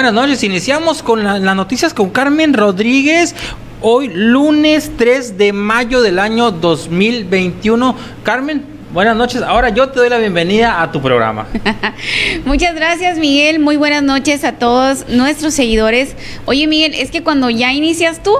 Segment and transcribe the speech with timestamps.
[0.00, 3.34] Buenas noches, iniciamos con las noticias con Carmen Rodríguez.
[3.82, 7.94] Hoy lunes 3 de mayo del año 2021.
[8.22, 9.42] Carmen, buenas noches.
[9.42, 11.48] Ahora yo te doy la bienvenida a tu programa.
[12.46, 16.16] Muchas gracias Miguel, muy buenas noches a todos nuestros seguidores.
[16.46, 18.32] Oye Miguel, es que cuando ya inicias tú,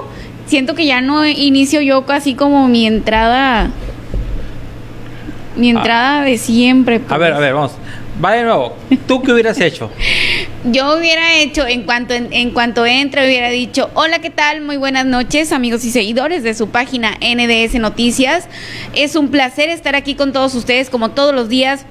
[0.47, 3.69] siento que ya no inicio yo casi como mi entrada
[5.55, 5.73] mi ah.
[5.77, 7.01] entrada de siempre.
[7.07, 7.73] A ver, a ver, vamos.
[8.23, 8.75] Va de nuevo.
[9.07, 9.91] ¿Tú qué hubieras hecho?
[10.63, 14.61] Yo hubiera hecho, en cuanto, en, cuanto entre, hubiera dicho, hola, ¿qué tal?
[14.61, 18.47] Muy buenas noches, amigos y seguidores de su página NDS Noticias.
[18.93, 21.87] Es un placer estar aquí con todos ustedes como todos los días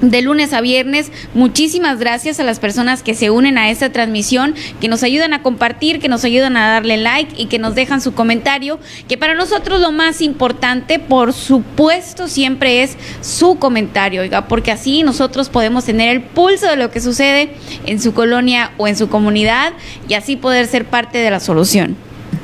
[0.00, 1.10] de lunes a viernes.
[1.34, 5.42] Muchísimas gracias a las personas que se unen a esta transmisión, que nos ayudan a
[5.42, 9.34] compartir, que nos ayudan a darle like y que nos dejan su comentario, que para
[9.34, 15.84] nosotros lo más importante, por supuesto, siempre es su comentario, oiga, porque así nosotros podemos
[15.84, 17.50] tener el pulso de lo que sucede
[17.86, 19.72] en su colonia o en su comunidad
[20.08, 21.96] y así poder ser parte de la solución.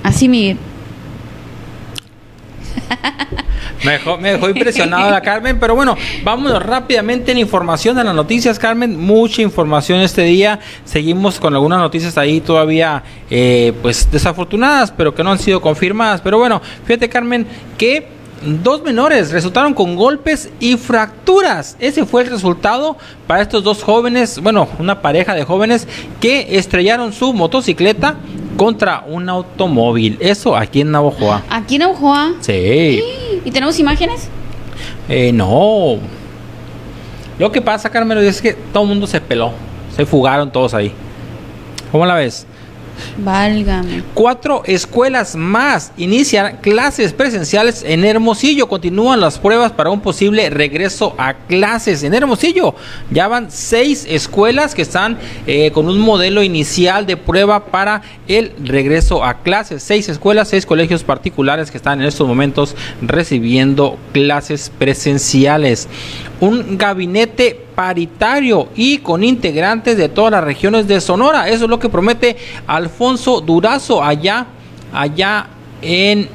[0.03, 0.59] Así, Miguel.
[3.85, 8.99] Me dejó, impresionado la Carmen, pero bueno, vámonos rápidamente en información de las noticias, Carmen.
[8.99, 10.61] Mucha información este día.
[10.85, 16.21] Seguimos con algunas noticias ahí todavía, eh, pues desafortunadas, pero que no han sido confirmadas.
[16.21, 18.07] Pero bueno, fíjate, Carmen, que
[18.45, 21.77] dos menores resultaron con golpes y fracturas.
[21.81, 25.89] Ese fue el resultado para estos dos jóvenes, bueno, una pareja de jóvenes
[26.21, 28.17] que estrellaron su motocicleta
[28.57, 30.17] contra un automóvil.
[30.21, 31.43] Eso aquí en Navojoa.
[31.49, 32.35] ¿Aquí en Navojoa?
[32.41, 33.03] Sí.
[33.45, 34.29] ¿Y tenemos imágenes?
[35.09, 35.97] Eh, no.
[37.39, 39.53] Lo que pasa, Carmelo, es que todo el mundo se peló.
[39.97, 40.93] Se fugaron todos ahí.
[41.91, 42.47] ¿Cómo la ves?
[43.19, 44.03] Válgame.
[44.15, 48.69] Cuatro escuelas más inician clases presenciales en Hermosillo.
[48.69, 52.75] Continúan las pruebas para un posible regreso a clases en Hermosillo.
[53.11, 58.53] Ya van seis escuelas que están eh, con un modelo inicial de prueba para el
[58.63, 59.83] regreso a clases.
[59.83, 65.89] Seis escuelas, seis colegios particulares que están en estos momentos recibiendo clases presenciales.
[66.43, 71.49] Un gabinete paritario y con integrantes de todas las regiones de Sonora.
[71.49, 72.37] Eso es lo que promete
[72.67, 74.49] Alfonso Durazo allá,
[74.93, 75.47] allá
[75.83, 76.29] en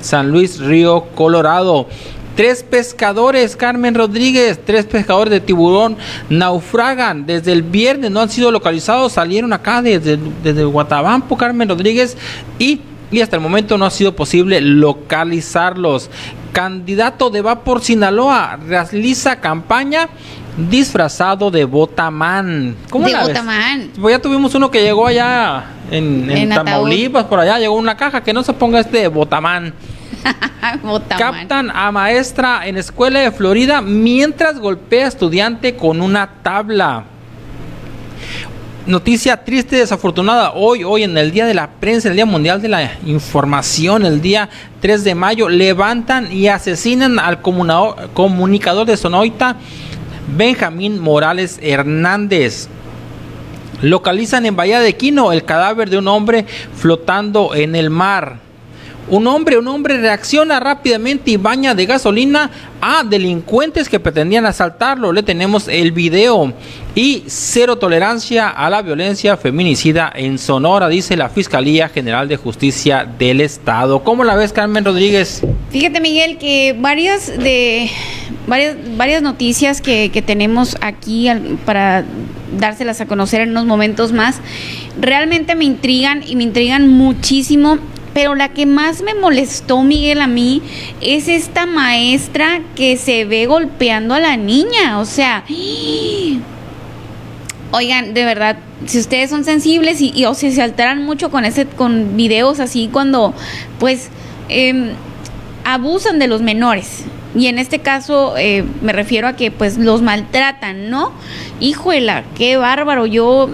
[0.00, 1.86] San Luis Río, Colorado.
[2.34, 5.98] Tres pescadores, Carmen Rodríguez, tres pescadores de tiburón
[6.30, 12.16] naufragan desde el viernes, no han sido localizados, salieron acá desde, desde Guatabampo, Carmen Rodríguez,
[12.58, 12.80] y,
[13.12, 16.08] y hasta el momento no ha sido posible localizarlos.
[16.54, 20.08] Candidato de Va por Sinaloa realiza campaña
[20.56, 22.76] disfrazado de Botamán.
[22.90, 23.90] ¿Cómo de Botamán.
[24.00, 28.32] Pues ya tuvimos uno que llegó allá en, Tamaulipas, por allá, llegó una caja que
[28.32, 29.74] no se ponga este Botamán.
[31.08, 37.04] Captan a maestra en escuela de Florida mientras golpea a estudiante con una tabla.
[38.86, 42.68] Noticia triste, desafortunada, hoy, hoy en el Día de la Prensa, el Día Mundial de
[42.68, 44.50] la Información, el día
[44.80, 49.56] 3 de mayo, levantan y asesinan al comunicador de Sonoita
[50.36, 52.68] Benjamín Morales Hernández.
[53.80, 56.44] Localizan en Bahía de Quino el cadáver de un hombre
[56.76, 58.43] flotando en el mar.
[59.08, 65.12] Un hombre, un hombre reacciona rápidamente y baña de gasolina a delincuentes que pretendían asaltarlo.
[65.12, 66.52] Le tenemos el video.
[66.94, 73.06] Y cero tolerancia a la violencia feminicida en Sonora, dice la Fiscalía General de Justicia
[73.18, 74.04] del Estado.
[74.04, 75.42] ¿Cómo la ves, Carmen Rodríguez?
[75.70, 77.90] Fíjate, Miguel, que varias de
[78.46, 81.28] varias, varias noticias que, que tenemos aquí
[81.66, 82.04] para
[82.58, 84.36] dárselas a conocer en unos momentos más,
[85.00, 87.78] realmente me intrigan y me intrigan muchísimo
[88.14, 90.62] pero la que más me molestó, Miguel, a mí,
[91.00, 95.00] es esta maestra que se ve golpeando a la niña.
[95.00, 95.44] O sea,
[97.72, 98.56] oigan, de verdad,
[98.86, 102.88] si ustedes son sensibles y, o si se alteran mucho con ese, con videos así
[102.90, 103.34] cuando,
[103.80, 104.10] pues,
[104.48, 104.92] em,
[105.64, 107.04] abusan de los menores.
[107.34, 111.12] Y en este caso eh, me refiero a que pues los maltratan, ¿no?
[111.58, 113.06] Híjole, qué bárbaro.
[113.06, 113.50] Yo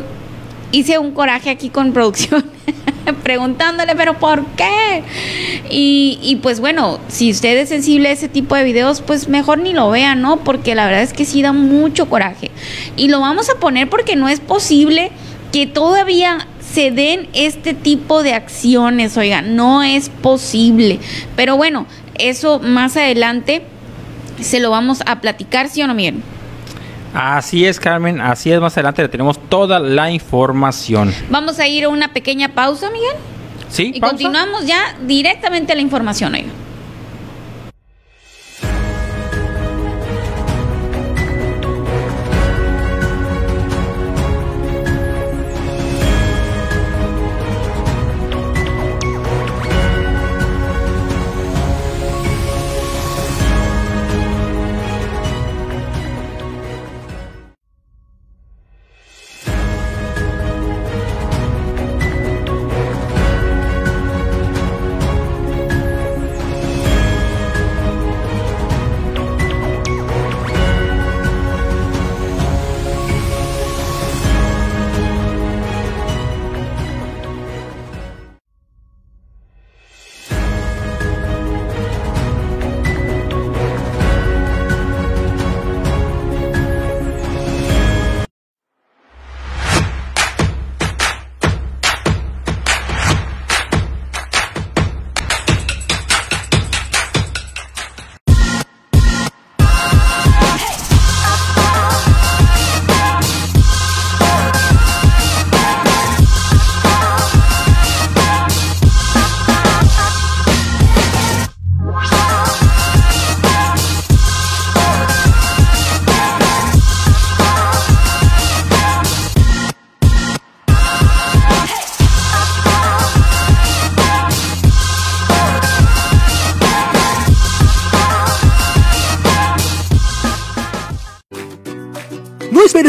[0.70, 2.44] hice un coraje aquí con producción
[3.22, 5.02] preguntándole, pero ¿por qué?
[5.70, 9.72] Y, pues bueno, si usted es sensible a ese tipo de videos, pues mejor ni
[9.72, 10.38] lo vea, ¿no?
[10.38, 12.50] Porque la verdad es que sí da mucho coraje.
[12.96, 15.10] Y lo vamos a poner porque no es posible
[15.52, 21.00] que todavía se den este tipo de acciones, oiga, no es posible.
[21.36, 21.86] Pero bueno,
[22.18, 23.62] eso más adelante
[24.40, 26.22] se lo vamos a platicar, ¿sí o no, Miguel?
[27.12, 31.12] Así es, Carmen, así es, más adelante le tenemos toda la información.
[31.28, 33.16] Vamos a ir a una pequeña pausa, Miguel.
[33.68, 36.48] Sí, y continuamos ya directamente a la información, oiga.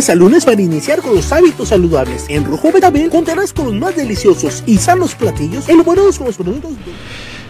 [0.02, 2.26] Esperes al lunes para iniciar con los hábitos saludables.
[2.28, 6.72] En Rojo Betabel contarás con los más deliciosos y sanos platillos elaborados con los productos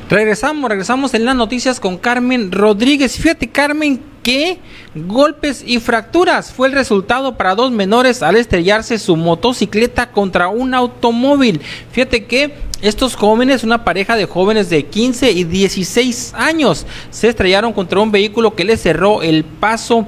[0.09, 3.15] Regresamos, regresamos en las noticias con Carmen Rodríguez.
[3.15, 4.59] Fíjate, Carmen, que
[4.93, 10.73] golpes y fracturas fue el resultado para dos menores al estrellarse su motocicleta contra un
[10.73, 11.61] automóvil.
[11.91, 17.71] Fíjate que estos jóvenes, una pareja de jóvenes de 15 y 16 años, se estrellaron
[17.71, 20.07] contra un vehículo que les cerró el paso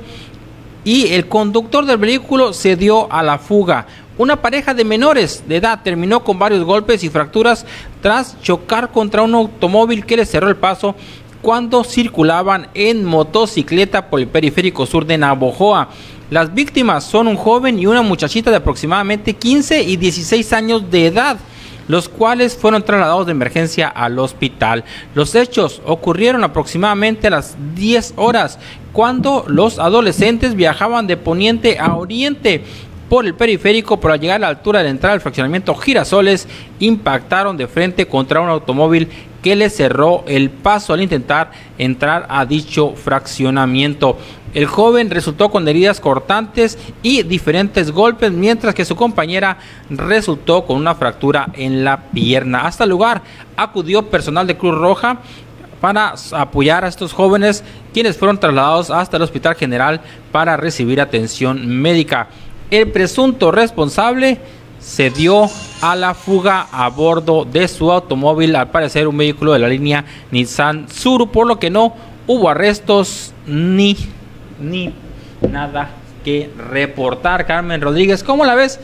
[0.86, 3.88] y el conductor del vehículo se dio a la fuga.
[4.18, 7.66] Una pareja de menores de edad terminó con varios golpes y fracturas
[8.02, 10.96] tras chocar contra un automóvil que les cerró el paso
[11.42, 15.90] cuando circulaban en motocicleta por el periférico sur de Navojoa.
[16.30, 21.08] Las víctimas son un joven y una muchachita de aproximadamente 15 y 16 años de
[21.08, 21.38] edad
[21.88, 24.84] los cuales fueron trasladados de emergencia al hospital.
[25.16, 28.60] Los hechos ocurrieron aproximadamente a las 10 horas,
[28.92, 32.64] cuando los adolescentes viajaban de poniente a oriente
[33.10, 36.48] por el periférico para llegar a la altura de la entrada del fraccionamiento Girasoles,
[36.80, 39.10] impactaron de frente contra un automóvil
[39.44, 44.18] que le cerró el paso al intentar entrar a dicho fraccionamiento.
[44.54, 49.58] El joven resultó con heridas cortantes y diferentes golpes, mientras que su compañera
[49.90, 52.68] resultó con una fractura en la pierna.
[52.68, 53.24] Hasta el lugar
[53.58, 55.20] acudió personal de Cruz Roja
[55.82, 61.68] para apoyar a estos jóvenes, quienes fueron trasladados hasta el Hospital General para recibir atención
[61.82, 62.30] médica.
[62.72, 64.40] El presunto responsable
[64.80, 65.50] se dio
[65.82, 70.06] a la fuga a bordo de su automóvil, al parecer un vehículo de la línea
[70.32, 71.94] Nissan Sur, por lo que no
[72.28, 73.98] hubo arrestos ni,
[74.60, 74.94] ni
[75.50, 75.90] nada
[76.24, 77.46] que reportar.
[77.46, 78.80] Carmen Rodríguez, ¿cómo la ves?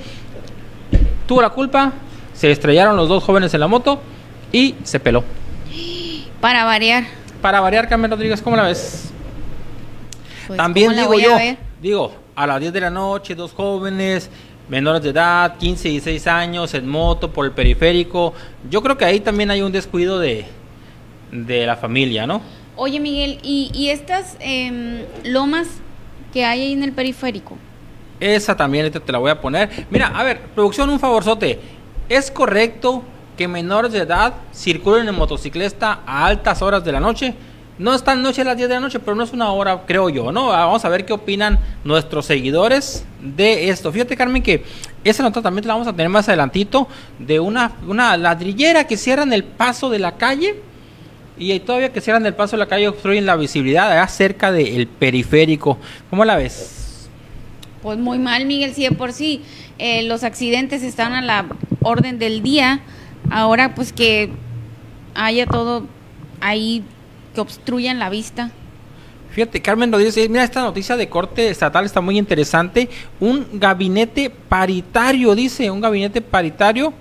[1.28, 1.94] Tuvo la culpa,
[2.34, 4.02] se estrellaron los dos jóvenes en la moto
[4.52, 5.24] y se peló.
[6.42, 7.04] Para variar.
[7.42, 9.12] Para variar, Carmen Rodríguez, ¿cómo la ves?
[10.48, 11.38] Pues, También digo yo,
[11.82, 14.30] digo, a las 10 de la noche, dos jóvenes,
[14.68, 18.34] menores de edad, 15 y 16 años, en moto, por el periférico.
[18.70, 20.46] Yo creo que ahí también hay un descuido de,
[21.32, 22.42] de la familia, ¿no?
[22.82, 25.68] Oye, Miguel, ¿y, estas em, lomas
[26.32, 27.58] que hay ahí en el periférico?
[28.22, 29.86] Esa también te la voy a poner.
[29.90, 31.60] Mira, a ver, producción, un favorzote.
[32.08, 33.04] ¿Es correcto
[33.36, 37.34] que menores de edad circulen en motocicleta a altas horas de la noche?
[37.78, 39.84] No es tan noche a las 10 de la noche, pero no es una hora,
[39.86, 40.48] creo yo, ¿no?
[40.48, 43.92] Vamos a ver qué opinan nuestros seguidores de esto.
[43.92, 44.64] Fíjate, Carmen, que
[45.04, 46.88] esa nota también la vamos a tener más adelantito
[47.20, 50.69] de una, una ladrillera que cierran el paso de la calle
[51.40, 54.88] y todavía que cierran el paso de la calle obstruyen la visibilidad allá cerca del
[54.88, 55.78] periférico.
[56.10, 57.08] ¿Cómo la ves?
[57.82, 59.42] Pues muy mal, Miguel, si de por sí
[59.78, 61.46] eh, los accidentes están a la
[61.82, 62.82] orden del día,
[63.32, 64.30] ahora pues que
[65.16, 65.88] haya todo
[66.42, 66.84] ahí
[67.34, 68.52] que obstruyan la vista.
[69.32, 72.90] Fíjate, Carmen Rodríguez, mira, esta noticia de corte estatal está muy interesante.
[73.20, 76.94] Un gabinete paritario, dice, un gabinete paritario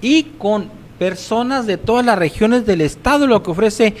[0.00, 3.94] y con personas de todas las regiones del estado, lo que ofrece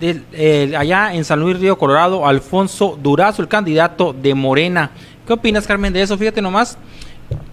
[0.00, 4.90] eh, allá en San Luis Río Colorado, Alfonso Durazo, el candidato de Morena.
[5.26, 6.16] ¿Qué opinas, Carmen, de eso?
[6.16, 6.78] Fíjate nomás,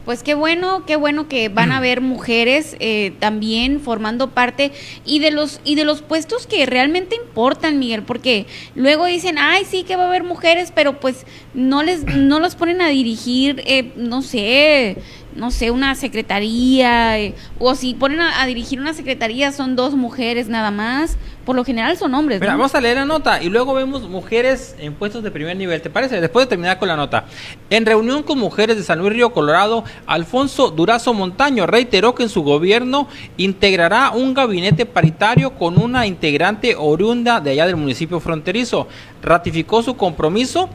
[0.05, 4.71] pues qué bueno, qué bueno que van a haber mujeres eh, también formando parte
[5.05, 8.45] y de los y de los puestos que realmente importan, Miguel, porque
[8.75, 12.55] luego dicen, ay sí que va a haber mujeres, pero pues no les no los
[12.55, 14.97] ponen a dirigir, eh, no sé,
[15.35, 20.47] no sé, una secretaría, eh, o si ponen a, dirigir una secretaría son dos mujeres
[20.47, 22.39] nada más, por lo general son hombres.
[22.39, 25.81] Mira, vamos a leer la nota y luego vemos mujeres en puestos de primer nivel,
[25.81, 26.21] ¿te parece?
[26.21, 27.25] Después de terminar con la nota.
[27.69, 32.29] En reunión con mujeres de San Luis Río Colorado, Alfonso Durazo Montaño reiteró que en
[32.29, 38.87] su gobierno integrará un gabinete paritario con una integrante oriunda de allá del municipio fronterizo.
[39.21, 40.69] Ratificó su compromiso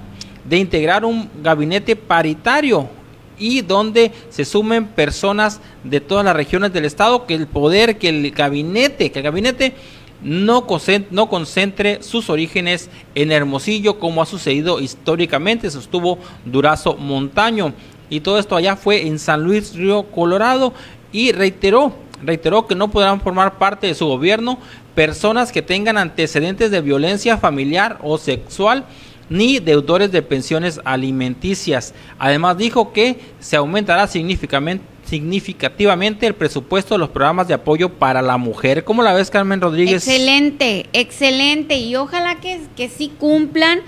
[0.44, 2.97] de integrar un gabinete paritario
[3.38, 8.08] y donde se sumen personas de todas las regiones del estado, que el poder, que
[8.08, 9.74] el gabinete, que el gabinete
[10.22, 17.72] no concentre, no concentre sus orígenes en Hermosillo como ha sucedido históricamente, sostuvo Durazo Montaño.
[18.10, 20.72] Y todo esto allá fue en San Luis Río Colorado
[21.12, 21.92] y reiteró,
[22.22, 24.58] reiteró que no podrán formar parte de su gobierno
[24.94, 28.84] personas que tengan antecedentes de violencia familiar o sexual
[29.30, 31.94] ni deudores de pensiones alimenticias.
[32.18, 38.36] Además dijo que se aumentará significativamente el presupuesto de los programas de apoyo para la
[38.36, 38.84] mujer.
[38.84, 40.06] ¿Cómo la ves, Carmen Rodríguez?
[40.06, 41.78] Excelente, excelente.
[41.78, 43.80] Y ojalá que, que sí cumplan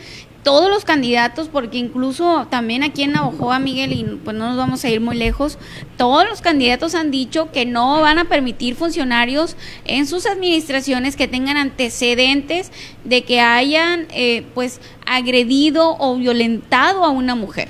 [0.43, 4.85] todos los candidatos, porque incluso también aquí en Navojoa, Miguel, y pues no nos vamos
[4.85, 5.59] a ir muy lejos,
[5.97, 11.29] todos los candidatos han dicho que no van a permitir funcionarios en sus administraciones que
[11.29, 12.73] tengan antecedentes
[13.05, 17.69] de que hayan eh, pues agredido o violentado a una mujer.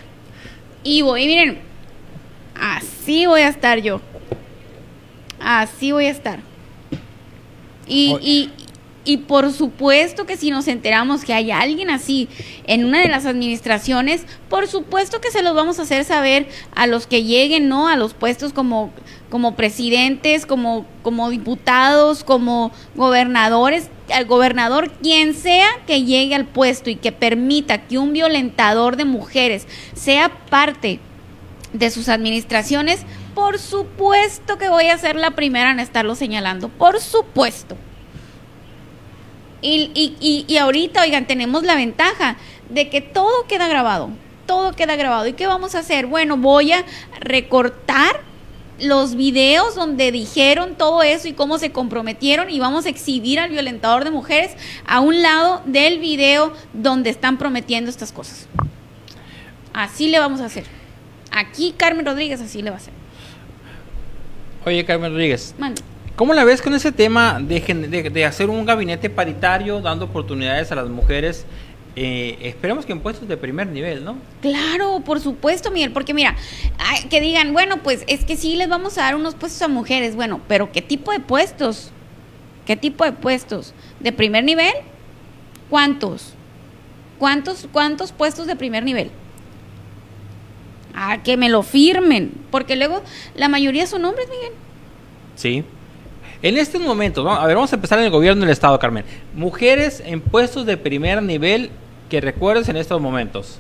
[0.85, 1.59] Y voy, miren,
[2.55, 4.01] así voy a estar yo.
[5.41, 6.41] Así voy a estar.
[7.87, 8.51] Y, y,
[9.11, 12.29] y por supuesto que si nos enteramos que hay alguien así
[12.69, 16.87] en una de las administraciones, por supuesto que se los vamos a hacer saber a
[16.87, 17.89] los que lleguen, ¿no?
[17.89, 18.93] A los puestos como,
[19.29, 26.89] como presidentes, como, como diputados, como gobernadores, al gobernador, quien sea que llegue al puesto
[26.89, 31.01] y que permita que un violentador de mujeres sea parte
[31.73, 33.01] de sus administraciones,
[33.35, 37.77] por supuesto que voy a ser la primera en estarlo señalando, por supuesto.
[39.63, 42.37] Y, y, y, y ahorita, oigan, tenemos la ventaja
[42.69, 44.11] de que todo queda grabado,
[44.47, 45.27] todo queda grabado.
[45.27, 46.07] ¿Y qué vamos a hacer?
[46.07, 46.85] Bueno, voy a
[47.21, 48.21] recortar
[48.81, 53.51] los videos donde dijeron todo eso y cómo se comprometieron y vamos a exhibir al
[53.51, 54.53] violentador de mujeres
[54.87, 58.49] a un lado del video donde están prometiendo estas cosas.
[59.73, 60.65] Así le vamos a hacer.
[61.31, 62.95] Aquí Carmen Rodríguez así le va a hacer.
[64.65, 65.55] Oye, Carmen Rodríguez.
[66.21, 70.05] ¿Cómo la ves con ese tema de, gen- de- de hacer un gabinete paritario dando
[70.05, 71.47] oportunidades a las mujeres?
[71.97, 74.19] Eh, esperemos que en puestos de primer nivel, ¿no?
[74.43, 76.37] Claro, por supuesto, Miguel, porque mira,
[77.09, 80.15] que digan, bueno, pues es que sí les vamos a dar unos puestos a mujeres,
[80.15, 81.91] bueno, pero ¿qué tipo de puestos?
[82.67, 83.73] ¿Qué tipo de puestos?
[83.99, 84.75] ¿De primer nivel?
[85.71, 86.35] ¿Cuántos?
[87.19, 89.11] ¿Cuántos, cuántos puestos de primer nivel?
[90.95, 93.03] Ah, que me lo firmen, porque luego
[93.35, 94.53] la mayoría son hombres, Miguel.
[95.35, 95.65] Sí.
[96.43, 99.05] En estos momentos, vamos- a ver, vamos a empezar en el gobierno del Estado, Carmen.
[99.35, 101.71] Mujeres en puestos de primer nivel
[102.09, 103.59] que recuerdes en estos momentos.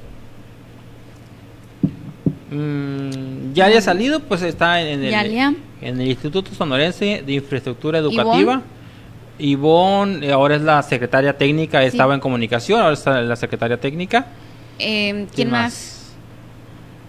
[2.50, 5.54] Mm, ya haya salido, pues está en, el, Yalia.
[5.80, 8.62] en el Instituto Sonorense de Infraestructura Educativa.
[9.38, 14.26] Ivonne, eh, ahora es la secretaria técnica, estaba en comunicación, ahora está la secretaria técnica.
[14.78, 16.12] Eh, ¿Quién más?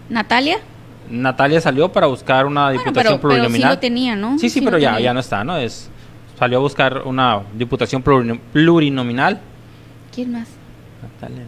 [0.09, 0.59] ¿Natalia?
[1.11, 3.69] Natalia salió para buscar una Bueno, diputación pero, pero sí plurinominal.
[3.75, 4.39] lo tenía, ¿no?
[4.39, 5.05] Sí, sí, pero ya, tenía.
[5.05, 5.57] ya no está, ¿no?
[5.57, 5.89] Es,
[6.39, 9.39] salió a buscar una diputación plurino- plurinominal.
[10.13, 10.47] ¿Quién más?
[11.01, 11.43] Natalia.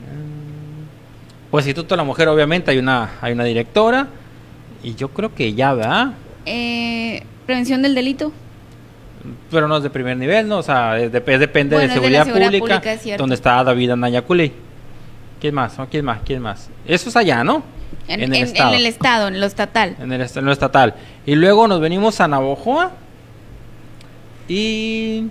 [1.52, 4.08] Pues Instituto de la Mujer, obviamente, hay una, hay una directora.
[4.82, 6.14] Y yo creo que ya, ¿verdad?
[6.46, 8.34] Eh, prevención del delito.
[9.50, 10.58] Pero no es de primer nivel, ¿no?
[10.58, 13.92] O sea, es de- es depende Bueno, de seguridad, pública, pública, es donde está David
[13.92, 14.52] Anaya Culey.
[15.40, 15.78] ¿Quién más?
[15.78, 15.88] ¿No?
[15.88, 16.20] ¿Quién más?
[16.26, 16.70] ¿Quién más?
[16.86, 17.64] Eso es allá, ¿no?
[18.08, 18.70] En, el en- estado.
[18.74, 19.96] en el estado, en lo estatal.
[20.00, 20.96] En el est- en lo estatal.
[21.26, 22.92] Y luego nos venimos a Navojoa.
[24.48, 25.28] Y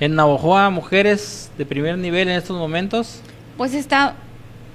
[0.00, 3.20] en Navojoa, mujeres de primer nivel en estos momentos.
[3.56, 4.14] Pues está,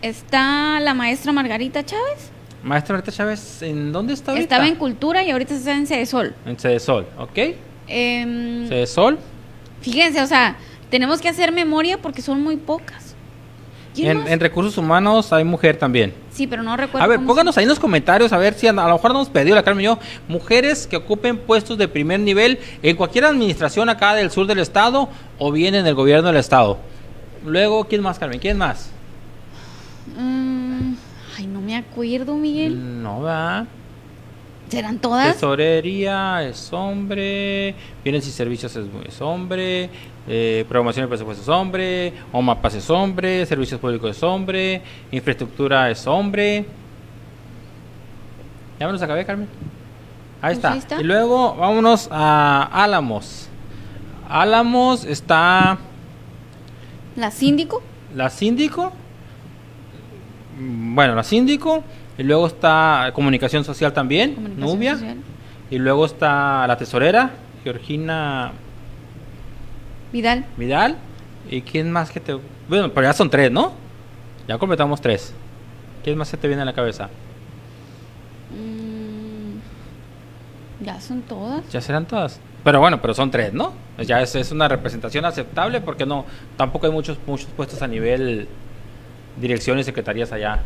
[0.01, 2.31] está la maestra Margarita Chávez.
[2.63, 4.43] Maestra Marta Chávez, ¿en dónde está ahorita?
[4.55, 6.33] Estaba en cultura y ahorita está en Cedesol.
[6.45, 7.37] En Cedesol, ¿ok?
[7.87, 9.17] Em, Cedesol.
[9.81, 10.57] Fíjense, o sea,
[10.89, 13.06] tenemos que hacer memoria porque son muy pocas.
[13.97, 16.13] ¿Quién En, recursos humanos hay mujer también.
[16.31, 17.03] Sí, pero no recuerdo.
[17.03, 19.29] A ver, pónganos ahí en los comentarios a ver si a, a lo mejor nos
[19.29, 19.99] perdió la Carmen y yo.
[20.27, 25.09] Mujeres que ocupen puestos de primer nivel en cualquier administración acá del sur del estado
[25.39, 26.77] o bien en el gobierno del estado.
[27.45, 28.39] Luego, ¿quién más, Carmen?
[28.39, 28.91] ¿Quién más?
[30.17, 30.93] Mm,
[31.37, 33.01] ay, no me acuerdo, Miguel.
[33.01, 33.65] No, va.
[34.69, 35.33] ¿Serán todas?
[35.33, 37.73] Tesorería es hombre,
[38.03, 39.89] bienes y servicios es, es hombre,
[40.27, 44.81] eh, programación y presupuesto es hombre, OMAPAS es hombre, servicios públicos es hombre,
[45.11, 46.65] infraestructura es hombre.
[48.79, 49.47] Ya me los acabé, Carmen.
[50.41, 50.77] Ahí, está.
[50.99, 53.49] Y luego vámonos a Álamos.
[54.29, 55.77] Álamos está
[57.15, 57.81] ¿La síndico?
[58.15, 58.91] la síndico.
[60.59, 61.83] Mm, Bueno, la síndico.
[62.19, 64.93] Y luego está comunicación social también, Comunicación Nubia.
[64.93, 65.17] social.
[65.69, 67.31] Y luego está la tesorera,
[67.63, 68.51] Georgina
[70.11, 70.45] Vidal.
[70.57, 70.97] Vidal.
[71.49, 72.37] ¿Y quién más que te.?
[72.67, 73.73] Bueno, pero ya son tres, ¿no?
[74.47, 75.33] Ya completamos tres.
[76.03, 77.09] ¿Quién más se te viene a la cabeza?
[78.51, 79.59] Mm,
[80.85, 81.67] ya son todas.
[81.69, 82.39] Ya serán todas.
[82.63, 83.73] Pero bueno, pero son tres, ¿no?
[83.97, 86.25] Ya es, es una representación aceptable porque no.
[86.55, 88.47] Tampoco hay muchos, muchos puestos a nivel
[89.39, 90.61] dirección y secretarías allá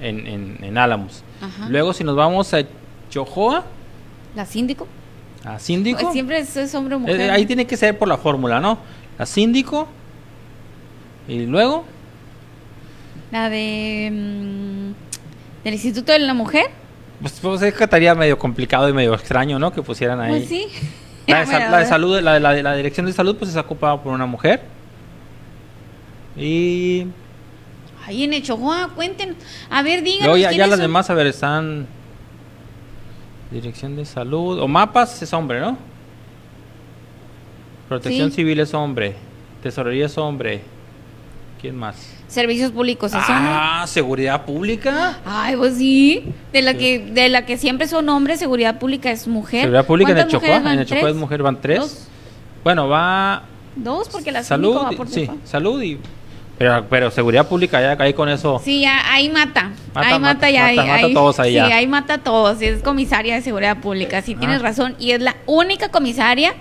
[0.00, 1.22] en, en, en Álamos.
[1.40, 1.68] Ajá.
[1.68, 2.62] Luego, si nos vamos a
[3.10, 3.64] Chojoa,
[4.34, 4.86] ¿La síndico?
[5.44, 6.12] A Síndico.
[6.12, 7.20] Siempre es, es hombre o mujer.
[7.20, 8.78] Eh, ahí tiene que ser por la fórmula, ¿no?
[9.18, 9.88] La síndico.
[11.26, 11.84] Y luego,
[13.30, 14.10] La de.
[14.12, 16.66] mm, del Instituto de la Mujer.
[17.20, 19.72] pues, pues es que estaría medio complicado y medio extraño, ¿no?
[19.72, 20.30] Que pusieran ahí.
[20.30, 20.66] Pues sí.
[21.28, 24.02] La de, la salud, la de la, de la dirección de salud, pues es ocupada
[24.02, 24.62] por una mujer.
[26.34, 27.04] Y
[28.06, 29.36] Ahí en Echojoa, cuenten.
[29.68, 30.40] A ver, díganos.
[30.40, 30.80] ya, las son.
[30.80, 31.86] demás, a ver, están.
[33.50, 34.58] Dirección de salud.
[34.60, 35.78] O mapas es hombre, ¿no?
[37.88, 38.36] Protección Sí.
[38.36, 39.14] civil es hombre.
[39.62, 40.62] Tesorería es hombre.
[41.60, 42.14] ¿Quién más?
[42.28, 43.26] Servicios públicos, ¿eso no?
[43.50, 45.18] Ah, seguridad pública.
[45.24, 46.24] Ay, pues sí.
[46.52, 49.62] De la que de la que siempre son hombres, seguridad pública es mujer.
[49.62, 50.68] Seguridad pública en el ¿Cuántas Chocó.
[50.70, 51.80] En el Chocó es mujer, van tres.
[51.80, 52.08] Dos.
[52.62, 53.42] Bueno, va
[53.74, 55.98] Dos, porque la salud, va por sí, salud y
[56.58, 58.60] pero, pero seguridad pública ya ahí con eso.
[58.64, 59.70] Sí, ya, ahí mata.
[59.94, 60.60] Mata, ahí mata, mata, ya.
[60.62, 61.66] mata, ahí, mata ahí- todos ahí sí, ya.
[61.66, 62.60] ahí mata a todos.
[62.60, 64.20] Es comisaria de seguridad pública.
[64.22, 64.96] Sí, tienes razón.
[64.98, 66.54] Y es la única comisaria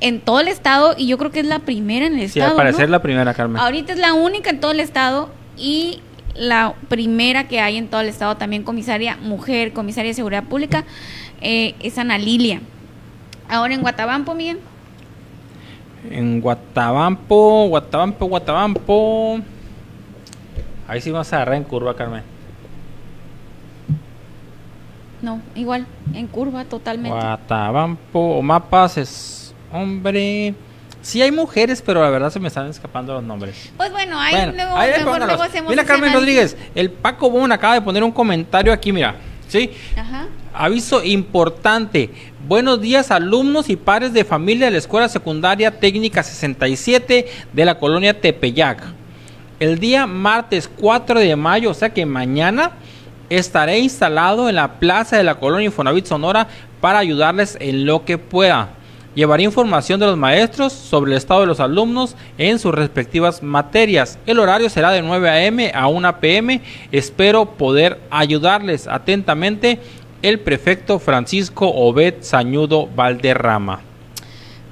[0.00, 0.94] en todo el estado.
[0.96, 2.50] Y yo creo que es la primera en el Sí, estado.
[2.52, 2.92] al parecer ¿no?
[2.92, 3.60] la primera, Carmen.
[3.60, 5.30] Ahorita es la única en todo el estado.
[5.56, 6.00] Y
[6.36, 10.84] la primera que hay en todo el estado también comisaria mujer, comisaria de seguridad pública,
[11.40, 12.60] eh, es Ana Lilia.
[13.48, 14.60] Ahora en Guatabampo, Miguel.
[16.10, 19.40] En Guatabampo, Guatabampo, Guatabampo.
[20.86, 22.22] Ahí sí vamos a agarrar en curva, Carmen.
[25.20, 27.16] No, igual, en curva totalmente.
[27.18, 30.54] Guatabampo o mapas es hombre.
[31.02, 33.70] Sí hay mujeres, pero la verdad se me están escapando los nombres.
[33.76, 35.28] Pues bueno, ahí Bueno, luego, ahí mejor póngalos.
[35.28, 36.12] luego hacemos Mira, Carmen.
[36.12, 39.16] Rodríguez, el Paco Bon acaba de poner un comentario aquí, mira.
[39.48, 39.72] ¿Sí?
[39.96, 40.26] Ajá.
[40.60, 42.10] Aviso importante.
[42.48, 47.78] Buenos días, alumnos y padres de familia de la Escuela Secundaria Técnica 67 de la
[47.78, 48.82] colonia Tepeyac.
[49.60, 52.72] El día martes 4 de mayo, o sea que mañana,
[53.30, 56.48] estaré instalado en la plaza de la colonia Infonavit Sonora
[56.80, 58.70] para ayudarles en lo que pueda.
[59.14, 64.16] Llevaré información de los maestros sobre el estado de los alumnos en sus respectivas materias.
[64.26, 65.72] El horario será de 9 a.m.
[65.74, 66.60] a 1 p.m.
[66.92, 69.80] Espero poder ayudarles atentamente
[70.22, 73.80] el prefecto Francisco Obed Sañudo Valderrama.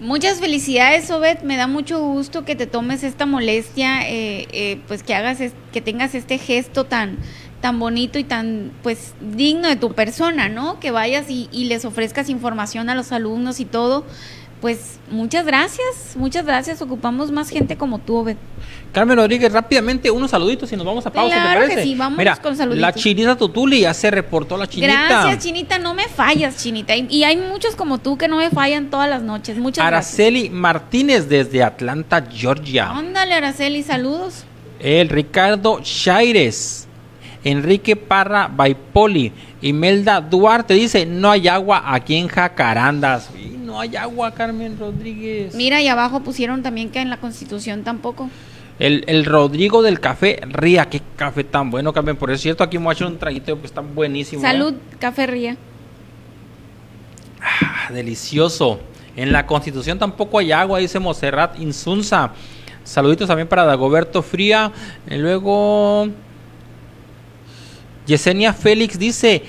[0.01, 1.41] Muchas felicidades, Obed.
[1.41, 5.39] Me da mucho gusto que te tomes esta molestia, eh, eh, pues que hagas,
[5.73, 7.17] que tengas este gesto tan,
[7.63, 10.81] tan bonito y tan, pues, digno de tu persona, ¿no?
[10.81, 14.05] Que vayas y, y les ofrezcas información a los alumnos y todo.
[14.61, 16.81] Pues muchas gracias, muchas gracias.
[16.81, 18.37] Ocupamos más gente como tú, Obed.
[18.93, 21.83] Carmen Rodríguez, rápidamente unos saluditos y nos vamos a pausa, ¿te Claro que parece?
[21.83, 22.81] sí, vámonos Mira, con saluditos.
[22.81, 24.93] la chinita Tutuli ya se reportó la chinita.
[25.09, 25.79] Gracias, Chinita.
[25.79, 26.97] No me fallas, Chinita.
[26.97, 29.59] Y, y hay muchos como tú que no me fallan todas las noches.
[29.59, 32.85] Muchas Araceli Martínez desde Atlanta, Georgia.
[32.85, 33.05] gracias.
[33.07, 34.45] Ándale, Araceli, saludos.
[34.81, 36.86] El Ricardo Chaires.
[37.47, 39.33] Enrique Parra Baipoli.
[39.63, 43.31] Imelda Duarte dice, no hay agua aquí en Jacarandas.
[43.39, 45.55] Y no hay agua, Carmen Rodríguez.
[45.55, 48.29] Mira, y abajo pusieron también que en la Constitución tampoco.
[48.81, 50.87] El, el Rodrigo del Café Ría.
[50.87, 52.17] Qué café tan bueno, Carmen.
[52.17, 54.43] Por cierto, aquí a echar un traguito que está buenísimo.
[54.43, 54.51] ¿eh?
[54.51, 55.57] Salud, Café Ría.
[57.41, 58.81] Ah, delicioso.
[59.15, 62.33] En la Constitución tampoco hay agua, dice Monserrat Insunza.
[62.83, 64.73] Saluditos también para Dagoberto Fría.
[65.09, 66.09] Y luego
[68.07, 69.43] Yesenia Félix dice,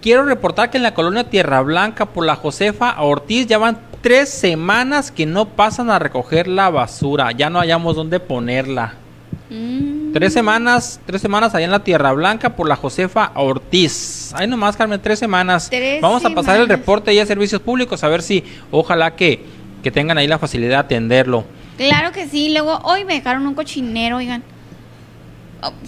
[0.00, 4.30] quiero reportar que en la colonia Tierra Blanca por la Josefa Ortiz ya van tres
[4.30, 7.32] semanas que no pasan a recoger la basura.
[7.32, 8.94] Ya no hallamos dónde ponerla.
[9.50, 10.12] Mm.
[10.12, 14.32] Tres semanas, tres semanas allá en la Tierra Blanca por la Josefa Ortiz.
[14.34, 15.68] Ahí nomás, Carmen, tres semanas.
[15.70, 19.44] Tres Vamos a pasar el reporte ya a servicios públicos a ver si, ojalá que,
[19.82, 21.44] que tengan ahí la facilidad de atenderlo.
[21.76, 22.50] Claro que sí.
[22.52, 24.42] Luego, hoy me dejaron un cochinero, oigan.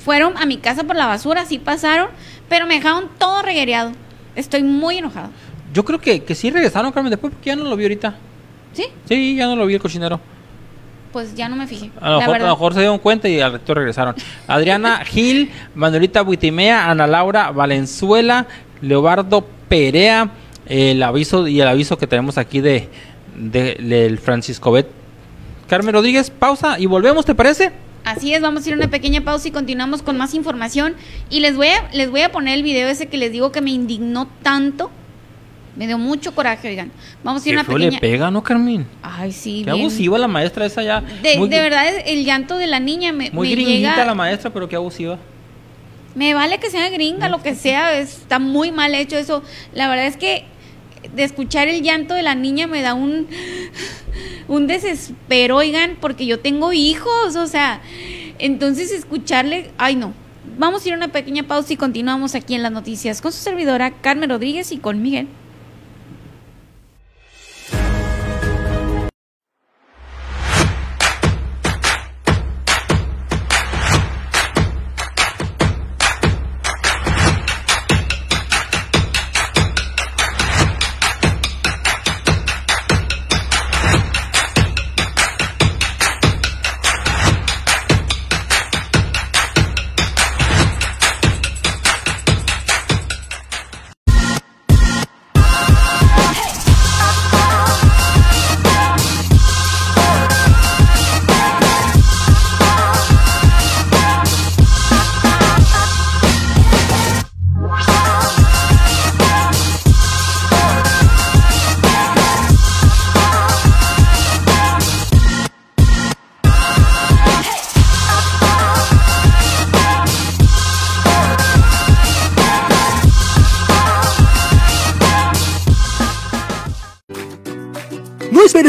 [0.05, 2.09] Fueron a mi casa por la basura, sí pasaron,
[2.49, 3.93] pero me dejaron todo reguereado.
[4.37, 5.31] Estoy muy enojada.
[5.73, 8.15] Yo creo que, que sí regresaron, Carmen, después porque ya no lo vi ahorita.
[8.73, 8.85] ¿Sí?
[9.09, 10.21] Sí, ya no lo vi el cochinero.
[11.13, 11.91] Pues ya no me fijé.
[12.01, 14.15] A lo, mejor, a lo mejor se dieron cuenta y al resto regresaron.
[14.47, 18.47] Adriana Gil, Manuelita Buitimea, Ana Laura Valenzuela,
[18.81, 20.31] Leobardo Perea,
[20.67, 22.89] el aviso y el aviso que tenemos aquí de,
[23.37, 24.87] de- del Francisco Bet.
[25.69, 27.73] Carmen Rodríguez, pausa y volvemos, ¿te parece?
[28.05, 30.95] Así es, vamos a ir a una pequeña pausa y continuamos con más información.
[31.31, 33.61] Y les voy a, les voy a poner el video ese que les digo que
[33.61, 34.91] me indignó tanto.
[35.77, 36.91] Me dio mucho coraje, oigan.
[37.25, 38.01] Vamos a ir a una feo le pequeña.
[38.01, 38.87] pega, ¿no, Carmen?
[39.03, 39.81] Ay, sí, Qué bien.
[39.85, 41.01] abusiva la maestra esa ya.
[41.01, 44.05] De, muy, de verdad, el llanto de la niña me, Muy me gringuita llega.
[44.05, 45.19] la maestra, pero qué abusiva.
[46.15, 49.43] Me vale que sea gringa, lo que sea, está muy mal hecho eso.
[49.73, 50.45] La verdad es que
[51.15, 53.27] de escuchar el llanto de la niña me da un,
[54.49, 57.81] un desespero, oigan, porque yo tengo hijos, o sea,
[58.39, 60.15] entonces escucharle, ay no.
[60.59, 63.39] Vamos a ir a una pequeña pausa y continuamos aquí en las noticias con su
[63.39, 65.29] servidora Carmen Rodríguez y con Miguel.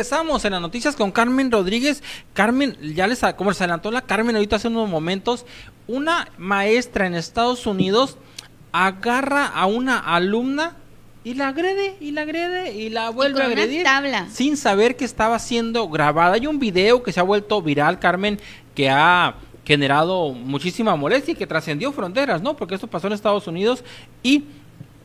[0.00, 2.02] Regresamos en las noticias con Carmen Rodríguez.
[2.32, 5.44] Carmen, ya les como se adelantó la Carmen ahorita hace unos momentos,
[5.88, 8.16] una maestra en Estados Unidos
[8.72, 10.78] agarra a una alumna
[11.22, 13.86] y la agrede y la agrede y la vuelve a agredir
[14.30, 16.36] sin saber que estaba siendo grabada.
[16.36, 18.40] Hay un video que se ha vuelto viral, Carmen,
[18.74, 19.34] que ha
[19.66, 22.56] generado muchísima molestia y que trascendió fronteras, ¿no?
[22.56, 23.84] Porque esto pasó en Estados Unidos
[24.22, 24.44] y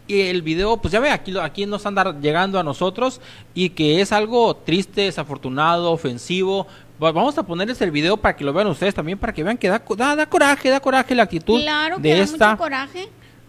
[0.07, 3.21] y el video, pues ya ve, aquí, aquí nos anda llegando a nosotros
[3.53, 6.67] y que es algo triste, desafortunado, ofensivo.
[6.99, 9.67] Vamos a ponerles el video para que lo vean ustedes también, para que vean que
[9.67, 9.79] da,
[10.15, 11.59] da, coraje, da coraje la actitud
[11.99, 12.57] de esta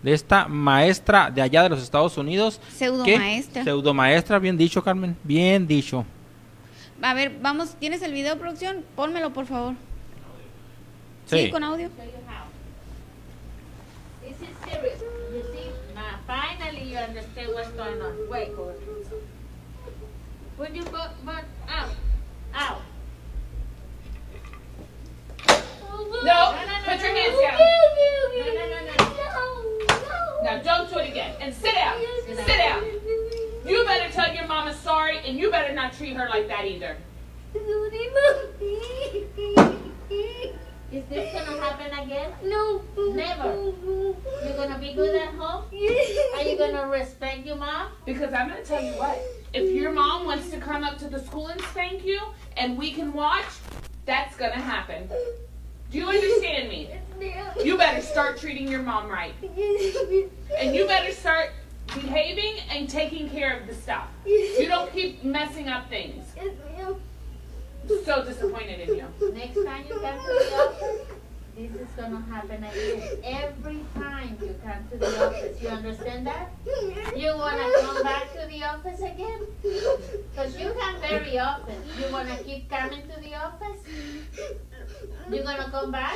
[0.02, 2.60] de esta maestra de allá de los Estados Unidos.
[2.72, 3.64] Pseudo maestra.
[3.64, 6.04] Pseudo maestra, bien dicho, Carmen, bien dicho.
[7.02, 8.84] A ver, vamos, ¿tienes el video, producción?
[8.94, 9.74] Pónmelo, por favor.
[11.26, 11.90] Sí, con audio.
[16.26, 18.28] Finally, you understand what's going on.
[18.28, 18.48] Wait.
[20.56, 21.90] When you go, but out,
[22.52, 22.82] out.
[25.48, 25.54] No,
[25.94, 27.58] no, no, put your hands down.
[27.58, 27.64] No,
[28.54, 28.94] no, no, no.
[30.42, 31.34] Now don't do it again.
[31.40, 31.96] And sit down.
[32.26, 32.84] Sit down.
[33.66, 36.96] You better tell your mama sorry, and you better not treat her like that either.
[40.96, 42.32] Is this gonna happen again?
[42.42, 42.82] No.
[42.96, 43.52] Never.
[43.54, 45.64] You're gonna be good at home?
[45.70, 47.88] Are you gonna respect your mom?
[48.06, 49.20] Because I'm gonna tell you what.
[49.52, 52.18] If your mom wants to come up to the school and spank you,
[52.56, 53.44] and we can watch,
[54.06, 55.06] that's gonna happen.
[55.90, 56.88] Do you understand me?
[57.62, 59.34] You better start treating your mom right.
[60.58, 61.50] And you better start
[61.88, 64.08] behaving and taking care of the stuff.
[64.24, 66.24] You don't keep messing up things
[68.04, 69.32] so disappointed in you.
[69.32, 71.06] Next time you come to the office,
[71.56, 73.02] this is gonna happen again.
[73.24, 76.50] Every time you come to the office, you understand that?
[77.16, 79.40] You wanna come back to the office again?
[79.62, 81.76] Because you come very often.
[81.98, 83.80] You wanna keep coming to the office?
[85.30, 86.14] You're gonna come back?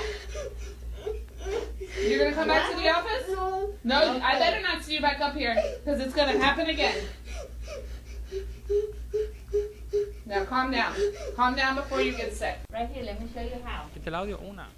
[2.02, 3.28] You're gonna come back to the office?
[3.28, 3.70] No.
[3.84, 4.24] No, okay.
[4.24, 6.96] I better not see you back up here, because it's gonna happen again.
[10.30, 10.94] Now calm down.
[11.34, 12.60] Calm down before you get sick.
[12.72, 13.90] Right here, let me show you how.
[14.04, 14.68] el audio, una.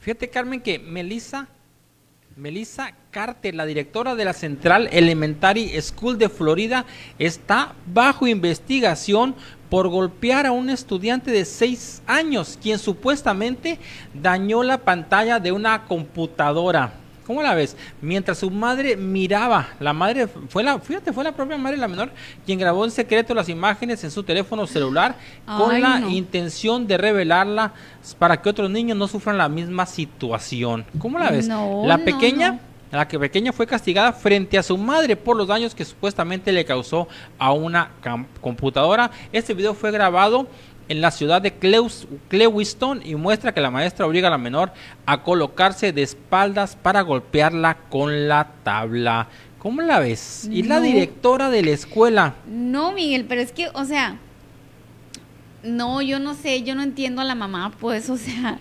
[0.00, 1.46] Fíjate, Carmen, que Melissa,
[2.34, 6.86] Melissa Carter, la directora de la Central Elementary School de Florida,
[7.18, 9.34] está bajo investigación
[9.68, 13.78] por golpear a un estudiante de 6 años, quien supuestamente
[14.14, 16.94] dañó la pantalla de una computadora.
[17.28, 17.76] ¿Cómo la ves?
[18.00, 22.10] Mientras su madre miraba, la madre fue la, fíjate, fue la propia madre la menor
[22.46, 25.14] quien grabó en secreto las imágenes en su teléfono celular
[25.44, 27.74] con la intención de revelarla
[28.18, 30.86] para que otros niños no sufran la misma situación.
[30.98, 31.48] ¿Cómo la ves?
[31.48, 32.60] la pequeña
[32.90, 36.64] la que pequeña fue castigada frente a su madre por los daños que supuestamente le
[36.64, 37.90] causó a una
[38.40, 39.10] computadora.
[39.30, 40.46] Este video fue grabado
[40.88, 44.72] en la ciudad de Clewiston y muestra que la maestra obliga a la menor
[45.06, 49.28] a colocarse de espaldas para golpearla con la tabla.
[49.58, 50.48] ¿Cómo la ves?
[50.50, 52.34] Y la directora de la escuela.
[52.46, 54.18] No, Miguel, pero es que, o sea,
[55.62, 58.58] no, yo no sé, yo no entiendo a la mamá, pues, o sea,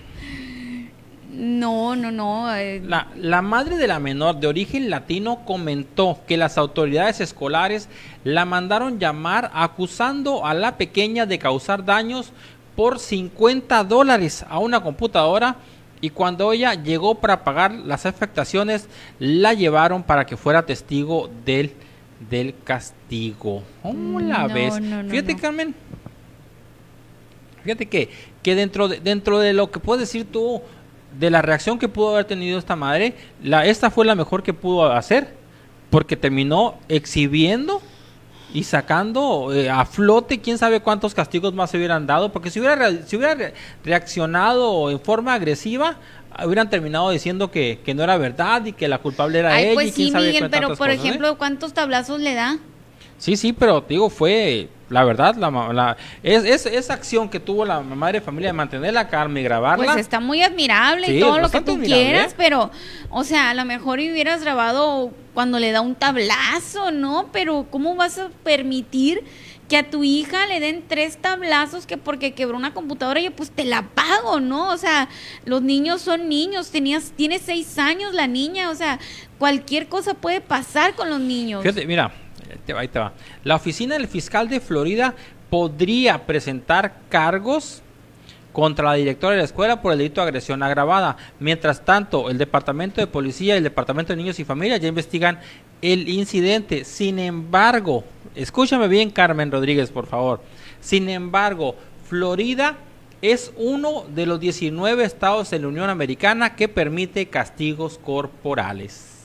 [1.38, 2.56] no, no, no.
[2.56, 2.82] Eh.
[2.84, 7.90] La, la, madre de la menor de origen latino comentó que las autoridades escolares
[8.24, 12.34] la mandaron llamar acusando a la pequeña de causar daños
[12.76, 15.58] por 50 dólares a una computadora
[16.02, 18.88] y cuando ella llegó para pagar las afectaciones
[19.20, 21.72] la llevaron para que fuera testigo del,
[22.32, 23.62] del castigo.
[23.84, 24.80] ¿Cómo la ves?
[25.08, 25.76] Fíjate Carmen,
[27.64, 28.10] fíjate que,
[28.42, 30.62] que dentro, de, dentro de lo que puedes decir tú
[31.20, 34.54] de la reacción que pudo haber tenido esta madre, la, esta fue la mejor que
[34.54, 35.34] pudo hacer,
[35.90, 37.82] porque terminó exhibiendo
[38.54, 42.60] y sacando eh, a flote quién sabe cuántos castigos más se hubieran dado, porque si
[42.60, 43.20] hubiera, si
[43.84, 45.98] reaccionado en forma agresiva,
[46.46, 49.72] hubieran terminado diciendo que, que no era verdad y que la culpable era Ay, ella
[49.72, 51.08] y pues quién sí, sabe Miguel, pero por cosas, ¿eh?
[51.08, 52.58] ejemplo, ¿cuántos tablazos le da?
[53.18, 57.40] Sí, sí, pero te digo, fue la verdad, la, la- es, es- esa acción que
[57.42, 59.86] tuvo la madre de familia de mantener la calma y grabarla.
[59.86, 62.36] Pues está muy admirable Sí, y todo lo que tú admirable, quieras, ¿eh?
[62.38, 62.72] pero,
[63.10, 67.28] o sea, a lo mejor hubieras grabado cuando le da un tablazo, ¿no?
[67.34, 69.24] Pero ¿cómo vas a permitir
[69.68, 73.52] que a tu hija le den tres tablazos que porque quebró una computadora y pues
[73.52, 74.70] te la pago, ¿no?
[74.70, 75.10] O sea,
[75.44, 79.00] los niños son niños, tenías, tiene seis años la niña, o sea,
[79.38, 81.64] cualquier cosa puede pasar con los niños.
[81.64, 82.27] Fíjate, mira, eh,
[82.76, 83.14] ahí te va.
[83.44, 85.14] La oficina del fiscal de Florida
[85.50, 87.82] podría presentar cargos
[88.58, 91.16] contra la directora de la escuela por el delito de agresión agravada.
[91.40, 95.40] Mientras tanto, el Departamento de Policía y el Departamento de Niños y Familia ya investigan
[95.82, 96.84] el incidente.
[96.84, 100.42] Sin embargo, escúchame bien, Carmen Rodríguez, por favor.
[100.82, 101.76] Sin embargo,
[102.10, 102.78] Florida
[103.22, 109.17] es uno de los 19 estados en la Unión Americana que permite castigos corporales.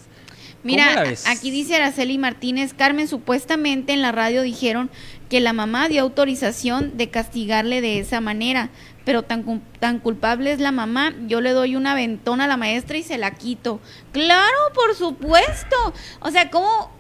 [0.63, 4.91] ¿Cómo la Mira, aquí dice Araceli Martínez, Carmen, supuestamente en la radio dijeron
[5.29, 8.71] que la mamá dio autorización de castigarle de esa manera,
[9.05, 12.97] pero tan, tan culpable es la mamá, yo le doy una ventona a la maestra
[12.97, 13.81] y se la quito.
[14.13, 15.77] Claro, por supuesto.
[16.21, 16.93] O sea, ¿cómo?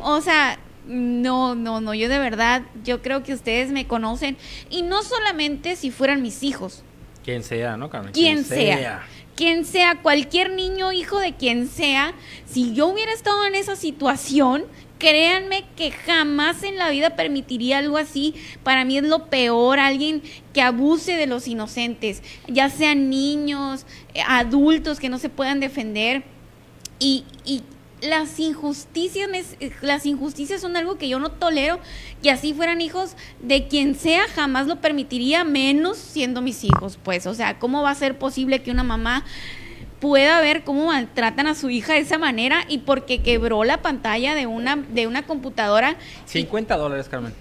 [0.00, 4.36] O sea, no, no, no, yo de verdad, yo creo que ustedes me conocen
[4.70, 6.82] y no solamente si fueran mis hijos,
[7.24, 8.12] Quien sea, ¿no, Carmen?
[8.12, 9.02] quien sea.
[9.36, 12.14] Quien sea, cualquier niño, hijo de quien sea,
[12.46, 14.64] si yo hubiera estado en esa situación,
[14.98, 18.34] créanme que jamás en la vida permitiría algo así.
[18.62, 24.22] Para mí es lo peor, alguien que abuse de los inocentes, ya sean niños, eh,
[24.26, 26.22] adultos que no se puedan defender.
[27.00, 27.62] Y, y
[28.08, 29.44] las injusticias, me-
[29.82, 31.78] las injusticias son algo que yo no tolero.
[32.22, 36.98] Que así fueran hijos de quien sea, jamás lo permitiría, menos siendo mis hijos.
[37.02, 39.24] Pues, o sea, ¿cómo va a ser posible que una mamá
[40.00, 44.34] pueda ver cómo maltratan a su hija de esa manera y porque quebró la pantalla
[44.34, 45.96] de una, de una computadora?
[46.26, 47.32] 50 dólares, Carmen.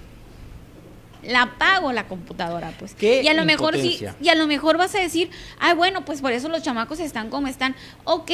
[1.24, 2.96] la pago la computadora, pues.
[2.96, 6.04] Qué y a lo mejor sí, y a lo mejor vas a decir, ay, bueno,
[6.06, 7.76] pues por eso los chamacos están como están.
[8.04, 8.32] Ok,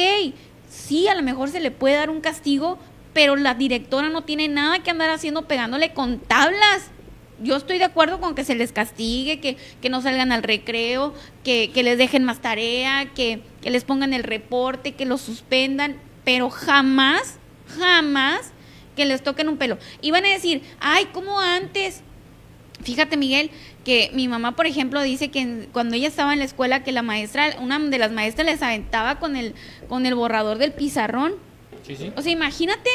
[0.70, 2.78] sí, a lo mejor se le puede dar un castigo,
[3.12, 6.90] pero la directora no tiene nada que andar haciendo pegándole con tablas.
[7.42, 11.14] Yo estoy de acuerdo con que se les castigue, que, que no salgan al recreo,
[11.42, 15.96] que, que les dejen más tarea, que, que les pongan el reporte, que los suspendan,
[16.24, 17.38] pero jamás,
[17.78, 18.52] jamás
[18.94, 19.78] que les toquen un pelo.
[20.02, 22.02] Y van a decir, ay, como antes,
[22.82, 23.50] Fíjate, Miguel,
[24.12, 27.56] mi mamá, por ejemplo, dice que cuando ella estaba en la escuela, que la maestra,
[27.60, 29.54] una de las maestras les aventaba con el,
[29.88, 31.34] con el borrador del pizarrón.
[31.86, 32.12] Sí, sí.
[32.16, 32.90] O sea, imagínate,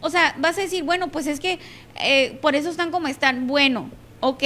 [0.00, 1.58] o sea, vas a decir, bueno, pues es que
[2.00, 3.46] eh, por eso están como están.
[3.46, 4.42] Bueno, ok,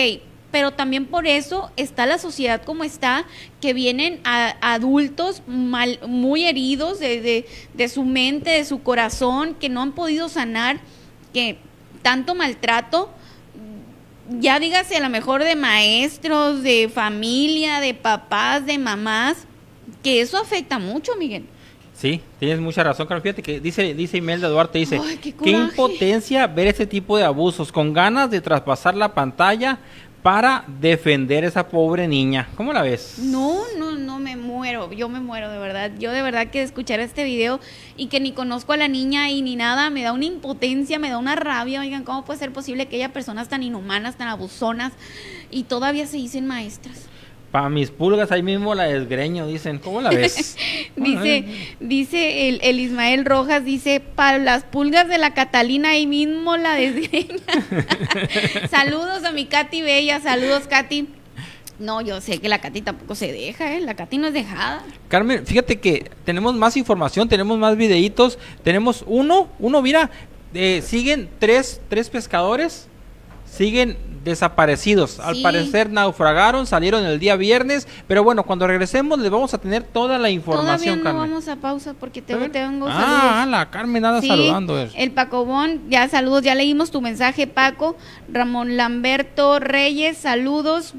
[0.50, 3.24] pero también por eso está la sociedad como está,
[3.60, 9.54] que vienen a, adultos mal, muy heridos de, de, de su mente, de su corazón,
[9.54, 10.78] que no han podido sanar,
[11.32, 11.58] que
[12.02, 13.10] tanto maltrato
[14.28, 19.46] ya dígase a lo mejor de maestros, de familia, de papás, de mamás,
[20.02, 21.44] que eso afecta mucho, Miguel.
[21.96, 23.22] Sí, tienes mucha razón, Carmen.
[23.22, 25.56] Fíjate que dice, dice Imelda Duarte, dice, Ay, qué qué, coraje".
[25.56, 29.78] impotencia ver este tipo de abusos, con ganas de traspasar la pantalla
[30.24, 32.48] para defender a esa pobre niña.
[32.56, 33.18] ¿Cómo la ves?
[33.18, 35.90] No, no, no me muero, yo me muero de verdad.
[35.98, 37.60] Yo de verdad que escuchar este video
[37.98, 41.10] y que ni conozco a la niña y ni nada, me da una impotencia, me
[41.10, 41.82] da una rabia.
[41.82, 44.94] Oigan, ¿cómo puede ser posible que haya personas tan inhumanas, tan abusonas
[45.50, 47.06] y todavía se dicen maestras?
[47.54, 49.78] Para mis pulgas ahí mismo la desgreño, dicen.
[49.78, 50.56] ¿Cómo la ves?
[50.96, 51.44] Dice,
[51.78, 56.74] dice el, el Ismael Rojas, dice, para las pulgas de la Catalina ahí mismo la
[56.74, 57.36] desgreña.
[58.68, 61.06] saludos a mi Katy Bella, saludos Katy.
[61.78, 63.80] No, yo sé que la Katy tampoco se deja, ¿eh?
[63.80, 64.84] La Katy no es dejada.
[65.06, 68.36] Carmen, fíjate que tenemos más información, tenemos más videitos.
[68.64, 70.10] Tenemos uno, uno, mira,
[70.54, 72.88] eh, siguen tres, tres pescadores,
[73.56, 75.20] siguen desaparecidos.
[75.20, 75.42] Al Sí.
[75.42, 80.12] parecer naufragaron, salieron el día viernes, pero bueno, cuando regresemos les vamos a tener toda
[80.14, 81.30] la Todavía información, no Carmen.
[81.30, 82.52] vamos a pausa porque te, ¿Está bien?
[82.52, 82.94] tengo ah,
[83.42, 83.48] saludos.
[83.50, 84.78] la Carmen nada Sí, saludando.
[84.94, 87.96] El Pacobón, ya saludos, ya leímos tu mensaje, Paco.
[88.32, 90.94] Ramón Lamberto Reyes, saludos.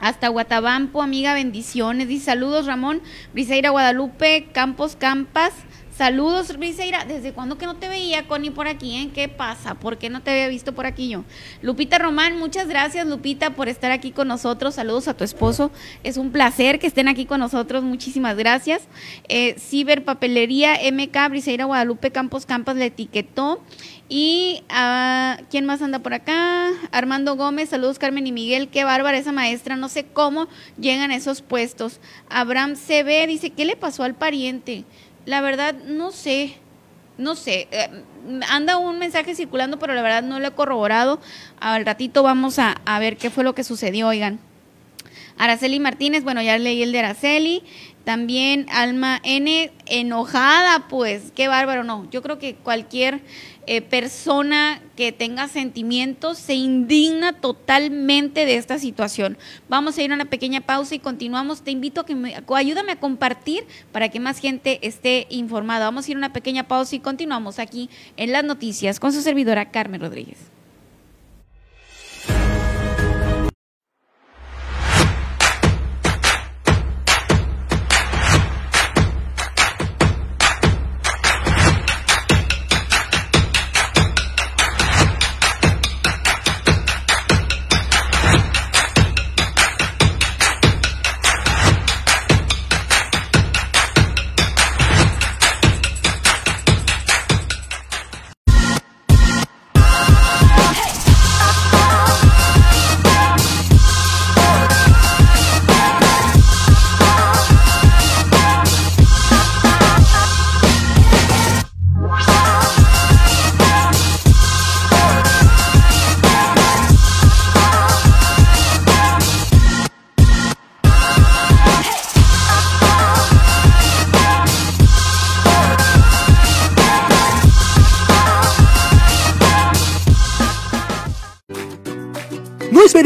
[0.00, 2.08] Hasta Guatabampo, amiga, bendiciones.
[2.08, 3.00] Dice saludos, Ramón.
[3.32, 5.52] Briseira Guadalupe, Campos Campas,
[6.02, 7.04] Saludos, Riseira.
[7.04, 8.96] ¿Desde cuándo que no te veía, Connie, por aquí?
[8.96, 9.10] ¿eh?
[9.14, 9.76] ¿Qué pasa?
[9.76, 11.22] ¿Por qué no te había visto por aquí yo?
[11.60, 14.74] Lupita Román, muchas gracias, Lupita, por estar aquí con nosotros.
[14.74, 15.70] Saludos a tu esposo.
[16.02, 17.84] Es un placer que estén aquí con nosotros.
[17.84, 18.82] Muchísimas gracias.
[19.28, 23.62] Eh, Ciberpapelería MK, Briseira Guadalupe Campos Campas le etiquetó.
[24.08, 26.66] Y ah, ¿quién más anda por acá?
[26.90, 31.16] Armando Gómez, saludos Carmen y Miguel, qué bárbara esa maestra, no sé cómo llegan a
[31.16, 31.98] esos puestos.
[32.28, 34.84] Abraham CB dice, ¿qué le pasó al pariente?
[35.24, 36.56] La verdad, no sé,
[37.18, 37.68] no sé.
[37.70, 37.88] Eh,
[38.48, 41.20] anda un mensaje circulando, pero la verdad no lo he corroborado.
[41.60, 44.40] Al ratito vamos a, a ver qué fue lo que sucedió, oigan.
[45.38, 47.62] Araceli Martínez, bueno, ya leí el de Araceli.
[48.04, 52.08] También Alma N, enojada, pues, qué bárbaro, no.
[52.10, 53.20] Yo creo que cualquier
[53.66, 59.38] eh, persona que tenga sentimientos se indigna totalmente de esta situación.
[59.68, 61.62] Vamos a ir a una pequeña pausa y continuamos.
[61.62, 65.84] Te invito a que me, ayúdame a compartir para que más gente esté informada.
[65.84, 69.22] Vamos a ir a una pequeña pausa y continuamos aquí en las noticias con su
[69.22, 70.38] servidora Carmen Rodríguez.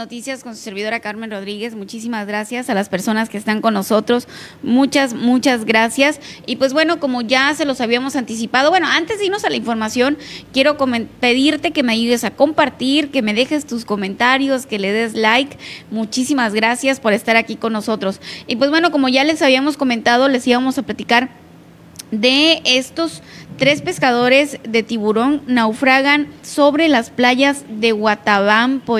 [0.00, 1.74] Noticias con su servidora Carmen Rodríguez.
[1.74, 4.28] Muchísimas gracias a las personas que están con nosotros.
[4.62, 6.20] Muchas, muchas gracias.
[6.46, 9.56] Y pues bueno, como ya se los habíamos anticipado, bueno, antes de irnos a la
[9.56, 10.16] información,
[10.54, 10.78] quiero
[11.20, 15.58] pedirte que me ayudes a compartir, que me dejes tus comentarios, que le des like.
[15.90, 18.22] Muchísimas gracias por estar aquí con nosotros.
[18.46, 21.28] Y pues bueno, como ya les habíamos comentado, les íbamos a platicar
[22.10, 23.22] de estos
[23.60, 28.96] tres pescadores de tiburón naufragan sobre las playas de Guatabampo.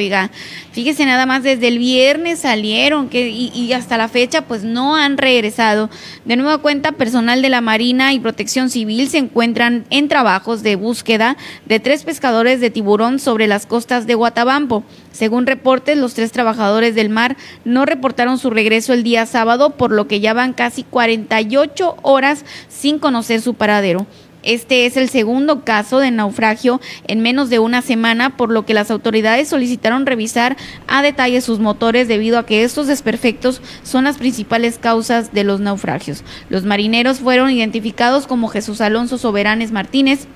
[0.73, 5.17] Fíjese nada más, desde el viernes salieron que, y, hasta la fecha pues no han
[5.17, 5.89] regresado.
[6.27, 10.77] De nueva cuenta, personal de la Marina y Protección Civil se encuentran en trabajos de
[10.77, 14.85] búsqueda de tres pescadores de tiburón sobre las costas de Guatabampo.
[15.11, 19.91] Según reportes, los tres trabajadores del mar no reportaron su regreso el día sábado, por
[19.91, 24.07] lo que ya van casi 48 horas sin conocer su paradero.
[24.43, 28.75] Este es el segundo caso de naufragio en menos de una semana, por lo que
[28.75, 34.19] las autoridades solicitaron revisar a detalle sus motores debido a que estos desperfectos son las
[34.19, 36.25] principales causas de los naufragios.
[36.49, 40.27] Los marineros fueron identificados como Jesús Alonso Soberanes Martínez,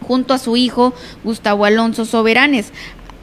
[0.00, 0.94] junto a su hijo
[1.24, 2.72] Gustavo Alonso Soberanes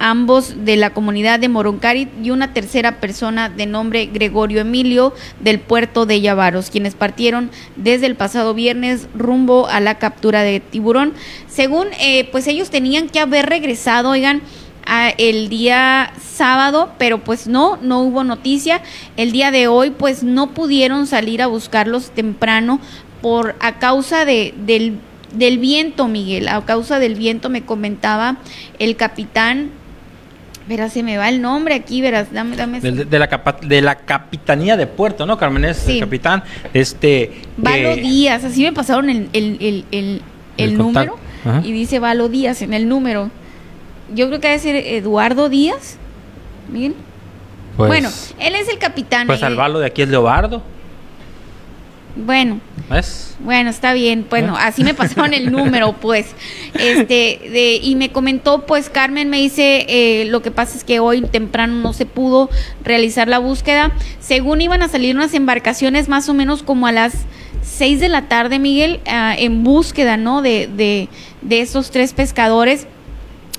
[0.05, 5.59] ambos de la comunidad de Moroncarit y una tercera persona de nombre Gregorio Emilio del
[5.59, 11.13] puerto de Yavaros, quienes partieron desde el pasado viernes rumbo a la captura de tiburón.
[11.47, 14.43] Según, eh, pues ellos tenían que haber regresado, oigan,
[15.17, 18.83] el día sábado, pero pues no, no hubo noticia.
[19.17, 22.79] El día de hoy, pues no pudieron salir a buscarlos temprano
[23.23, 24.99] por a causa de, del,
[25.33, 28.37] del viento, Miguel, a causa del viento me comentaba
[28.77, 29.71] el capitán
[30.67, 32.79] Verás, se me va el nombre aquí, verás, dame, dame.
[32.81, 33.27] De, la,
[33.61, 35.37] de la Capitanía de Puerto, ¿no?
[35.37, 36.43] Carmen es el capitán.
[36.73, 37.41] Este.
[37.57, 40.21] Valo Díaz, así me pasaron el, el, el,
[40.57, 41.19] el, número.
[41.45, 41.61] Ajá.
[41.63, 43.29] y dice Valo Díaz en el número.
[44.13, 45.97] Yo creo que debe ser Eduardo Díaz.
[46.69, 46.95] Miguel.
[47.77, 48.09] Pues, bueno,
[48.39, 49.27] él es el capitán.
[49.27, 50.63] pues eh, al balo de aquí es Leobardo.
[52.15, 53.35] Bueno, ¿Ves?
[53.39, 54.27] Bueno, está bien.
[54.29, 54.61] Bueno, ¿Eh?
[54.61, 56.27] así me pasaron el número, pues.
[56.75, 60.99] Este, de, y me comentó, pues Carmen me dice, eh, lo que pasa es que
[60.99, 62.49] hoy temprano no se pudo
[62.83, 63.91] realizar la búsqueda.
[64.19, 67.13] Según iban a salir unas embarcaciones más o menos como a las
[67.63, 70.41] 6 de la tarde, Miguel, ah, en búsqueda, ¿no?
[70.41, 71.09] De, de,
[71.41, 72.87] de esos tres pescadores.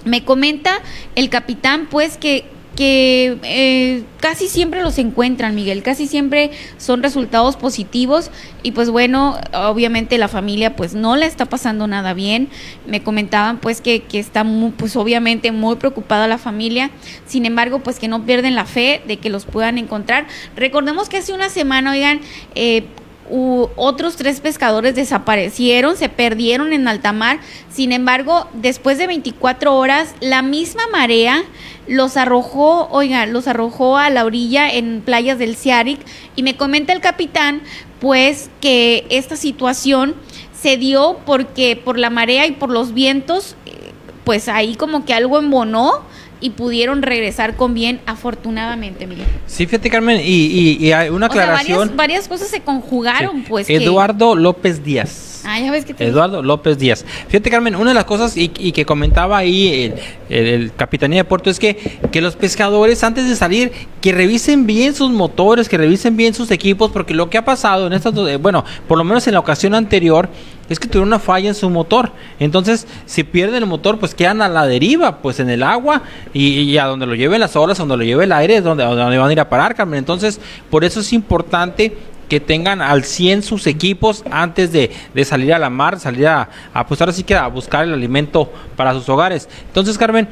[0.04, 0.80] Me comenta
[1.16, 2.44] el capitán, pues, que,
[2.76, 8.30] que eh, casi siempre los encuentran, Miguel, casi siempre son resultados positivos
[8.62, 12.48] y pues bueno, obviamente la familia pues no le está pasando nada bien.
[12.86, 16.90] Me comentaban pues que, que está muy, pues obviamente muy preocupada la familia,
[17.26, 20.26] sin embargo pues que no pierden la fe de que los puedan encontrar.
[20.54, 22.20] Recordemos que hace una semana, oigan,
[22.54, 22.84] eh,
[23.30, 27.40] otros tres pescadores desaparecieron, se perdieron en alta mar.
[27.70, 31.42] Sin embargo, después de 24 horas, la misma marea
[31.88, 36.00] los arrojó, oiga, los arrojó a la orilla en playas del Ciaric.
[36.34, 37.62] Y me comenta el capitán,
[38.00, 40.14] pues, que esta situación
[40.60, 43.92] se dio porque por la marea y por los vientos, eh,
[44.24, 46.02] pues ahí como que algo embonó
[46.46, 49.26] y pudieron regresar con bien, afortunadamente, Miguel.
[49.46, 51.78] Sí, fíjate, Carmen, y, y- y hay una O sea, aclaración.
[51.78, 53.44] varias, varias cosas se conjugaron, Sí.
[53.48, 53.66] pues.
[53.66, 55.42] que- Eduardo López Díaz.
[55.48, 57.04] Ah, ya ves que te Eduardo López Díaz.
[57.28, 59.94] Fíjate, Carmen, una de las cosas y, y que comentaba ahí el,
[60.28, 63.70] el- el Capitanía de Puerto es que, que los pescadores antes de salir,
[64.00, 67.86] que revisen bien sus motores, que revisen bien sus equipos, porque lo que ha pasado
[67.86, 70.28] en estas, eh, bueno, por lo menos en la ocasión anterior,
[70.68, 72.12] es que tuvieron una falla en su motor.
[72.38, 76.02] Entonces, si pierden el motor, pues quedan a la deriva, pues en el agua
[76.32, 79.18] y, a donde lo lleven las olas, donde lo lleve el aire, es donde, donde
[79.18, 79.98] van a ir a parar, Carmen.
[79.98, 80.40] Entonces,
[80.70, 81.96] por eso es importante
[82.28, 86.48] que tengan al 100 sus equipos antes de, de salir a la mar, salir a,
[86.88, 89.48] pues que a buscar el alimento para sus hogares.
[89.68, 90.28] Entonces, Carmen,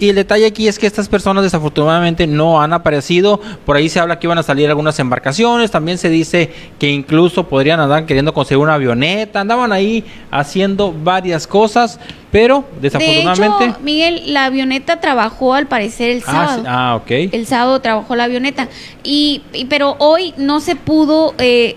[0.00, 3.40] y el detalle aquí es que estas personas desafortunadamente no han aparecido.
[3.66, 5.70] Por ahí se habla que iban a salir algunas embarcaciones.
[5.70, 9.40] También se dice que incluso podrían andar queriendo conseguir una avioneta.
[9.40, 11.98] Andaban ahí haciendo varias cosas,
[12.30, 13.64] pero desafortunadamente...
[13.64, 16.60] De hecho, Miguel, la avioneta trabajó al parecer el ah, sábado.
[16.62, 17.10] sí, ah, ok.
[17.32, 18.68] El sábado trabajó la avioneta.
[19.02, 21.76] Y, y- pero hoy no se pudo eh,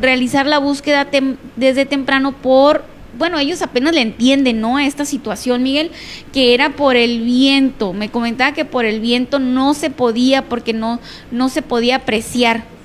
[0.00, 2.84] realizar la búsqueda tem- desde temprano por.
[3.18, 4.76] Bueno, ellos apenas le entienden, ¿no?
[4.76, 5.90] A esta situación, Miguel,
[6.32, 7.92] que era por el viento.
[7.92, 11.00] Me comentaba que por el viento no se podía, porque no,
[11.32, 12.77] no se podía apreciar.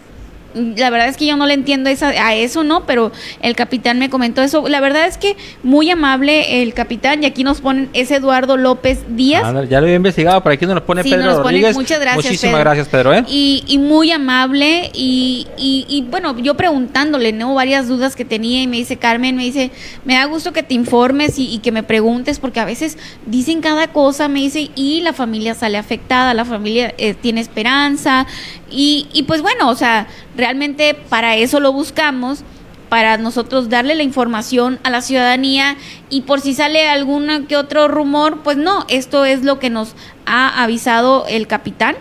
[0.54, 2.86] La verdad es que yo no le entiendo esa, a eso, ¿no?
[2.86, 4.68] Pero el capitán me comentó eso.
[4.68, 9.00] La verdad es que muy amable el capitán, y aquí nos ponen, es Eduardo López
[9.10, 9.44] Díaz.
[9.70, 11.38] Ya lo había investigado, por aquí nos lo pone Sí, Pedro nos.
[11.38, 11.76] Rodríguez.
[11.76, 12.64] Muchas gracias, Muchísimas Pedro.
[12.64, 13.14] gracias, Pedro.
[13.14, 13.24] ¿eh?
[13.28, 17.54] y, y muy amable y, y, y, bueno, yo preguntándole, ¿no?
[17.56, 19.72] Varias dudas que tenía y me dice, Carmen, me dice,
[20.06, 23.62] me da gusto que te informes y, y que me preguntes porque a veces dicen
[23.62, 28.26] cada cosa, me dice, y la familia sale afectada, la familia eh, tiene esperanza
[28.74, 32.44] y, y pues bueno, o sea, realmente para eso lo buscamos
[32.90, 35.78] para nosotros darle la información a la ciudadanía
[36.10, 39.96] y por si sale algún que otro rumor, pues no, esto es lo que nos
[40.26, 41.96] ha avisado el capitán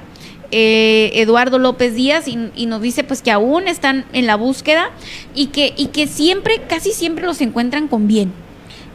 [0.55, 4.91] eh, Eduardo López Díaz y, y nos dice pues que aún están en la búsqueda
[5.35, 8.33] y que, y que siempre, casi siempre los encuentran con bien.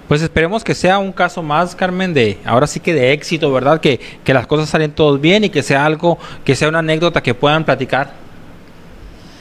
[0.08, 3.82] Pues esperemos que sea un caso más, Carmen, de ahora sí que de éxito, ¿verdad?
[3.82, 7.22] Que, que las cosas salen todos bien y que sea algo, que sea una anécdota
[7.22, 8.27] que puedan platicar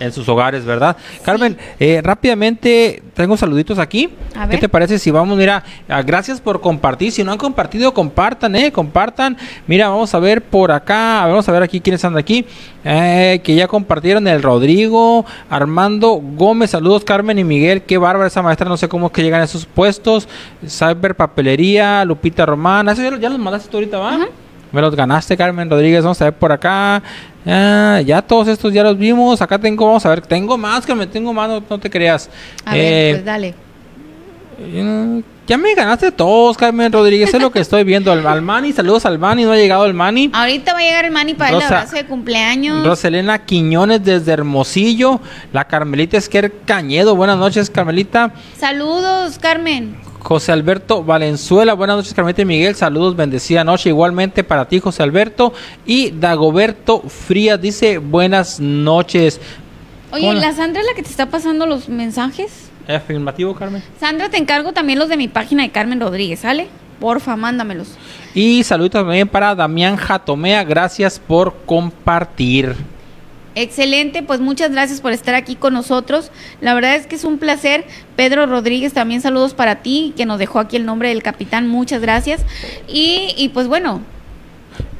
[0.00, 0.96] en sus hogares, ¿verdad?
[1.24, 4.10] Carmen, eh, rápidamente tengo saluditos aquí.
[4.34, 4.60] A ¿Qué ver.
[4.60, 7.12] te parece si vamos, mira, ah, gracias por compartir.
[7.12, 8.72] Si no han compartido, compartan, ¿eh?
[8.72, 9.36] Compartan.
[9.66, 12.44] Mira, vamos a ver por acá, vamos a ver aquí quiénes andan aquí.
[12.84, 18.42] Eh, que ya compartieron el Rodrigo, Armando Gómez, saludos Carmen y Miguel, qué bárbara esa
[18.42, 20.28] maestra, no sé cómo es que llegan a esos puestos.
[20.64, 24.28] Cyber Papelería, Lupita Romana, eso ya los mandaste tú ahorita, ¿va?
[24.76, 26.02] Me los ganaste, Carmen Rodríguez.
[26.04, 27.02] Vamos a ver por acá.
[27.46, 29.40] Ah, ya todos estos ya los vimos.
[29.40, 30.20] Acá tengo, vamos a ver.
[30.20, 31.08] Tengo más, Carmen.
[31.08, 32.28] Tengo más, no, no te creas.
[32.62, 33.54] A Eh, ver, pues dale.
[35.46, 37.32] Ya me ganaste todos, Carmen Rodríguez.
[37.32, 38.10] Es lo que estoy viendo.
[38.12, 39.44] Al, al Mani, saludos al Mani.
[39.44, 40.30] No ha llegado el Mani.
[40.32, 42.84] Ahorita va a llegar el Manny para el Rosa- abrazo de cumpleaños.
[42.84, 45.20] Roselena Quiñones desde Hermosillo.
[45.52, 47.14] La Carmelita Esquer Cañedo.
[47.16, 48.32] Buenas noches, Carmelita.
[48.58, 49.96] Saludos, Carmen.
[50.18, 55.04] José Alberto Valenzuela, buenas noches Carmelita y Miguel, saludos, bendecida noche igualmente para ti José
[55.04, 55.52] Alberto
[55.86, 59.40] y Dagoberto Frías dice buenas noches.
[60.10, 60.40] Oye, Hola.
[60.40, 62.65] la Sandra es la que te está pasando los mensajes.
[62.88, 63.82] Afirmativo Carmen.
[63.98, 66.68] Sandra, te encargo también los de mi página de Carmen Rodríguez, ¿sale?
[67.00, 67.96] Porfa, mándamelos.
[68.34, 72.74] Y saludos también para Damián Jatomea, gracias por compartir.
[73.54, 76.30] Excelente, pues muchas gracias por estar aquí con nosotros.
[76.60, 77.86] La verdad es que es un placer.
[78.14, 81.66] Pedro Rodríguez, también saludos para ti, que nos dejó aquí el nombre del capitán.
[81.66, 82.42] Muchas gracias.
[82.86, 84.02] Y, y pues bueno,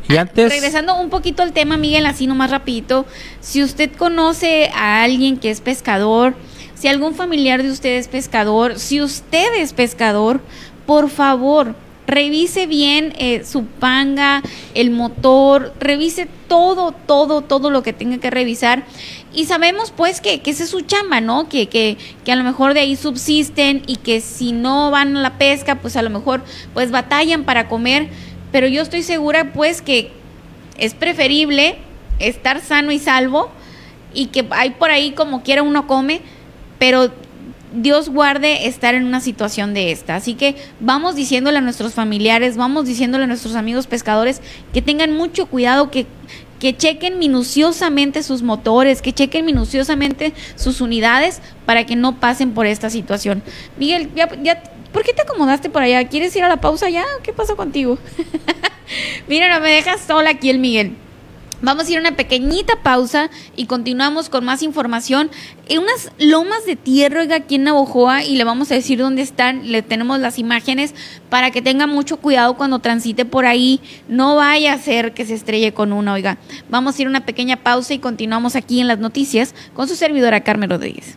[0.09, 0.51] Y antes...
[0.51, 3.07] Regresando un poquito al tema, Miguel, así nomás rapidito.
[3.41, 6.35] Si usted conoce a alguien que es pescador,
[6.77, 10.41] si algún familiar de usted es pescador, si usted es pescador,
[10.87, 11.75] por favor,
[12.07, 14.43] revise bien eh, su panga,
[14.75, 18.85] el motor, revise todo, todo, todo lo que tenga que revisar.
[19.33, 21.49] Y sabemos pues que, que esa es su chamba, ¿no?
[21.49, 25.21] Que, que, que a lo mejor de ahí subsisten y que si no van a
[25.21, 26.43] la pesca, pues a lo mejor
[26.75, 28.09] pues batallan para comer.
[28.53, 30.13] Pero yo estoy segura pues que
[30.79, 31.79] es preferible
[32.19, 33.51] estar sano y salvo
[34.15, 36.23] y que hay por ahí como quiera uno come,
[36.79, 37.11] pero
[37.73, 40.17] Dios guarde estar en una situación de esta.
[40.17, 44.41] Así que vamos diciéndole a nuestros familiares, vamos diciéndole a nuestros amigos pescadores
[44.73, 46.07] que tengan mucho cuidado, que,
[46.59, 52.67] que chequen minuciosamente sus motores, que chequen minuciosamente sus unidades para que no pasen por
[52.67, 53.43] esta situación.
[53.79, 54.63] Miguel, ya, ya,
[54.93, 56.09] ¿por qué te acomodaste por allá?
[56.09, 57.05] ¿Quieres ir a la pausa ya?
[57.23, 57.99] ¿Qué pasa contigo?
[59.29, 60.97] Mira, no me dejas sola aquí el Miguel.
[61.63, 65.31] Vamos a ir a una pequeñita pausa y continuamos con más información.
[65.69, 69.73] En unas lomas de tierra aquí en Navojoa y le vamos a decir dónde están.
[69.73, 70.95] Le tenemos las imágenes
[71.31, 73.81] para que tenga mucho cuidado cuando transite por ahí.
[74.07, 76.37] No vaya a ser que se estrelle con una, oiga.
[76.69, 79.97] Vamos a ir a una pequeña pausa y continuamos aquí en las noticias con su
[79.97, 81.17] servidora Carmen Rodríguez.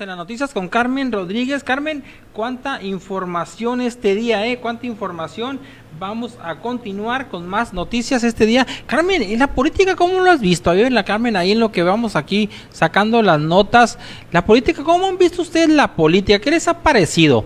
[0.00, 1.62] En las noticias con Carmen Rodríguez.
[1.62, 4.58] Carmen, ¿cuánta información este día, eh?
[4.58, 5.60] ¿Cuánta información?
[6.00, 8.66] Vamos a continuar con más noticias este día.
[8.86, 10.70] Carmen, ¿en la política cómo lo has visto?
[10.70, 13.98] A ver, la Carmen, ahí en lo que vamos aquí sacando las notas.
[14.32, 16.38] La política, ¿cómo han visto ustedes la política?
[16.38, 17.44] ¿Qué les ha parecido?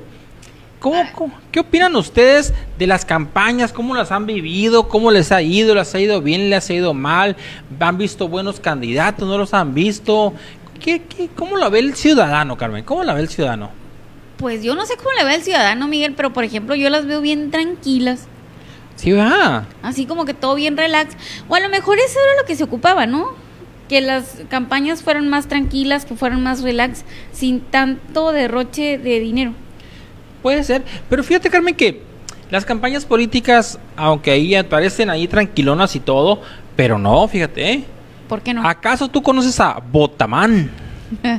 [0.78, 3.72] ¿Cómo, cómo- qué opinan ustedes de las campañas?
[3.72, 4.88] ¿Cómo las han vivido?
[4.88, 5.74] ¿Cómo les ha ido?
[5.74, 6.48] ¿Les ha ido bien?
[6.48, 7.36] ¿Les ha ido mal?
[7.80, 9.26] ¿Han visto buenos candidatos?
[9.28, 10.32] ¿No los han visto?
[10.78, 12.84] ¿Qué, qué, ¿Cómo la ve el ciudadano, Carmen?
[12.84, 13.70] ¿Cómo la ve el ciudadano?
[14.36, 17.06] Pues yo no sé cómo le ve el ciudadano, Miguel, pero por ejemplo yo las
[17.06, 18.26] veo bien tranquilas.
[18.96, 19.66] Sí, va.
[19.82, 21.16] Así como que todo bien relax.
[21.48, 23.34] O a lo mejor eso era lo que se ocupaba, ¿no?
[23.88, 29.52] Que las campañas fueran más tranquilas, que fueran más relax, sin tanto derroche de dinero.
[30.42, 30.82] Puede ser.
[31.08, 32.02] Pero fíjate, Carmen, que
[32.50, 36.40] las campañas políticas, aunque ahí aparecen ahí tranquilonas y todo,
[36.74, 37.84] pero no, fíjate, ¿eh?
[38.28, 38.66] ¿Por qué no?
[38.66, 40.70] ¿Acaso tú conoces a Botamán?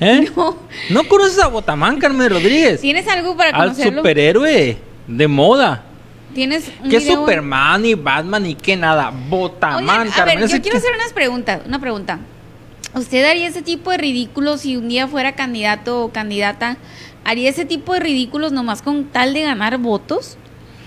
[0.00, 0.28] ¿Eh?
[0.36, 0.56] No.
[0.90, 2.80] ¿No conoces a Botamán, Carmen Rodríguez?
[2.80, 4.00] ¿Tienes algo para Al conocerlo?
[4.00, 5.84] superhéroe de moda.
[6.34, 7.16] ¿Tienes un ¿Qué video?
[7.16, 9.12] Superman y Batman y qué nada?
[9.28, 10.40] Botamán, Oigan, a Carmen.
[10.40, 12.18] ver, yo quiero que- hacer unas preguntas, una pregunta.
[12.94, 16.76] ¿Usted haría ese tipo de ridículos si un día fuera candidato o candidata?
[17.24, 20.38] ¿Haría ese tipo de ridículos nomás con tal de ganar votos?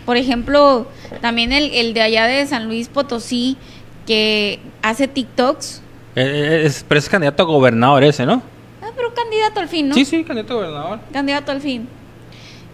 [0.06, 0.88] Por ejemplo,
[1.22, 3.58] también el, el de allá de San Luis Potosí
[4.06, 5.82] que hace TikToks.
[6.16, 8.42] Eh, es, pero es candidato a gobernador ese, ¿no?
[8.82, 9.96] Ah, pero candidato candidato al fin, ¿no?
[9.96, 11.00] Sí, sí, candidato a gobernador.
[11.12, 11.88] Candidato al fin.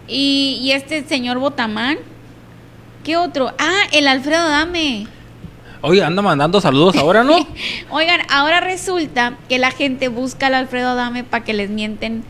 [0.08, 1.98] Y, y este señor Botamán.
[3.04, 3.52] ¿Qué otro?
[3.58, 5.06] Ah, el Alfredo Dame.
[5.80, 7.46] Oye, anda mandando saludos ahora, ¿no?
[7.90, 12.24] Oigan, ahora resulta que la gente busca al Alfredo Dame para que les mienten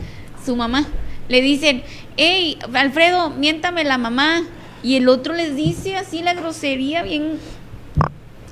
[0.45, 0.85] su mamá.
[1.27, 1.83] Le dicen,
[2.15, 4.43] hey, Alfredo, miéntame la mamá.
[4.83, 7.39] Y el otro les dice así la grosería bien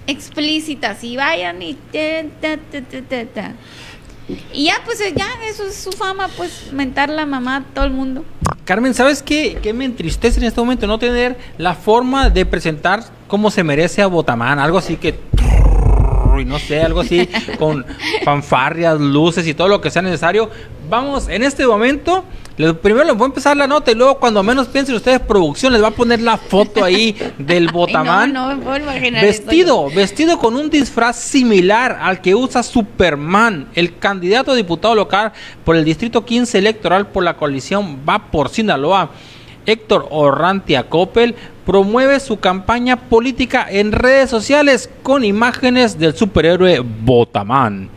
[0.07, 3.53] explícita, así vayan y ta, ta, ta.
[4.53, 7.91] Y ya, pues ya, eso es su fama, pues mentar la mamá a todo el
[7.91, 8.25] mundo.
[8.65, 10.87] Carmen, ¿sabes qué, qué me entristece en este momento?
[10.87, 14.59] No tener la forma de presentar como se merece a Botamán.
[14.59, 15.17] Algo así que.
[16.39, 17.29] Y no sé, algo así
[17.59, 17.85] con
[18.23, 20.49] fanfarrias, luces y todo lo que sea necesario.
[20.89, 22.25] Vamos, en este momento,
[22.57, 25.71] les- primero les voy a empezar la nota y luego, cuando menos piensen ustedes, producción
[25.73, 28.29] les va a poner la foto ahí del Botamán.
[28.29, 32.33] Ay, no, no me puedo imaginar esto Vestido, vestido con un disfraz similar al que
[32.35, 35.31] usa Superman, el candidato a diputado local
[35.63, 39.11] por el Distrito 15 electoral por la coalición Va por Sinaloa.
[39.65, 41.35] Héctor Orrantia Coppel
[41.65, 47.89] promueve su campaña política en redes sociales con imágenes del superhéroe Botamán.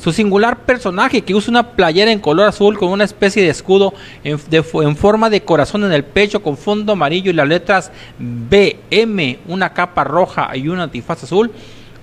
[0.00, 3.94] Su singular personaje que usa una playera en color azul con una especie de escudo
[4.22, 9.72] en, forma de corazón en el pecho con fondo amarillo y las letras BM, una
[9.72, 11.50] capa roja y un antifaz azul,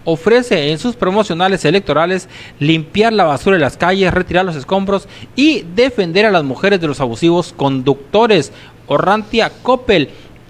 [0.04, 2.28] ofrece en sus promocionales electorales
[2.60, 6.88] limpiar la basura de las calles, retirar los escombros y defender a las mujeres de
[6.88, 8.52] los abusivos conductores.
[8.88, 10.10] Orrantia Coppel,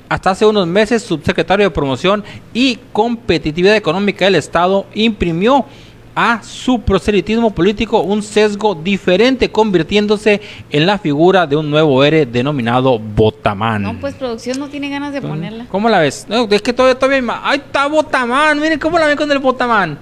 [0.09, 2.23] hasta hace unos meses subsecretario de Promoción
[2.53, 5.65] y Competitividad Económica del Estado, imprimió
[6.16, 12.26] a su proselitismo político un sesgo diferente, convirtiéndose en la figura de un nuevo héroe
[12.26, 13.82] denominado Botamán.
[13.82, 15.66] No, pues producción no tiene ganas de ponerla.
[15.70, 16.26] ¿Cómo la ves?
[16.30, 17.39] No, es que todavía, todavía hay más.
[17.43, 18.59] ¡Ahí está Botamán!
[18.59, 19.99] Miren cómo la ven con el Botamán.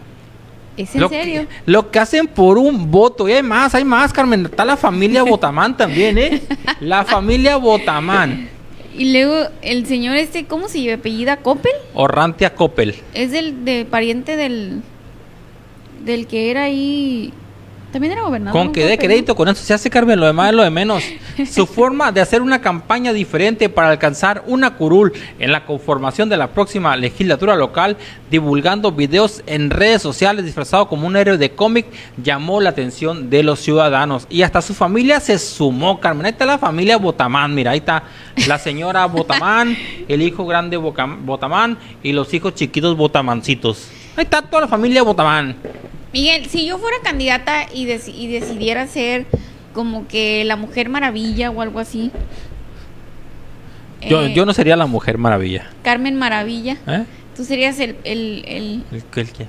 [0.77, 1.41] ¿Es en lo serio?
[1.41, 3.27] Que, lo que hacen por un voto.
[3.27, 4.45] Y hay más, hay más, Carmen.
[4.45, 6.41] Está la familia Botamán también, ¿eh?
[6.79, 8.49] La familia Botamán.
[8.95, 11.37] Y luego el señor este, ¿cómo se apellida?
[11.37, 11.71] ¿Coppel?
[11.95, 12.95] Orrantia Coppel.
[13.15, 14.83] Es del de pariente del
[16.03, 17.33] del que era ahí
[17.93, 18.59] también era gobernador.
[18.59, 21.03] Con que dé crédito, con eso se hace Carmen, lo demás es lo de menos.
[21.47, 26.35] Su forma de hacer una campaña diferente para alcanzar una curul en la conformación de
[26.35, 27.95] la próxima legislatura local,
[28.31, 31.85] divulgando videos en redes sociales disfrazado como un héroe de cómic,
[32.17, 34.25] llamó la atención de los ciudadanos.
[34.27, 36.25] Y hasta su familia se sumó, Carmen.
[36.25, 38.05] Ahí está la familia Botamán, mira, ahí está
[38.47, 39.77] la señora Botamán,
[40.07, 43.87] el hijo grande Botamán y los hijos chiquitos Botamancitos.
[44.15, 45.55] Ahí está toda la familia Botamán.
[46.13, 49.25] Miguel, si yo fuera candidata y, deci- y decidiera ser
[49.73, 52.11] como que la Mujer Maravilla o algo así.
[54.07, 55.69] Yo, eh, yo no sería la mujer maravilla.
[55.81, 56.77] Carmen Maravilla.
[56.87, 57.05] ¿Eh?
[57.35, 59.47] Tú serías el, el, el- ¿El, qué-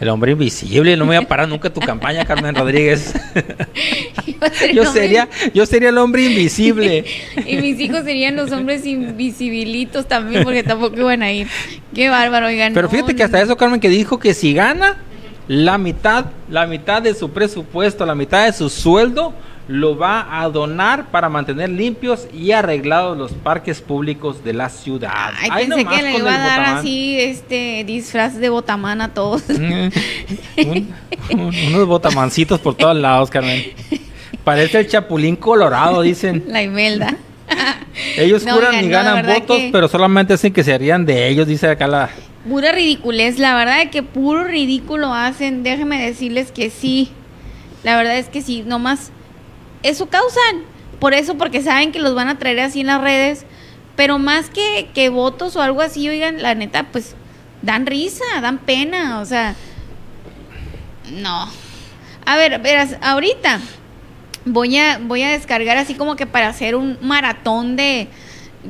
[0.00, 3.14] el hombre invisible, no me voy a parar nunca tu campaña, Carmen Rodríguez.
[4.74, 7.04] yo sería, yo sería el hombre invisible.
[7.46, 11.48] Y mis hijos serían los hombres invisibilitos también, porque tampoco iban a ir.
[11.94, 12.74] Qué bárbaro, oigan.
[12.74, 14.98] Pero no, fíjate que hasta eso, Carmen, que dijo que si gana
[15.48, 19.32] la mitad, la mitad de su presupuesto, la mitad de su sueldo,
[19.66, 25.32] lo va a donar para mantener limpios y arreglados los parques públicos de la ciudad.
[25.38, 26.76] Ay, Ahí pensé que le iba a dar botamán.
[26.78, 29.42] así este disfraz de botamán a todos.
[29.48, 29.92] Un-
[31.32, 33.62] un- unos botamancitos por todos lados, Carmen.
[34.44, 36.44] Parece el chapulín colorado, dicen.
[36.48, 37.14] La Imelda.
[38.16, 41.46] Ellos No, oigan, y ganan votos, que- pero solamente hacen que se harían de ellos,
[41.46, 42.08] dice acá la...
[42.48, 45.62] Pura ridiculez, la verdad es que puro ridículo hacen.
[45.62, 47.10] Déjenme decirles que sí.
[47.84, 49.10] La verdad es que sí, nomás
[49.82, 50.64] eso causan.
[50.98, 53.44] Por eso, porque saben que los van a traer así en las redes.
[53.96, 57.14] Pero más que, que votos o algo así, oigan, la neta, pues
[57.62, 59.20] dan risa, dan pena.
[59.20, 59.54] O sea,
[61.12, 61.48] no.
[62.24, 63.60] A ver, verás, ahorita
[64.44, 68.08] voy a, voy a descargar así como que para hacer un maratón de,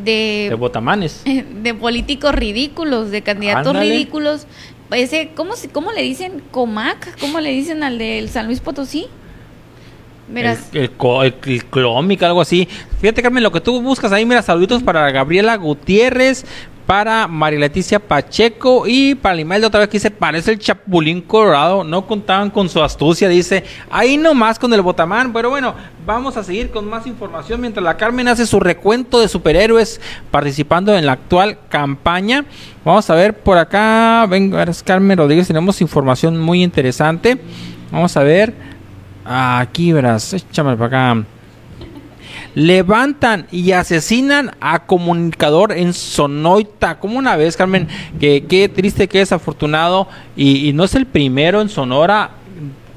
[0.04, 1.22] de De botamanes.
[1.62, 3.90] de políticos ridículos, de candidatos Ándale.
[3.90, 4.46] ridículos.
[4.90, 6.42] Ese, ¿cómo, ¿Cómo le dicen?
[6.50, 7.18] ¿Comac?
[7.20, 9.06] ¿Cómo le dicen al del San Luis Potosí?
[10.30, 12.68] Verás, El, el- el clómic, algo así.
[13.00, 16.44] Fíjate, Carmen, lo que tú buscas ahí, mira, saluditos para Gabriela Gutiérrez,
[16.88, 21.84] para María Leticia Pacheco y para Limelda otra vez que dice, parece el Chapulín Colorado,
[21.84, 25.74] no contaban con su astucia, dice, ahí nomás con el Botamán, pero bueno,
[26.06, 30.96] vamos a seguir con más información mientras la Carmen hace su recuento de superhéroes participando
[30.96, 32.46] en la actual campaña.
[32.86, 37.38] Vamos a ver por acá, venga, Carmen Rodríguez, tenemos información muy interesante.
[37.92, 38.54] Vamos a ver,
[39.26, 41.37] aquí verás, échame para acá.
[42.58, 46.98] Levantan y asesinan a comunicador en Sonoita.
[46.98, 47.86] Como una vez, Carmen,
[48.18, 50.08] que qué triste, qué desafortunado.
[50.36, 52.30] Y, y no es el primero en Sonora.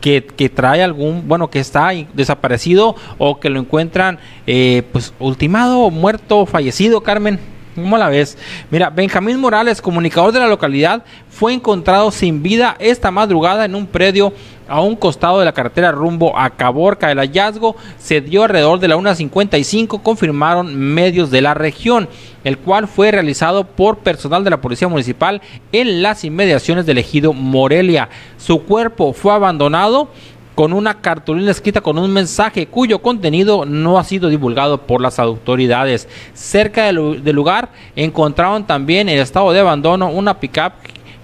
[0.02, 5.92] que, que trae algún, bueno, que está desaparecido o que lo encuentran, eh, pues, ultimado,
[5.92, 7.40] muerto, fallecido, Carmen.
[7.76, 8.38] ¿Cómo la ves?
[8.70, 13.86] Mira, Benjamín Morales, comunicador de la localidad, fue encontrado sin vida esta madrugada en un
[13.86, 14.34] predio
[14.72, 17.12] a un costado de la carretera rumbo a Caborca.
[17.12, 22.08] El hallazgo se dio alrededor de la 1.55, confirmaron medios de la región,
[22.44, 25.42] el cual fue realizado por personal de la Policía Municipal
[25.72, 28.10] en las inmediaciones del ejido Morelia.
[28.38, 30.10] Su cuerpo fue abandonado
[30.56, 35.18] con una cartulina escrita con un mensaje cuyo contenido no ha sido divulgado por las
[35.18, 36.08] autoridades.
[36.34, 40.74] Cerca del, lu- del lugar encontraron también en estado de abandono una pickup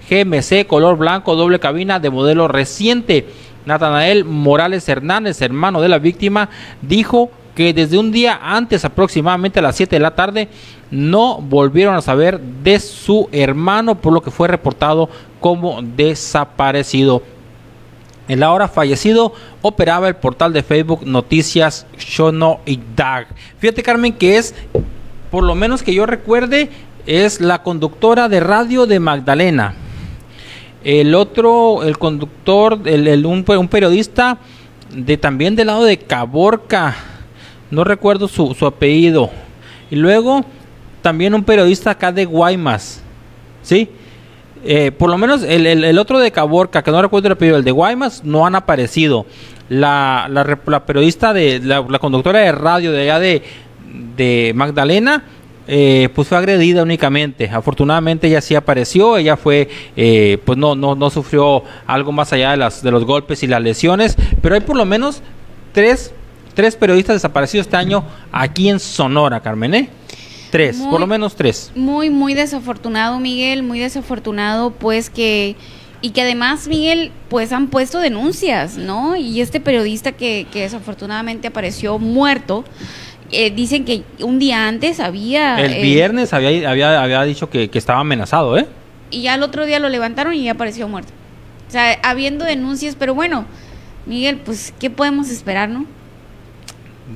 [0.08, 3.26] GMC color blanco doble cabina de modelo reciente.
[3.66, 6.48] Natanael Morales Hernández, hermano de la víctima,
[6.80, 10.48] dijo que desde un día antes, aproximadamente a las 7 de la tarde,
[10.90, 17.22] no volvieron a saber de su hermano, por lo que fue reportado como desaparecido.
[18.28, 19.32] El ahora fallecido
[19.62, 22.60] operaba el portal de Facebook Noticias Shono
[22.94, 23.26] Dag.
[23.58, 24.54] Fíjate, Carmen, que es,
[25.30, 26.70] por lo menos que yo recuerde,
[27.06, 29.74] es la conductora de radio de Magdalena.
[30.90, 34.38] El otro, el conductor, el, un, periodista
[34.90, 36.96] de también del lado de Caborca.
[37.70, 39.28] No recuerdo su, su apellido.
[39.90, 40.46] Y luego
[41.02, 43.02] también un periodista acá de Guaymas.
[43.60, 43.90] ¿Sí?
[44.64, 47.70] Eh, por lo menos el, otro de Caborca, que no recuerdo el apellido, el de
[47.70, 49.26] Guaymas, no han aparecido.
[49.68, 55.22] La, la, la periodista de la, conductora de radio de allá de Magdalena,
[55.68, 57.48] eh, pues fue agredida únicamente.
[57.48, 62.50] Afortunadamente ella sí apareció, ella fue, eh, pues no, no, no sufrió algo más allá
[62.50, 65.22] de, las, de los golpes y las lesiones, pero hay por lo menos
[65.72, 66.12] tres,
[66.54, 68.02] tres periodistas desaparecidos este año
[68.32, 69.90] aquí en Sonora, Carmen, ¿eh?
[70.50, 71.70] Tres, Muy- por lo menos tres.
[71.76, 75.54] Muy, muy desafortunado, Miguel, muy desafortunado, pues que...
[76.00, 79.16] Y que además, Miguel, pues han puesto denuncias, ¿no?
[79.16, 82.64] Y este periodista que, que desafortunadamente apareció muerto,
[83.30, 85.58] eh, dicen que un día antes había...
[85.58, 88.66] El eh, viernes había, había, había dicho que, que estaba amenazado, ¿eh?
[89.10, 91.12] y ya el otro día lo levantaron y ya apareció muerto.
[91.66, 93.44] O sea, habiendo denuncias, pero bueno,
[94.06, 95.86] Miguel, pues, ¿qué podemos esperar, no?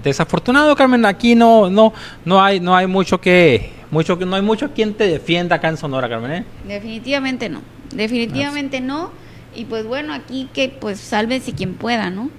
[0.03, 1.93] Desafortunado, Carmen, aquí no, no,
[2.25, 5.69] no hay, no hay mucho que, mucho que, no hay mucho quien te defienda acá
[5.69, 6.45] en Sonora, Carmen, ¿eh?
[6.67, 7.61] Definitivamente no,
[7.95, 9.11] definitivamente no.
[9.55, 12.31] Y pues bueno, aquí que pues sálvese quien pueda, ¿no?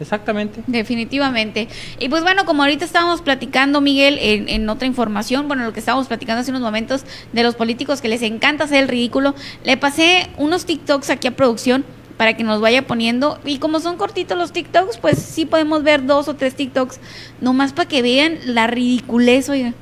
[0.00, 0.62] Exactamente.
[0.66, 1.68] Definitivamente.
[1.98, 5.80] Y pues bueno, como ahorita estábamos platicando, Miguel, en, en otra información, bueno, lo que
[5.80, 9.76] estábamos platicando hace unos momentos de los políticos que les encanta hacer el ridículo, le
[9.76, 11.84] pasé unos TikToks aquí a producción
[12.16, 13.38] para que nos vaya poniendo.
[13.44, 17.00] Y como son cortitos los TikToks, pues sí podemos ver dos o tres TikToks,
[17.40, 19.74] nomás para que vean la ridiculez, oiga.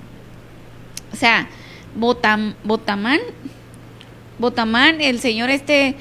[1.13, 1.49] O sea,
[1.95, 3.21] Botam, Botamán,
[4.39, 5.95] Botamán, el señor este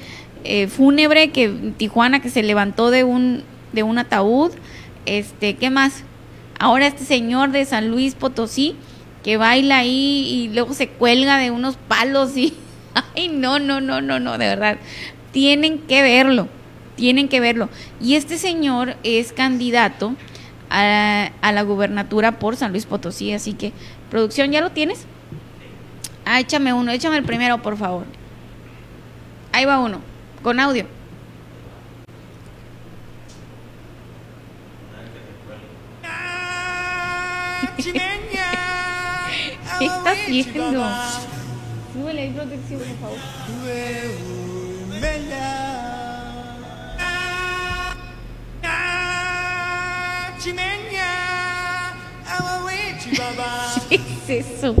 [0.44, 4.52] eh, fúnebre que Tijuana que se levantó de un de un ataúd,
[5.06, 6.04] este, ¿qué más?
[6.58, 8.76] Ahora este señor de San Luis Potosí
[9.22, 12.54] que baila ahí y luego se cuelga de unos palos y
[13.16, 14.78] ay, no, no, no, no, no, de verdad.
[15.32, 16.48] Tienen que verlo.
[16.96, 17.68] Tienen que verlo.
[18.00, 20.14] Y este señor es candidato
[20.70, 23.72] a, a la gubernatura por San Luis Potosí, así que
[24.10, 25.06] producción, ¿ya lo tienes?
[26.24, 28.04] Ah, échame uno, échame el primero, por favor.
[29.52, 30.00] Ahí va uno,
[30.42, 30.86] con audio.
[37.76, 37.84] ¿Qué
[39.80, 40.84] está haciendo?
[41.92, 43.18] Súbele ahí protección, por favor.
[53.88, 54.74] ¿Qué es eso?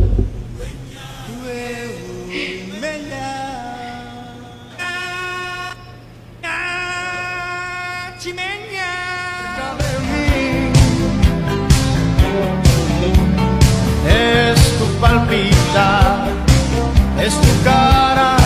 [17.22, 18.36] Es tu cara,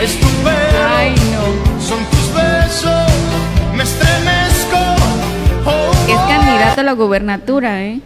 [0.00, 1.80] es tu pelo, Ay, no.
[1.80, 3.12] son tus besos,
[3.74, 4.76] me estremezco.
[5.64, 8.00] Oh, Es candidato a la gubernatura, ¿eh?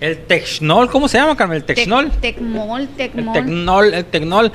[0.00, 1.56] El Texnol, ¿cómo se llama, Carmen?
[1.58, 2.06] El Texnol.
[2.12, 3.32] Tec- Tecmol, El Tecmol.
[3.34, 4.52] Tecnol, el Tecnol.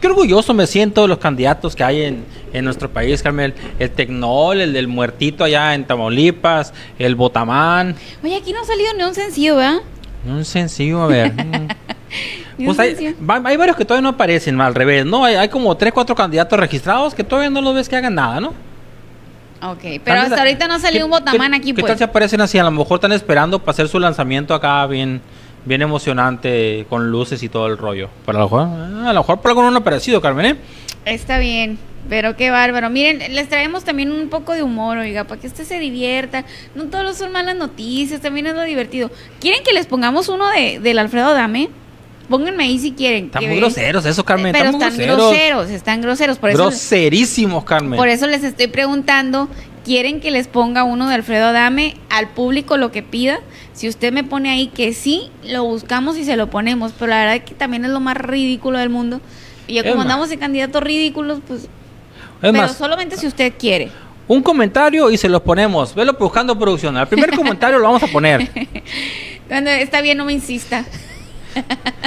[0.00, 3.54] Qué orgulloso me siento de los candidatos que hay en, en nuestro país, Carmen.
[3.78, 7.94] El Tecnol, el del muertito allá en Tamaulipas, el Botamán.
[8.24, 9.78] Oye, aquí no ha salido ni un sencillo, ¿verdad?
[10.26, 11.32] Un sencillo, a ver.
[12.66, 13.14] Pues hay, sencillo.
[13.24, 15.24] va- hay varios que todavía no aparecen, al revés, ¿no?
[15.24, 18.40] Hay, hay como tres, cuatro candidatos registrados que todavía no los ves que hagan nada,
[18.40, 18.48] ¿no?
[19.60, 21.86] Ok, pero hasta ahorita no ha salido ¿qué- un botamán aquí, ¿Qué pues.
[21.86, 22.58] tal si aparecen así?
[22.58, 25.20] A lo mejor están esperando para hacer su lanzamiento acá bien
[25.64, 28.08] bien emocionante con luces y todo el rollo.
[28.24, 28.60] Pero a lo mejor,
[29.06, 30.56] a lo mejor por algo no han aparecido, Carmen, ¿eh?
[31.04, 31.78] Está bien.
[32.08, 32.88] Pero qué bárbaro.
[32.88, 36.44] Miren, les traemos también un poco de humor, oiga, para que usted se divierta.
[36.74, 39.10] No todos son malas noticias, también es lo divertido.
[39.40, 41.68] ¿Quieren que les pongamos uno de, del Alfredo Dame?
[42.28, 43.26] Pónganme ahí si quieren.
[43.26, 44.52] Están muy groseros eso, Carmen.
[44.52, 45.16] Pero están groseros.
[45.16, 46.38] groseros, están groseros.
[46.38, 47.96] Por Groserísimos, Carmen.
[47.96, 49.48] por eso les estoy preguntando,
[49.84, 53.40] ¿quieren que les ponga uno de Alfredo Dame al público lo que pida?
[53.72, 56.92] Si usted me pone ahí que sí, lo buscamos y se lo ponemos.
[56.98, 59.20] Pero la verdad es que también es lo más ridículo del mundo.
[59.66, 60.04] Y ya como más.
[60.04, 61.62] andamos de candidatos ridículos, pues...
[61.62, 61.68] es
[62.40, 63.90] pero más, solamente si usted quiere.
[64.26, 65.94] un comentario y se los ponemos.
[65.94, 66.94] Velo buscando producción.
[66.98, 68.50] Al primer comentario lo vamos a poner.
[69.48, 70.84] Cuando está bien, no me insista.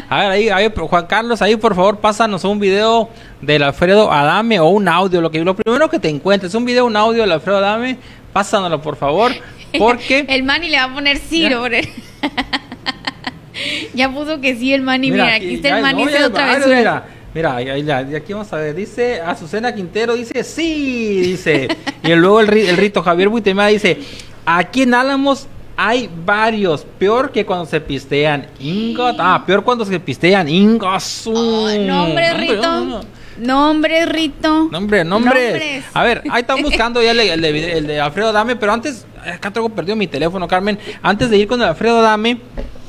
[0.09, 3.09] A ver, ahí, ahí, Juan Carlos, ahí por favor, pásanos un video
[3.41, 5.21] del Alfredo Adame o un audio.
[5.21, 7.97] Lo, que, lo primero que te encuentres, un video, un audio del Alfredo Adame,
[8.33, 9.31] pásanoslo por favor.
[9.77, 10.25] Porque.
[10.29, 11.65] el Manny le va a poner Ciro.
[11.65, 11.87] el-
[13.93, 15.11] ya puso que sí el Manny.
[15.11, 16.67] Mira, aquí, está ya- el Manny no, ya otra vez.
[16.67, 18.75] Mira, mira, y aquí vamos a ver.
[18.75, 21.67] Dice Azucena Quintero, dice sí, dice.
[22.03, 23.97] y luego el, el rito Javier Buitemá dice:
[24.45, 25.47] aquí en Álamos
[25.77, 26.85] hay varios.
[26.99, 28.47] Peor que cuando se pistean.
[28.59, 29.15] Ingot.
[29.19, 30.47] Ah, peor cuando se pistean.
[30.47, 33.01] Ay, nombre, Rito.
[33.37, 34.67] Nombre, Rito.
[34.71, 35.03] Nombre.
[35.03, 35.85] Nombres.
[35.93, 38.71] A ver, ahí están buscando ya el, de- el de, el de Alfredo Dame, pero
[38.73, 40.77] antes, acá traigo perdido mi teléfono, Carmen.
[41.01, 42.39] Antes de ir con el Alfredo Dame,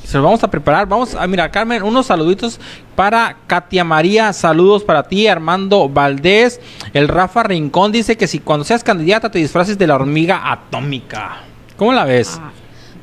[0.05, 0.87] se lo vamos a preparar.
[0.87, 2.61] Vamos a, mira, Carmen, unos saluditos
[2.97, 6.61] para Katia María, saludos para ti, Armando Valdés.
[6.93, 11.45] El Rafa Rincón dice que si cuando seas candidata te disfraces de la hormiga atómica.
[11.79, 12.39] ¿Cómo la ves?
[12.43, 12.51] Ah,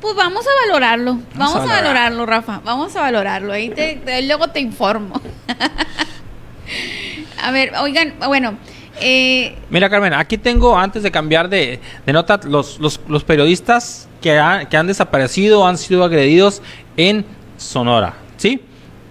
[0.00, 1.18] Pues vamos a valorarlo.
[1.34, 1.82] Vamos, a a, valorar.
[1.84, 2.60] valorarlo, Rafa.
[2.64, 3.52] Vamos a valorarlo.
[3.52, 5.20] Ahí te, te- luego te informo.
[7.42, 8.54] a ver, oigan, bueno.
[9.02, 14.08] Eh, Mira, Carmen, aquí tengo, antes de cambiar de, de nota, los, los, los periodistas
[14.20, 16.60] que, ha- que han desaparecido, han sido agredidos
[16.98, 17.24] en
[17.56, 18.60] Sonora, ¿sí?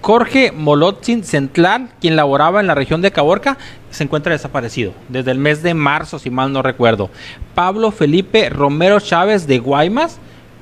[0.02, 3.58] Jorge Molotzin Central, quien laboraba en la región de Caborca,
[3.90, 7.10] se encuentra desaparecido desde el mes de marzo, si mal no recuerdo.
[7.56, 10.20] Pablo Felipe Romero Chávez de Guaymas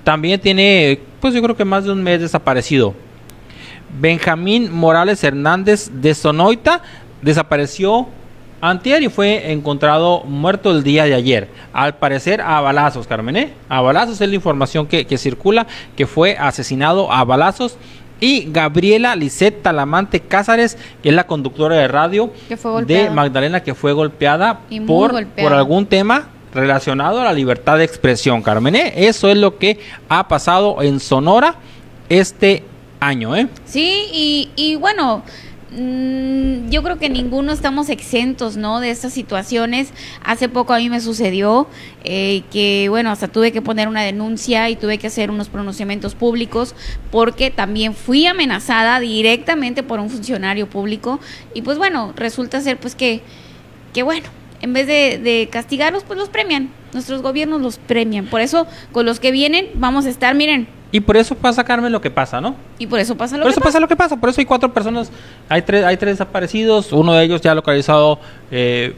[0.07, 2.93] también tiene, pues yo creo que más de un mes desaparecido.
[3.99, 6.81] Benjamín Morales Hernández de Sonoita
[7.21, 8.07] desapareció
[8.61, 11.49] antier y fue encontrado muerto el día de ayer.
[11.73, 13.35] Al parecer a balazos, Carmen.
[13.35, 13.53] ¿eh?
[13.67, 17.77] A balazos es la información que, que circula, que fue asesinado a balazos.
[18.21, 22.31] Y Gabriela Lisette Talamante Cázares, que es la conductora de radio
[22.85, 23.09] de.
[23.09, 25.49] Magdalena, que fue golpeada por, golpeada.
[25.49, 28.75] por algún tema relacionado a la libertad de expresión, Carmen.
[28.75, 28.93] ¿eh?
[28.95, 29.79] Eso es lo que
[30.09, 31.55] ha pasado en Sonora
[32.09, 32.63] este
[32.99, 33.47] año, ¿eh?
[33.65, 35.23] Sí, y, bueno,
[35.71, 38.79] mm, yo creo que ninguno estamos exentos, ¿no?
[38.79, 39.89] De estas situaciones.
[40.23, 41.67] Hace poco a mí me sucedió
[42.03, 46.15] eh, que, bueno, hasta tuve que poner una denuncia y tuve que hacer unos pronunciamientos
[46.15, 46.75] públicos
[47.11, 51.19] porque también fui amenazada directamente por un funcionario público
[51.53, 53.21] y pues bueno, resulta ser pues que,
[53.93, 54.36] que bueno.
[54.61, 56.69] En vez de, de castigarlos, pues los premian.
[56.93, 58.25] Nuestros gobiernos los premian.
[58.25, 61.91] Por eso, con los que vienen, vamos a estar, miren, Y por eso pasa, Carmen,
[61.91, 62.55] lo que pasa, ¿no?
[62.79, 63.79] y por eso pasa lo por que eso pasa.
[63.79, 64.15] lo que pasa.
[64.17, 65.11] Por eso hay cuatro personas,
[65.49, 68.19] hay tres, hay tres desaparecidos, uno de ellos ya localizado
[68.51, 68.95] eh,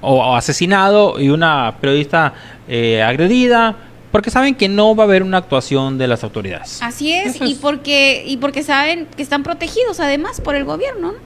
[0.00, 2.32] o, o asesinado y una periodista
[2.68, 3.76] eh, agredida,
[4.12, 6.80] porque saben que no va a haber una actuación de las autoridades.
[6.82, 7.58] Así es, Eso y es.
[7.58, 11.12] porque y porque saben que están protegidos además por el gobierno.
[11.12, 11.18] ¿no?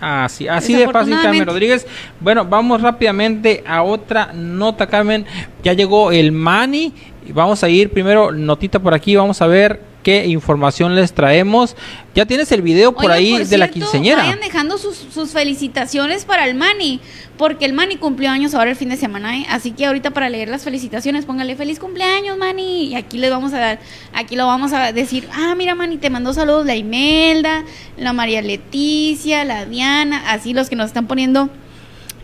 [0.00, 1.46] Así, así de fácil, Carmen.
[1.46, 1.86] Rodríguez.
[2.20, 5.26] Bueno, vamos rápidamente a otra nota, Carmen.
[5.62, 6.94] Ya llegó el Mani.
[7.32, 11.76] Vamos a ir primero, notita por aquí, vamos a ver qué información les traemos.
[12.14, 14.22] Ya tienes el video por ahí por de la quinceñera.
[14.22, 17.00] Vayan dejando sus, sus felicitaciones para el Mani,
[17.40, 19.46] porque el Mani cumplió años ahora el fin de semana, ¿eh?
[19.48, 23.54] así que ahorita para leer las felicitaciones póngale feliz cumpleaños Mani y aquí les vamos
[23.54, 23.80] a dar,
[24.12, 27.64] aquí lo vamos a decir, ah mira Mani te mandó saludos la Imelda,
[27.96, 31.48] la María Leticia, la Diana, así los que nos están poniendo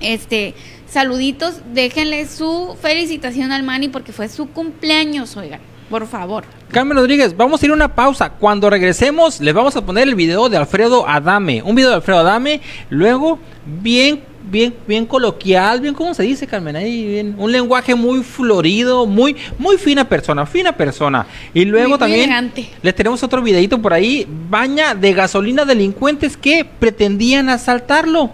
[0.00, 0.54] este
[0.86, 5.60] saluditos, déjenle su felicitación al Mani porque fue su cumpleaños, oigan,
[5.90, 6.44] por favor.
[6.70, 8.30] Carmen Rodríguez, vamos a ir a una pausa.
[8.30, 11.62] Cuando regresemos, les vamos a poner el video de Alfredo Adame.
[11.62, 12.60] Un video de Alfredo Adame.
[12.90, 14.20] Luego, bien,
[14.50, 16.74] bien, bien coloquial, bien, ¿cómo se dice, Carmen?
[16.76, 17.34] Ahí, bien.
[17.38, 21.26] Un lenguaje muy florido, muy, muy fina persona, fina persona.
[21.54, 24.26] Y luego Muy- también les tenemos otro videito por ahí.
[24.50, 28.30] Baña de gasolina delincuentes que pretendían asaltarlo.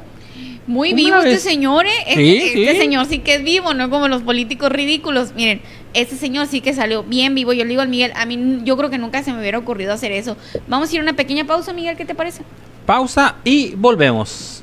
[0.66, 1.90] Muy vivo este señor, ¿eh?
[2.06, 2.78] Este, Sí, este sí.
[2.80, 5.34] señor sí que es vivo, no como los políticos ridículos.
[5.34, 5.60] Miren,
[5.92, 7.52] este señor sí que salió bien vivo.
[7.52, 9.92] Yo le digo al Miguel, a mí yo creo que nunca se me hubiera ocurrido
[9.92, 10.36] hacer eso.
[10.68, 12.42] Vamos a ir a una pequeña pausa, Miguel, ¿qué te parece?
[12.86, 14.62] Pausa y volvemos.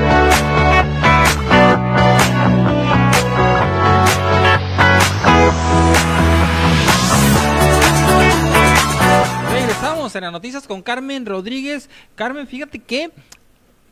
[10.15, 11.89] En las noticias con Carmen Rodríguez.
[12.15, 13.11] Carmen, fíjate que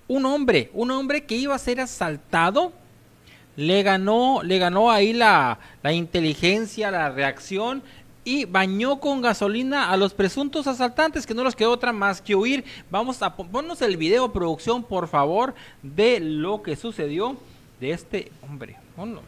[0.07, 2.73] un hombre, un hombre que iba a ser asaltado,
[3.55, 7.83] le ganó, le ganó ahí la, la inteligencia, la reacción
[8.23, 12.35] y bañó con gasolina a los presuntos asaltantes que no les quedó otra más que
[12.35, 12.63] huir.
[12.91, 17.37] Vamos a pon- ponnos el video producción, por favor, de lo que sucedió
[17.79, 18.77] de este hombre.
[18.95, 19.21] Ponlo.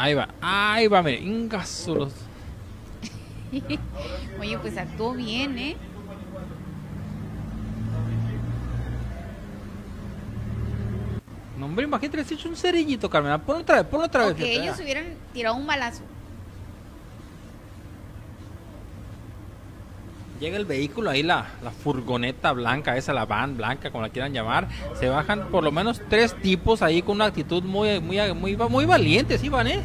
[0.00, 2.14] Ahí va, ahí va, mire, ingasulos.
[4.40, 5.76] Oye, pues actuó bien, ¿eh?
[11.58, 13.38] No, hombre, imagínate, le has hecho un cerillito, Carmen.
[13.40, 14.36] Ponlo otra vez, ponlo otra vez.
[14.36, 14.82] Que ellos ah.
[14.82, 16.02] hubieran tirado un balazo.
[20.40, 24.32] Llega el vehículo, ahí la, la furgoneta blanca, esa la van blanca, como la quieran
[24.32, 24.68] llamar.
[24.98, 28.86] Se bajan por lo menos tres tipos ahí con una actitud muy, muy, muy, muy
[28.86, 29.82] valientes, iban, ¿eh?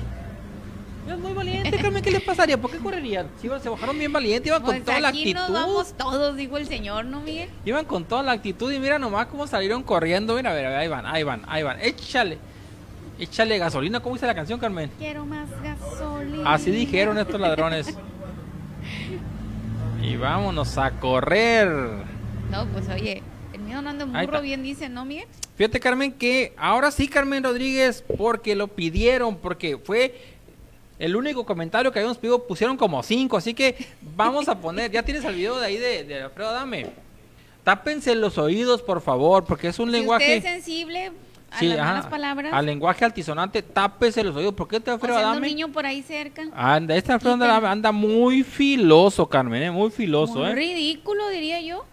[1.08, 2.60] Iban muy valientes, Carmen, ¿qué les pasaría?
[2.60, 3.28] ¿Por qué correrían?
[3.42, 5.34] Si iban, se bajaron bien valientes, iban Pues con toda la actitud.
[5.42, 7.50] nos vamos todos, dijo el señor, ¿no, Miguel?
[7.66, 10.36] Iban con toda la actitud y mira nomás cómo salieron corriendo.
[10.36, 11.82] Mira, a ver, ahí van, ahí van, ahí van.
[11.82, 12.38] Échale,
[13.20, 14.00] échale gasolina.
[14.00, 14.90] ¿Cómo dice la canción, Carmen?
[14.98, 16.54] Quiero más gasolina.
[16.54, 17.94] Así dijeron estos ladrones.
[20.06, 21.68] Y vámonos a correr.
[22.52, 25.26] No, pues oye, el miedo no anda en burro, bien dice, ¿no, Miguel?
[25.56, 30.14] Fíjate, Carmen, que ahora sí, Carmen Rodríguez, porque lo pidieron, porque fue
[31.00, 35.02] el único comentario que habíamos pedido, pusieron como cinco, así que vamos a poner, ya
[35.02, 36.88] tienes el video de ahí de, de Alfredo Dame.
[37.64, 40.38] Tápense los oídos, por favor, porque es un Si usted lenguaje...
[40.38, 41.12] es sensible
[41.52, 44.54] a Sí, las ajá, malas palabras, Al lenguaje altisonante, tápese los oídos.
[44.54, 45.48] ¿Por qué te o Alfredo siendo un Adame?
[45.48, 46.44] niño por ahí cerca.
[46.54, 47.36] Anda, este Alfredo.
[47.44, 49.72] Adame anda muy filoso, Carmen, ¿eh?
[49.72, 50.56] muy filoso, Muy ¿eh?
[50.56, 51.86] ridículo, diría yo.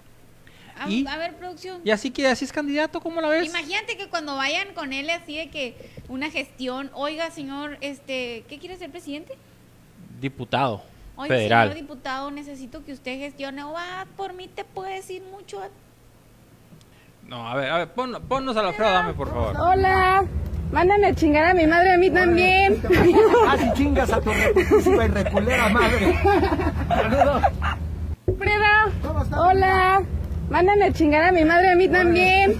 [0.79, 1.07] A, ¿Y?
[1.07, 1.81] a ver, producción.
[1.85, 3.47] Y así que así es candidato, ¿cómo la ves?
[3.47, 5.77] Imagínate que cuando vayan con él así de que
[6.09, 9.35] una gestión, oiga, señor, este, ¿qué quiere ser presidente?
[10.21, 10.83] Diputado
[11.17, 11.69] Oiga, federal.
[11.69, 13.63] señor diputado, necesito que usted gestione.
[13.65, 15.61] O, ah, por mí te puede decir mucho.
[17.27, 19.57] No, a ver, a ver, pon- ponnos al Alfredo Adame, por favor.
[19.59, 20.25] Hola,
[20.71, 22.83] mándame a chingar a mi madre a mí también.
[23.49, 26.19] Ah, si chingas a tu reputísima y reculera madre.
[26.89, 27.43] Saludos.
[28.39, 28.89] Freda,
[29.37, 30.03] hola,
[30.49, 32.59] mándame a chingar a mi madre a mí también.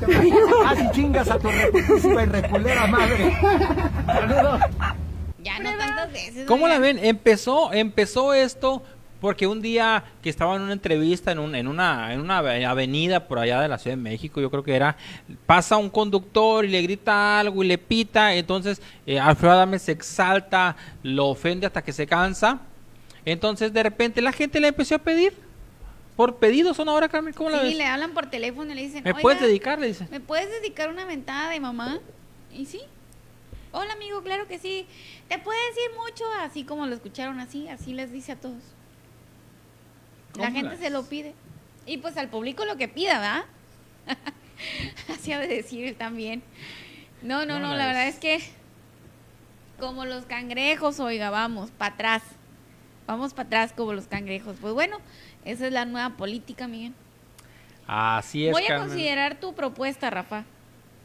[0.67, 3.37] Ah, si chingas a tu reputísima y reculera madre.
[4.07, 4.61] Saludos.
[5.39, 6.47] Ya no tantas veces.
[6.47, 6.99] ¿Cómo la ven?
[7.03, 8.83] Empezó, empezó esto
[9.23, 12.67] porque un día que estaba en una entrevista en, un- en una, en una ave-
[12.67, 14.97] avenida por allá de la Ciudad de México, yo creo que era,
[15.47, 19.93] pasa un conductor y le grita algo y le pita, entonces eh, Alfredo Adame se
[19.93, 22.63] exalta, lo ofende hasta que se cansa,
[23.25, 25.33] entonces de repente la gente le empezó a pedir,
[26.17, 27.77] por pedidos son ahora, Carmen, ¿cómo la Sí, ves?
[27.77, 29.79] le hablan por teléfono y le dicen, ¿Me "Oiga, puedes dedicar?
[29.79, 30.09] Le dice.
[30.11, 32.01] ¿Me puedes dedicar una mentada de mamá?
[32.53, 32.81] Y sí.
[33.71, 34.85] Hola, amigo, claro que sí.
[35.29, 38.63] Te puede decir mucho, así como lo escucharon así, así les dice a todos.
[40.37, 41.35] La ¿Cómo gente se lo pide.
[41.87, 43.45] Y pues al público lo que pida, ¿verdad?
[45.13, 46.43] así ha de decir él también.
[47.23, 48.41] No, no, ¿Cómo no, la la verdad es que
[49.79, 52.23] como los cangrejos, oiga, vamos, para atrás.
[53.07, 54.57] Vamos para atrás como los cangrejos.
[54.61, 54.99] Pues bueno,
[55.45, 56.95] esa es la nueva política, Miguel.
[57.87, 58.89] Así es, Voy a Carmen.
[58.89, 60.45] considerar tu propuesta, Rafa.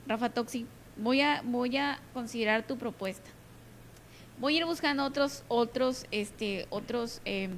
[0.06, 0.68] Rafa Toxi.
[0.96, 3.30] Voy a, voy a considerar tu propuesta.
[4.40, 7.50] Voy a ir buscando otros, otros, este, otros eh,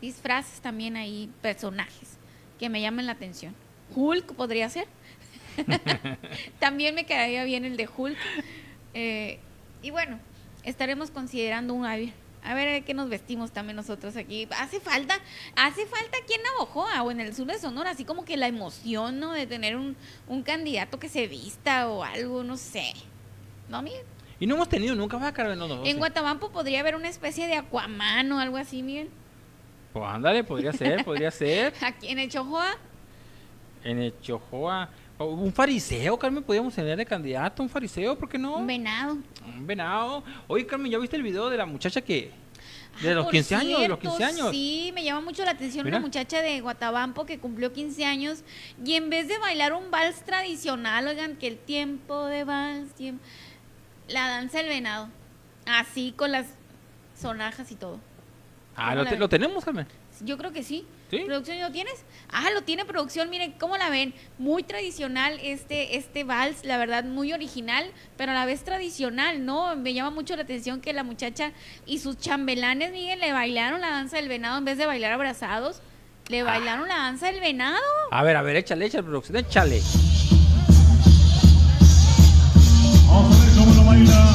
[0.00, 2.18] disfraces también ahí, personajes
[2.58, 3.54] que me llamen la atención.
[3.94, 4.86] Hulk podría ser.
[6.58, 8.18] también me quedaría bien el de Hulk.
[8.94, 9.38] Eh,
[9.82, 10.18] y bueno,
[10.64, 12.12] estaremos considerando un a ver,
[12.42, 14.48] a ver de qué nos vestimos también nosotros aquí.
[14.58, 15.18] Hace falta,
[15.56, 18.48] hace falta aquí en Navojoa o en el sur de Sonora, así como que la
[18.48, 19.32] emoción, ¿no?
[19.32, 19.96] De tener un,
[20.26, 22.92] un candidato que se vista o algo, no sé.
[23.68, 24.04] ¿No, Miguel?
[24.40, 25.98] Y no hemos tenido nunca, va, no, En.
[25.98, 29.10] Guatabampo podría haber una especie de Aquaman o algo así, Miguel.
[29.92, 31.72] Pues ándale, podría ser, podría ser.
[31.82, 32.76] Aquí en el Chojoa.
[33.84, 34.88] En el Chojoa.
[35.20, 38.56] O Un fariseo, Carmen, podríamos tener de candidato, un fariseo, ¿por qué no?
[38.56, 39.18] Un venado.
[39.44, 40.22] Un venado.
[40.46, 42.30] Oye, Carmen, ¿ya viste el video de la muchacha que...
[43.02, 44.50] De Ah, los por 15 años, de los cierto, 15 años.
[44.50, 45.98] Sí, me llama mucho la atención Mira.
[45.98, 48.42] una muchacha de Guatabampo que cumplió 15 años
[48.84, 52.90] y en vez de bailar un vals tradicional, oigan, que el tiempo de vals,
[54.08, 55.08] la danza del venado.
[55.66, 56.46] Así con las
[57.20, 58.00] sonajas y todo.
[58.80, 59.86] Ah, ¿Cómo lo, te- tenemos, Carmen.
[60.20, 60.86] Yo creo que sí.
[61.10, 61.18] ¿Sí?
[61.26, 61.94] ¿Producción lo tienes?
[62.30, 64.14] Ah, lo tiene producción, miren cómo la ven.
[64.38, 69.74] Muy tradicional este, este vals, la verdad, muy original, pero a la vez tradicional, ¿no?
[69.76, 71.52] Me llama mucho la atención que la muchacha
[71.86, 75.80] y sus chambelanes, Miguel, le bailaron la danza del venado en vez de bailar abrazados.
[76.28, 77.78] Le bailaron la danza del venado.
[78.10, 79.80] A ver, a ver, échale, échale, producción, échale.
[83.06, 84.34] Vamos a ver cómo lo baila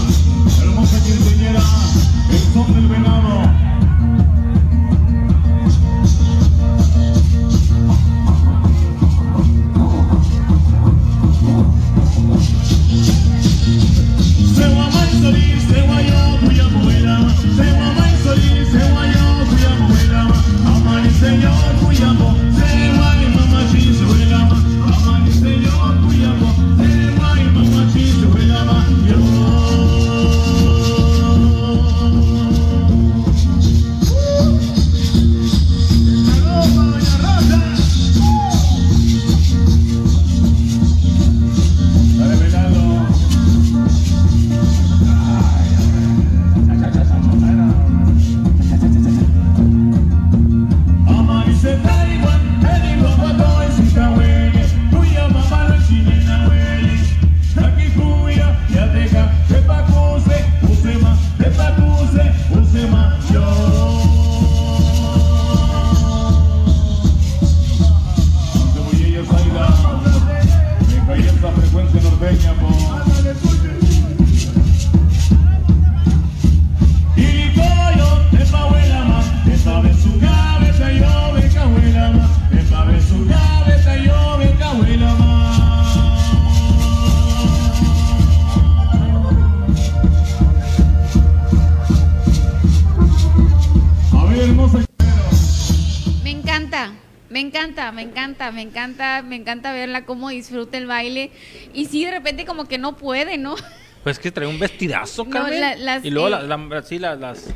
[98.64, 101.32] encanta, me encanta, verla cómo disfruta el baile.
[101.74, 103.56] Y sí, de repente como que no puede, ¿no?
[104.04, 105.62] Pues que trae un vestidazo, No, Carmen.
[105.62, 107.54] la- las, y luego eh, la- la- sí, la- las...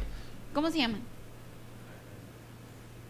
[0.53, 1.01] ¿Cómo se llaman?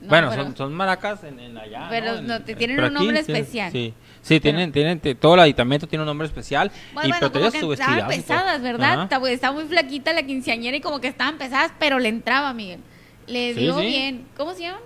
[0.02, 1.88] No, bueno, pero- son, son maracas en, en allá.
[1.90, 3.72] Pero En- no, te en- tienen un nombre especial.
[3.72, 6.72] Sí, sí tienen, tienen, todo el aditamento tiene un nombre especial.
[6.94, 8.08] Bueno, y bueno, pero como que estaban todo.
[8.10, 9.04] pesadas, ¿verdad?
[9.04, 12.80] Está, está muy flaquita la quinceañera y como que estaban pesadas, pero le entraba, Miguel.
[13.26, 13.86] Le Sí, dio sí.
[13.88, 14.26] bien.
[14.38, 14.82] ¿Cómo se llaman?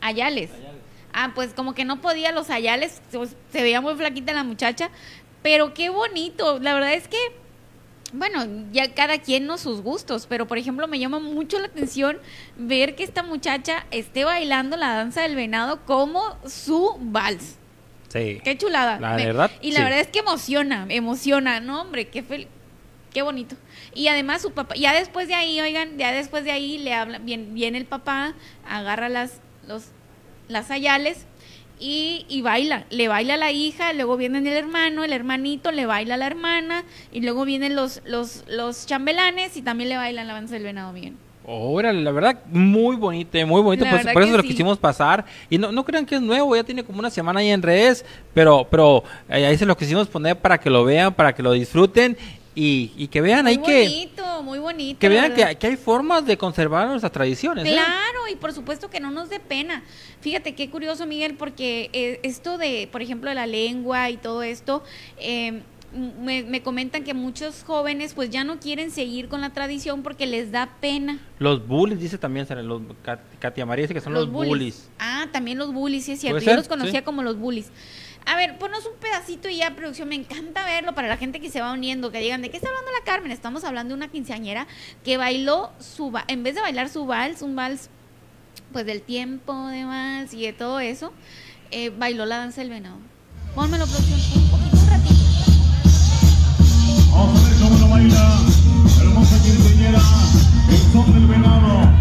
[0.00, 0.50] Ayales.
[1.12, 3.18] Ah, pues como que no podía los ayales, se,
[3.52, 4.90] se veía muy flaquita la muchacha,
[5.42, 6.58] pero qué bonito.
[6.60, 7.18] La verdad es que,
[8.12, 12.18] bueno, ya cada quien no sus gustos, pero por ejemplo me llama mucho la atención
[12.56, 17.56] ver que esta muchacha esté bailando la danza del venado como su vals.
[18.08, 18.40] Sí.
[18.42, 18.98] Qué chulada.
[18.98, 19.82] La Me- verdad, Y la sí.
[19.84, 22.08] verdad es que emociona, emociona, ¿no, hombre?
[22.08, 22.48] Qué fel-
[23.12, 23.56] Qué bonito.
[23.94, 27.18] Y además su papá, ya después de ahí, oigan, ya después de ahí le habla,
[27.18, 28.34] viene, viene el papá,
[28.68, 29.86] agarra las, los,
[30.50, 31.26] las ayales
[31.78, 32.84] y, y baila.
[32.90, 36.26] Le baila a la hija, luego viene el hermano, el hermanito le baila a la
[36.26, 40.64] hermana, y luego vienen los, los, los chambelanes y también le bailan la danza del
[40.64, 41.14] venado, Miguel.
[41.52, 43.84] Órale, la verdad, muy bonito, muy bonito.
[43.88, 44.48] Pues, por eso lo sí.
[44.50, 45.24] quisimos pasar.
[45.48, 48.04] Y no, no crean que es nuevo, ya tiene como una semana ahí en redes.
[48.34, 51.52] Pero, pero eh, ahí se lo quisimos poner para que lo vean, para que lo
[51.52, 52.16] disfruten.
[52.54, 54.98] Y, y que vean Muy ahí que, bonito, muy bonito.
[54.98, 57.64] que vean que, que hay formas de conservar nuestras tradiciones.
[57.64, 57.70] ¿eh?
[57.72, 59.84] Claro, y por supuesto que no nos dé pena.
[60.20, 64.42] Fíjate qué curioso, Miguel, porque eh, esto de, por ejemplo, de la lengua y todo
[64.42, 64.82] esto,
[65.18, 65.62] eh,
[66.20, 70.26] me, me comentan que muchos jóvenes pues ya no quieren seguir con la tradición porque
[70.26, 71.18] les da pena.
[71.38, 74.88] Los bullies, dice también, los, Kat- Katia María dice que son los, bullies.
[74.98, 76.34] Ah, también los bullies, sí es cierto.
[76.36, 76.58] ¿Puede Yo ser?
[76.58, 77.04] los conocía Sí.
[77.04, 77.70] como los bullies.
[78.26, 80.08] A ver, ponnos un pedacito y ya, producción.
[80.08, 82.68] Me encanta verlo para la gente que se va uniendo, que digan, ¿de qué está
[82.68, 83.32] hablando la Carmen?
[83.32, 84.66] Estamos hablando de una quinceañera
[85.04, 87.88] que bailó su en vez de bailar su vals, un vals,
[88.72, 91.12] pues del tiempo de vals y de todo eso,
[91.70, 92.98] eh, bailó la danza del venado.
[93.54, 95.14] Pónmelo, producción, un poquito, un ratito.
[97.12, 98.38] Vamos a ver cómo lo baila
[99.00, 100.00] hermosa quinceañera,
[100.70, 101.99] el son del venado.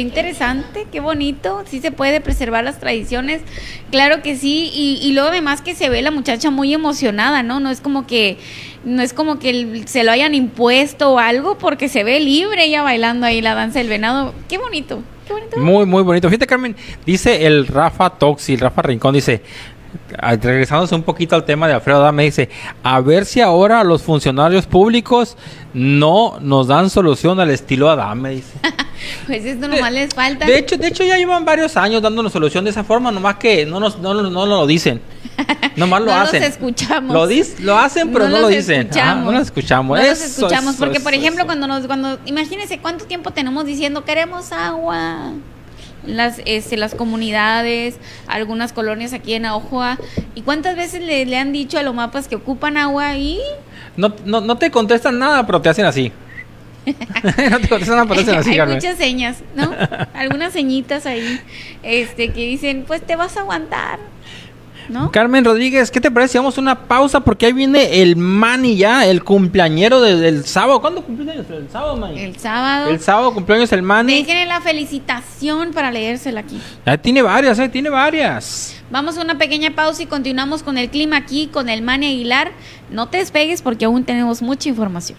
[0.00, 1.62] Qué interesante, qué bonito.
[1.66, 3.42] Sí se puede preservar las tradiciones.
[3.90, 4.70] Claro que sí.
[4.72, 7.60] Y, y luego además que se ve la muchacha muy emocionada, ¿no?
[7.60, 8.38] No es como que,
[8.82, 12.80] no es como que se lo hayan impuesto o algo, porque se ve libre ella
[12.80, 14.32] bailando ahí la danza del venado.
[14.48, 15.58] Qué bonito, qué bonito.
[15.58, 16.30] Muy, muy bonito.
[16.30, 16.74] Fíjate, Carmen,
[17.04, 19.42] dice el Rafa Toxi, el Rafa Rincón, dice,
[20.40, 22.48] regresándose un poquito al tema de Alfredo Dame, dice,
[22.82, 25.36] a ver si ahora los funcionarios públicos
[25.74, 28.52] no nos dan solución al estilo Adame, dice.
[29.26, 30.44] Pues esto nomás les falta.
[30.44, 33.64] De hecho, de hecho ya llevan varios años dándonos solución de esa forma, nomás que
[33.64, 35.00] no nos, no, no, no lo dicen.
[35.76, 36.42] Nomás lo No los hacen.
[36.42, 37.14] escuchamos.
[37.14, 38.90] Lo, dis- lo hacen, pero no, los lo dicen.
[38.94, 39.98] No lo escuchamos.
[39.98, 41.46] No los escuchamos, eso, porque por ejemplo, eso.
[41.46, 45.32] cuando nos, cuando, imagínense cuánto tiempo tenemos diciendo queremos agua.
[46.06, 49.98] Las, este, las comunidades, algunas colonias aquí en Aojoa.
[50.34, 53.38] ¿Y cuántas veces le, le han dicho a los mapas que ocupan agua y
[53.96, 56.12] No, no, no te contestan nada, pero te hacen así.
[57.50, 58.76] no te contestan nada, pero te hacen así, hay Carmen.
[58.76, 59.70] muchas señas, ¿no?
[60.14, 61.38] Algunas señitas ahí,
[61.82, 63.98] este, que dicen, pues te vas a aguantar,
[64.88, 65.10] ¿no?
[65.12, 66.38] Carmen Rodríguez, ¿qué te parece?
[66.38, 70.80] Vamos a una pausa porque ahí viene el Manny ya, el cumpleañero de- del sábado.
[70.80, 71.46] ¿Cuándo cumpleaños?
[71.50, 72.20] El sábado, Manny.
[72.20, 72.90] El sábado.
[72.90, 74.14] El sábado cumpleaños el Manny.
[74.14, 76.60] Déjenle la felicitación para leérsela aquí.
[76.86, 78.76] Ya tiene varias, eh, tiene varias.
[78.90, 82.52] Vamos a una pequeña pausa y continuamos con el clima aquí con el Mani Aguilar.
[82.90, 85.18] No te despegues porque aún tenemos mucha información.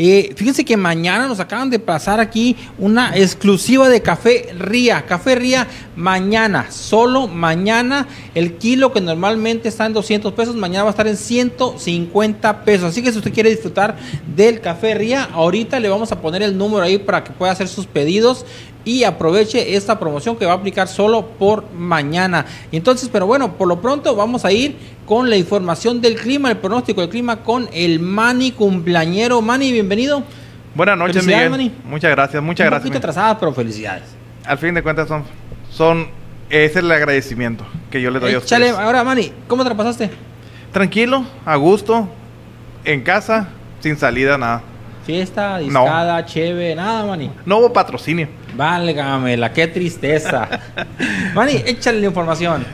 [0.00, 5.04] Eh, fíjense que mañana nos acaban de pasar aquí una exclusiva de café Ría.
[5.06, 5.66] Café Ría
[5.96, 8.06] mañana, solo mañana.
[8.36, 12.90] El kilo que normalmente está en 200 pesos, mañana va a estar en 150 pesos.
[12.90, 13.96] Así que si usted quiere disfrutar
[14.36, 17.66] del café Ría, ahorita le vamos a poner el número ahí para que pueda hacer
[17.66, 18.46] sus pedidos
[18.88, 22.46] y aproveche esta promoción que va a aplicar solo por mañana.
[22.72, 26.56] Entonces, pero bueno, por lo pronto vamos a ir con la información del clima, el
[26.56, 29.42] pronóstico del clima con el Mani cumpleañero.
[29.42, 30.22] Mani, bienvenido.
[30.74, 31.50] Buenas noches, Miguel.
[31.50, 31.70] Manny.
[31.84, 32.80] Muchas gracias, muchas Un gracias.
[32.90, 33.10] poquito Miguel.
[33.10, 34.04] atrasadas, pero felicidades.
[34.46, 35.24] Al fin de cuentas son,
[35.70, 36.08] son,
[36.48, 38.82] es el agradecimiento que yo le doy a Échale, ustedes.
[38.86, 40.10] ahora, Mani, ¿cómo te la pasaste?
[40.72, 42.08] Tranquilo, a gusto,
[42.86, 43.48] en casa,
[43.80, 44.62] sin salida, nada.
[45.04, 45.64] Fiesta, No.
[45.82, 47.30] discada, cheve, nada, Mani.
[47.44, 48.28] No hubo patrocinio.
[48.54, 50.48] Válgamela, qué tristeza.
[51.34, 52.64] Mani, échale la información.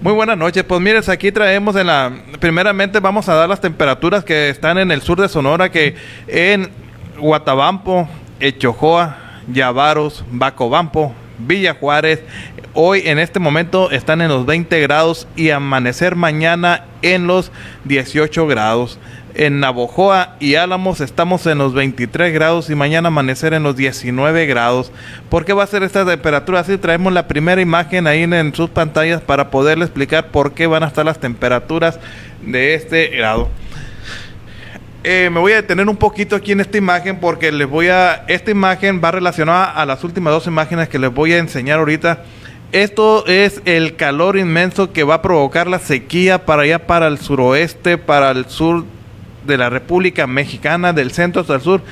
[0.00, 0.64] Muy buenas noches.
[0.64, 2.10] Pues mires, aquí traemos en la...
[2.38, 5.94] Primeramente vamos a dar las temperaturas que están en el sur de Sonora, que
[6.26, 6.70] en
[7.18, 8.08] Guatabampo,
[8.40, 9.16] Echojoa,
[9.52, 12.22] Yavaros, Bacobampo, Villa Juárez.
[12.72, 17.52] Hoy en este momento están en los 20 grados y amanecer mañana en los
[17.84, 18.98] 18 grados.
[19.34, 24.46] En Navojoa y Álamos estamos en los 23 grados y mañana amanecer en los 19
[24.46, 24.90] grados.
[25.28, 26.76] ¿Por qué va a ser esta temperatura así?
[26.78, 30.88] Traemos la primera imagen ahí en, sus pantallas para poderle explicar por qué van a
[30.88, 32.00] estar las temperaturas
[32.42, 33.48] de este grado.
[35.04, 38.24] Eh, me voy a detener un poquito aquí en esta imagen porque les voy a.
[38.26, 42.24] Esta imagen va relacionada a las últimas dos imágenes que les voy a enseñar ahorita.
[42.72, 47.18] Esto es el calor inmenso que va a provocar la sequía para allá, para el
[47.18, 48.84] suroeste, para el sur
[49.46, 51.82] de la República Mexicana, del centro hasta el sur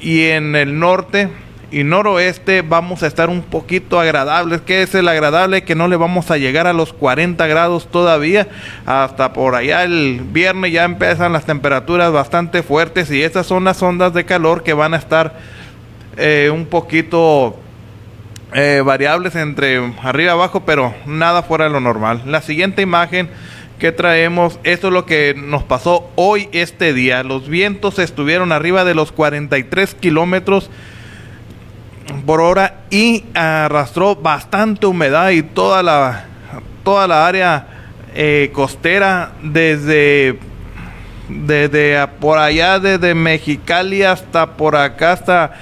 [0.00, 1.28] y en el norte
[1.70, 4.60] y noroeste vamos a estar un poquito agradables.
[4.60, 5.64] ¿Qué es el agradable?
[5.64, 8.48] Que no le vamos a llegar a los 40 grados todavía.
[8.86, 13.82] Hasta por allá el viernes ya empiezan las temperaturas bastante fuertes y estas son las
[13.82, 15.38] ondas de calor que van a estar
[16.16, 17.58] eh, un poquito
[18.54, 22.22] eh, variables entre arriba y abajo, pero nada fuera de lo normal.
[22.26, 23.28] La siguiente imagen
[23.78, 27.22] que traemos, esto es lo que nos pasó hoy este día.
[27.22, 30.70] Los vientos estuvieron arriba de los 43 kilómetros
[32.24, 36.26] por hora y arrastró bastante humedad y toda la
[36.84, 37.66] toda la área
[38.14, 40.38] eh, costera desde
[41.28, 45.54] desde por allá desde Mexicali hasta por acá hasta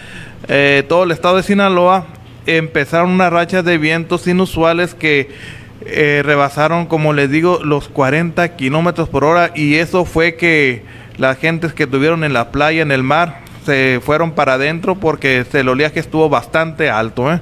[0.48, 2.06] eh, todo el estado de Sinaloa
[2.46, 5.30] empezaron unas rachas de vientos inusuales que
[5.86, 10.82] eh, rebasaron como les digo los 40 kilómetros por hora y eso fue que
[11.16, 15.44] las gentes que estuvieron en la playa en el mar se fueron para adentro porque
[15.52, 17.40] el oleaje estuvo bastante alto ¿eh?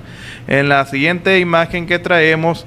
[0.48, 2.66] en la siguiente imagen que traemos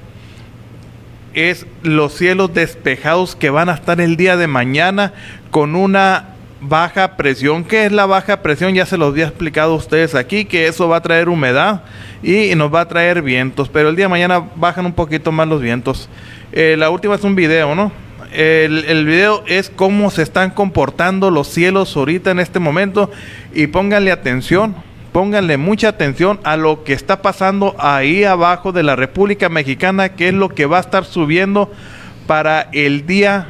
[1.34, 5.12] es los cielos despejados que van a estar el día de mañana
[5.50, 6.35] con una
[6.68, 7.64] baja presión.
[7.64, 8.74] ¿Qué es la baja presión?
[8.74, 11.82] Ya se los había explicado a ustedes aquí, que eso va a traer humedad
[12.22, 15.48] y nos va a traer vientos, pero el día de mañana bajan un poquito más
[15.48, 16.08] los vientos.
[16.52, 17.92] Eh, la última es un video, ¿no?
[18.32, 23.10] El, el video es cómo se están comportando los cielos ahorita en este momento
[23.54, 24.74] y pónganle atención,
[25.12, 30.28] pónganle mucha atención a lo que está pasando ahí abajo de la República Mexicana, que
[30.28, 31.70] es lo que va a estar subiendo
[32.26, 33.48] para el día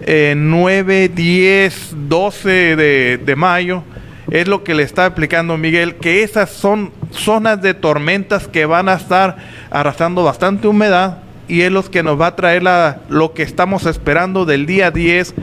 [0.00, 3.82] eh, 9, 10, 12 de, de mayo.
[4.30, 8.88] Es lo que le está explicando Miguel, que esas son zonas de tormentas que van
[8.88, 9.36] a estar
[9.70, 11.18] arrastrando bastante humedad
[11.48, 14.90] y es lo que nos va a traer la, lo que estamos esperando del día
[14.90, 15.34] 10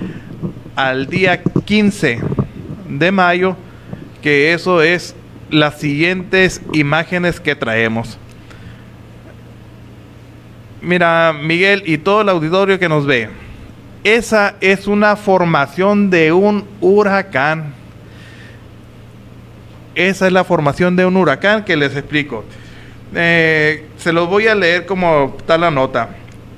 [0.75, 2.19] al día 15
[2.89, 3.55] de mayo,
[4.21, 5.15] que eso es
[5.49, 8.17] las siguientes imágenes que traemos.
[10.81, 13.29] Mira, Miguel y todo el auditorio que nos ve,
[14.03, 17.73] esa es una formación de un huracán.
[19.95, 22.43] Esa es la formación de un huracán que les explico.
[23.15, 26.09] Eh, se los voy a leer como está la nota.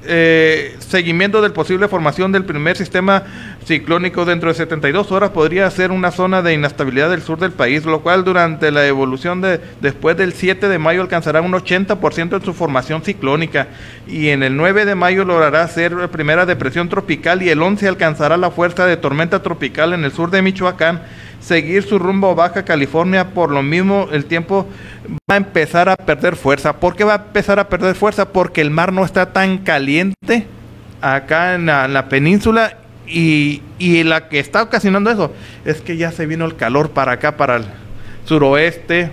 [0.08, 3.24] Eh, seguimiento del posible formación del primer sistema
[3.66, 7.84] ciclónico dentro de 72 horas podría ser una zona de inestabilidad del sur del país,
[7.84, 12.46] lo cual durante la evolución de después del 7 de mayo alcanzará un 80% en
[12.46, 13.68] su formación ciclónica
[14.08, 17.88] y en el 9 de mayo logrará ser la primera depresión tropical y el 11
[17.88, 21.02] alcanzará la fuerza de tormenta tropical en el sur de Michoacán,
[21.40, 24.68] seguir su rumbo a Baja California, por lo mismo el tiempo
[25.30, 26.80] va a empezar a perder fuerza.
[26.80, 28.30] ¿Por qué va a empezar a perder fuerza?
[28.30, 30.46] Porque el mar no está tan caliente
[31.02, 32.78] acá en la, en la península
[33.08, 35.32] y, y la que está ocasionando eso
[35.66, 37.66] es que ya se vino el calor para acá, para el
[38.26, 39.12] suroeste,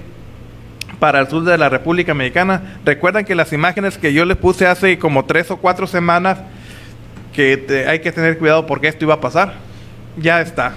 [0.98, 2.78] para el sur de la República Mexicana.
[2.84, 6.38] Recuerdan que las imágenes que yo les puse hace como tres o cuatro semanas,
[7.34, 9.54] que te- hay que tener cuidado porque esto iba a pasar,
[10.16, 10.74] ya está.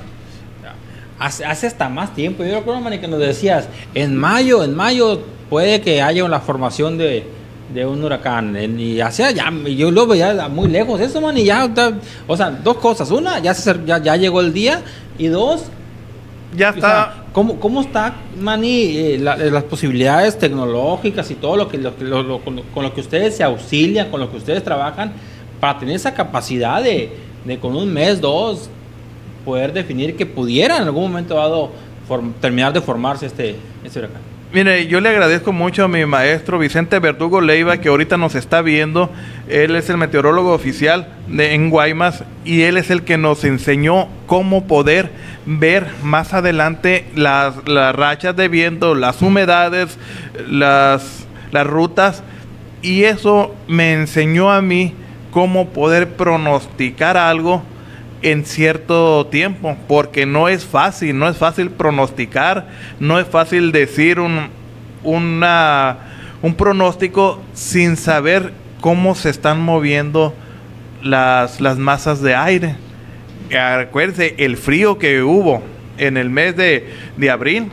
[1.19, 2.43] Hace, hace hasta más tiempo.
[2.43, 6.97] Yo recuerdo, Manny, que nos decías, en mayo, en mayo puede que haya una formación
[6.97, 7.25] de,
[7.73, 8.55] de un huracán.
[8.55, 11.69] En- y hacia ya, yo lo veía muy lejos eso, man, y ya,
[12.27, 13.09] o sea, dos cosas.
[13.11, 14.81] Una, ya, se, ya, ya llegó el día.
[15.17, 15.63] Y dos,
[16.55, 16.81] Ya está.
[16.81, 21.95] sea, ¿cómo, ¿Cómo está, Manny, eh, la- las posibilidades tecnológicas y todo lo que, lo
[21.97, 24.63] que- lo- lo- con, lo- con lo que ustedes se auxilian, con lo que ustedes
[24.63, 25.13] trabajan,
[25.59, 27.09] para tener esa capacidad de,
[27.45, 28.69] de con un mes, dos,
[29.43, 31.69] poder definir que pudiera en algún momento dado
[32.09, 34.21] form- terminar de formarse este, este huracán?
[34.55, 38.61] Mire, yo le agradezco mucho a mi maestro Vicente Verdugo Leiva, que ahorita nos está
[38.61, 39.11] viendo.
[39.49, 44.07] Él es el meteorólogo oficial de, en Guaymas y él es el que nos enseñó
[44.27, 45.11] cómo poder
[45.45, 49.97] ver más adelante las, las rachas de viento, las humedades,
[50.49, 52.23] las, las rutas.
[52.81, 54.93] Y eso me enseñó a mí
[55.31, 57.61] cómo poder pronosticar algo
[58.25, 62.67] en cierto tiempo, porque no es fácil, no es fácil pronosticar,
[62.99, 64.47] no es fácil decir un,
[65.03, 65.97] una,
[66.41, 70.33] un pronóstico sin saber cómo se están moviendo
[71.03, 72.75] las, las masas de aire.
[73.55, 75.61] Acuérdense, el frío que hubo
[75.99, 77.71] en el mes de, de abril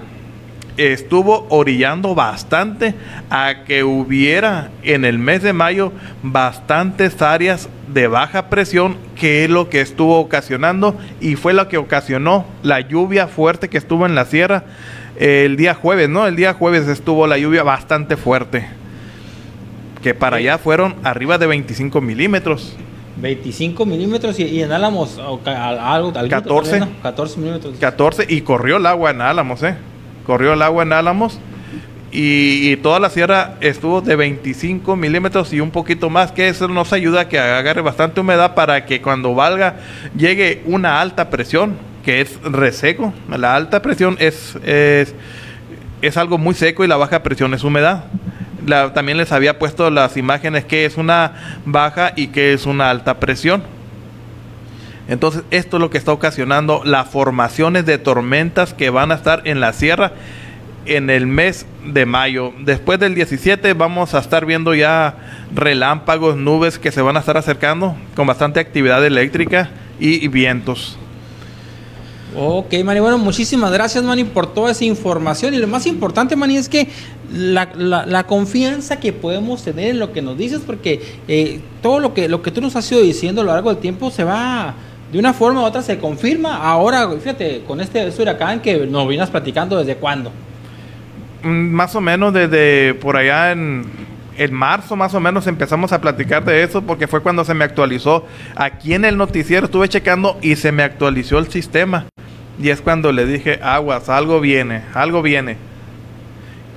[0.76, 2.94] estuvo orillando bastante
[3.30, 5.92] a que hubiera en el mes de mayo
[6.22, 11.76] bastantes áreas de baja presión que es lo que estuvo ocasionando y fue lo que
[11.76, 14.64] ocasionó la lluvia fuerte que estuvo en la sierra
[15.16, 16.26] el día jueves, ¿no?
[16.26, 18.66] El día jueves estuvo la lluvia bastante fuerte
[20.02, 22.74] que para allá fueron arriba de 25 milímetros.
[23.18, 26.70] 25 milímetros y, y en Álamos algo, alguito 14.
[26.70, 27.02] también, ¿no?
[27.02, 27.74] 14 milímetros.
[27.78, 29.76] 14 y corrió el agua en Álamos, ¿eh?
[30.26, 31.40] Corrió el agua en Álamos
[32.14, 36.92] y, toda la sierra estuvo de 25 milímetros y un poquito más, que eso nos
[36.92, 39.76] ayuda a que agarre bastante humedad para que cuando valga
[40.14, 43.14] llegue una alta presión, que es reseco.
[43.30, 45.14] La alta presión es, es,
[46.02, 48.04] es algo muy seco y la baja presión es humedad.
[48.94, 53.20] También les había puesto las imágenes que es una baja y que es una alta
[53.20, 53.62] presión.
[55.08, 59.42] Entonces, esto es lo que está ocasionando las formaciones de tormentas que van a estar
[59.44, 60.12] en la sierra
[60.86, 62.52] en el mes de mayo.
[62.60, 65.16] Después del 17 vamos a estar viendo ya
[65.54, 69.70] relámpagos, nubes que se van a estar acercando con bastante actividad eléctrica
[70.00, 70.96] y, vientos.
[72.34, 75.52] Ok, Manny, bueno, muchísimas gracias, Manny, por toda esa información.
[75.52, 76.88] Y lo más importante, Manny, es que
[77.30, 82.28] la confianza que podemos tener en lo que nos dices, porque eh, todo lo que,
[82.28, 84.74] lo que tú nos has ido diciendo a lo largo del tiempo se va,
[85.12, 86.56] de una forma u otra, se confirma.
[86.56, 90.32] Ahora, fíjate, con este, huracán que nos vienes platicando desde cuándo.
[91.42, 93.84] Mm, Más o menos desde por allá en,
[94.38, 97.64] en marzo, más o menos empezamos a platicar de eso porque fue cuando se me
[97.64, 98.24] actualizó.
[98.56, 102.06] Aquí en el noticiero estuve checando y se me actualizó el sistema.
[102.58, 105.58] Y es cuando le dije, aguas, algo viene, algo viene.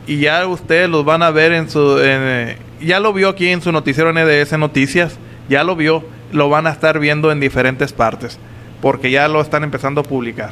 [0.07, 1.99] Y ya ustedes los van a ver en su...
[1.99, 5.17] en, eh, ya lo vio aquí en su noticiero NDS Noticias.
[5.47, 6.03] Ya lo vio.
[6.35, 8.37] Lo van a estar viendo en diferentes partes.
[8.81, 10.51] Porque ya lo están empezando a publicar.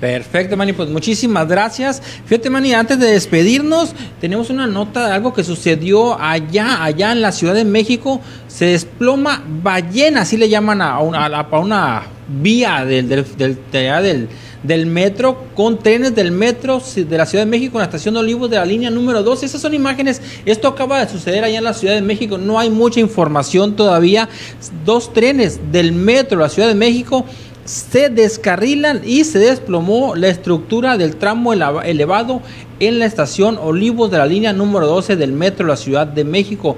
[0.00, 2.00] Perfecto, Manny, pues muchísimas gracias.
[2.26, 7.20] Fíjate, Manny, antes de despedirnos, tenemos una nota de algo que sucedió allá, allá en
[7.20, 8.20] la Ciudad de México.
[8.46, 14.28] Se desploma ballena, así le llaman a una, a una vía del, del, del, del-
[14.62, 18.50] del metro, con trenes del metro de la Ciudad de México en la estación Olivos
[18.50, 19.42] de la línea número 2.
[19.44, 20.20] Esas son imágenes.
[20.46, 22.38] Esto acaba de suceder allá en la Ciudad de México.
[22.38, 24.28] No hay mucha información todavía.
[24.84, 27.24] Dos trenes del metro de la Ciudad de México
[27.64, 32.40] se descarrilan y se desplomó la estructura del tramo eleva- elevado
[32.80, 36.24] en la estación Olivos de la línea número 12 del metro de la Ciudad de
[36.24, 36.76] México.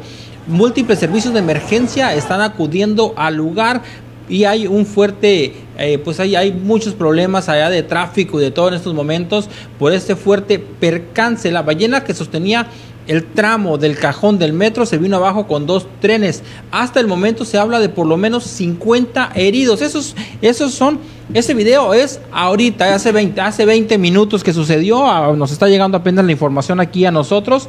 [0.49, 3.83] Múltiples servicios de emergencia están acudiendo al lugar
[4.31, 8.51] y hay un fuerte, eh, pues hay, hay muchos problemas allá de tráfico y de
[8.53, 11.51] todo en estos momentos por este fuerte percance.
[11.51, 12.69] La ballena que sostenía
[13.09, 16.45] el tramo del cajón del metro se vino abajo con dos trenes.
[16.71, 19.83] Hasta el momento se habla de por lo menos 50 heridos.
[19.83, 21.01] Esos, esos son,
[21.35, 25.05] ese video es ahorita, hace 20, hace 20 minutos que sucedió.
[25.07, 27.69] Ah, Nos está llegando apenas la información aquí a nosotros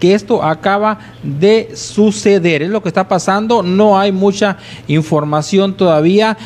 [0.00, 2.62] que esto acaba de suceder.
[2.62, 3.62] Es lo que está pasando.
[3.62, 4.58] No hay mucha
[4.88, 6.36] información todavía.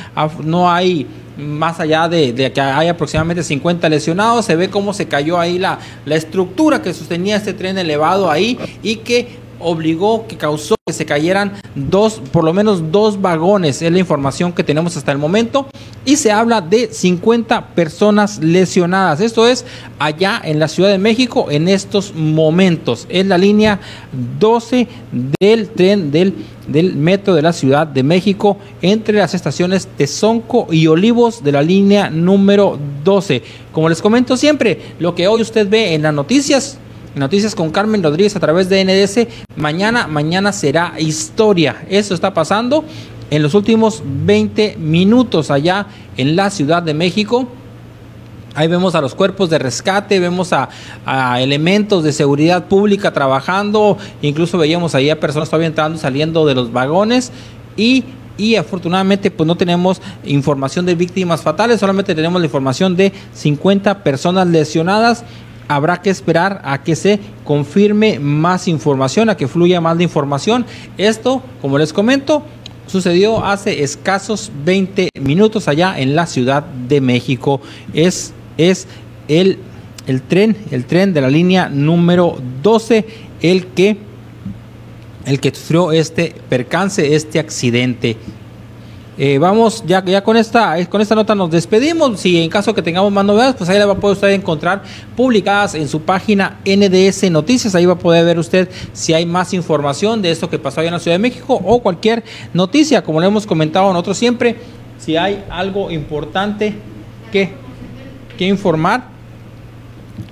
[0.44, 5.08] No hay más allá de, de que hay aproximadamente 50 lesionados, se ve cómo se
[5.08, 10.36] cayó ahí la, la estructura que sostenía este tren elevado ahí y que obligó, que
[10.36, 14.96] causó que se cayeran dos, por lo menos dos vagones, es la información que tenemos
[14.96, 15.68] hasta el momento,
[16.04, 19.20] y se habla de 50 personas lesionadas.
[19.20, 19.64] Esto es
[19.98, 23.80] allá en la Ciudad de México en estos momentos, en la línea
[24.38, 24.88] 12
[25.38, 26.34] del tren del,
[26.66, 31.62] del metro de la Ciudad de México, entre las estaciones Tezonco y Olivos de la
[31.62, 33.42] línea número 12.
[33.72, 36.78] Como les comento siempre, lo que hoy usted ve en las noticias,
[37.14, 39.26] Noticias con Carmen Rodríguez a través de NDS.
[39.56, 41.84] Mañana, mañana será historia.
[41.88, 42.84] Eso está pasando
[43.30, 45.86] en los últimos 20 minutos allá
[46.16, 47.48] en la Ciudad de México.
[48.56, 50.68] Ahí vemos a los cuerpos de rescate, vemos a,
[51.40, 56.56] elementos de seguridad pública trabajando, incluso veíamos ahí a personas todavía entrando y saliendo de
[56.56, 57.30] los vagones
[57.76, 58.04] y,
[58.36, 64.02] y afortunadamente pues no tenemos información de víctimas fatales, solamente tenemos la información de 50
[64.02, 65.24] personas lesionadas
[65.70, 70.66] habrá que esperar a que se confirme más información, a que fluya más la información.
[70.98, 72.42] Esto, como les comento,
[72.90, 77.60] sucedió hace escasos 20 minutos allá en la Ciudad de México.
[77.94, 78.88] Es, es
[79.28, 79.58] el,
[80.06, 83.06] el tren, el tren de la línea número 12,
[83.42, 83.96] el que,
[85.24, 88.16] el que sufrió este percance, este accidente.
[89.22, 92.20] Eh, vamos, ya, ya con esta, con esta nota nos despedimos.
[92.20, 94.82] Si en caso que tengamos más novedades, pues ahí la va a poder usted encontrar
[95.14, 97.74] publicadas en su página NDS Noticias.
[97.74, 100.88] Ahí va a poder ver usted si hay más información de esto que pasó allá
[100.88, 102.24] en la Ciudad de México o cualquier
[102.54, 104.56] noticia, como lo hemos comentado nosotros siempre,
[104.96, 106.76] si hay algo importante
[107.30, 107.50] que,
[108.38, 109.10] que informar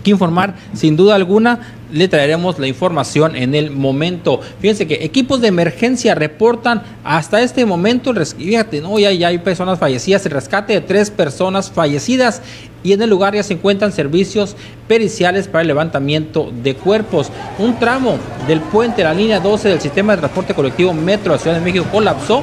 [0.03, 4.41] que informar, sin duda alguna, le traeremos la información en el momento.
[4.61, 9.79] Fíjense que equipos de emergencia reportan hasta este momento, fíjate, no, ya, ya hay personas
[9.79, 12.43] fallecidas, el rescate de tres personas fallecidas
[12.83, 14.57] y en el lugar ya se encuentran servicios
[14.87, 17.31] periciales para el levantamiento de cuerpos.
[17.59, 21.57] Un tramo del puente, la línea 12 del sistema de transporte colectivo Metro de Ciudad
[21.57, 22.43] de México colapsó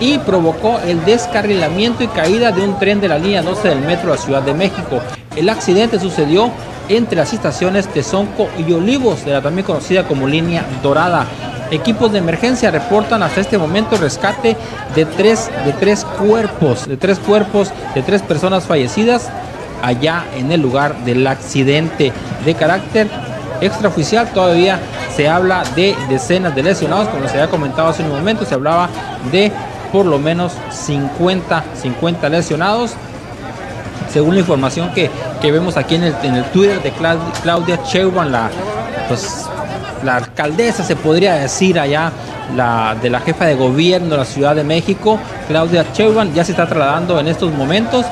[0.00, 4.12] y provocó el descarrilamiento y caída de un tren de la línea 12 del metro
[4.12, 5.00] de Ciudad de México.
[5.36, 6.50] El accidente sucedió
[6.88, 11.26] entre las estaciones Tezonco y Olivos, de la también conocida como línea dorada.
[11.70, 14.56] Equipos de emergencia reportan hasta este momento rescate
[14.94, 19.30] de tres, de tres cuerpos, de tres cuerpos, de tres personas fallecidas
[19.86, 22.12] allá en el lugar del accidente
[22.44, 23.08] de carácter
[23.60, 24.28] extraoficial.
[24.32, 24.78] Todavía
[25.14, 28.88] se habla de decenas de lesionados como se había comentado hace un momento se hablaba
[29.30, 29.52] de
[29.92, 32.94] por lo menos 50 50 lesionados.
[34.12, 37.80] Según la información que, que vemos aquí en el, en el Twitter de Clau- Claudia
[37.84, 38.48] Sheinbaum, la,
[39.08, 39.46] pues,
[40.04, 42.12] la alcaldesa, se podría decir allá,
[42.54, 45.18] la, de la jefa de gobierno de la Ciudad de México,
[45.48, 48.04] Claudia Sheinbaum, ya se está trasladando en estos momentos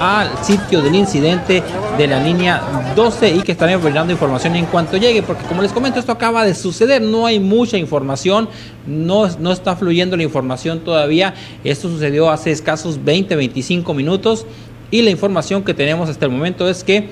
[0.00, 1.62] al sitio del incidente
[1.96, 2.62] de la línea
[2.94, 6.44] 12 y que estaremos brindando información en cuanto llegue, porque como les comento, esto acaba
[6.44, 8.48] de suceder, no hay mucha información,
[8.86, 11.34] no, no está fluyendo la información todavía,
[11.64, 14.46] esto sucedió hace escasos 20, 25 minutos
[14.90, 17.08] y la información que tenemos hasta el momento es que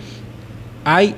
[0.85, 1.15] hay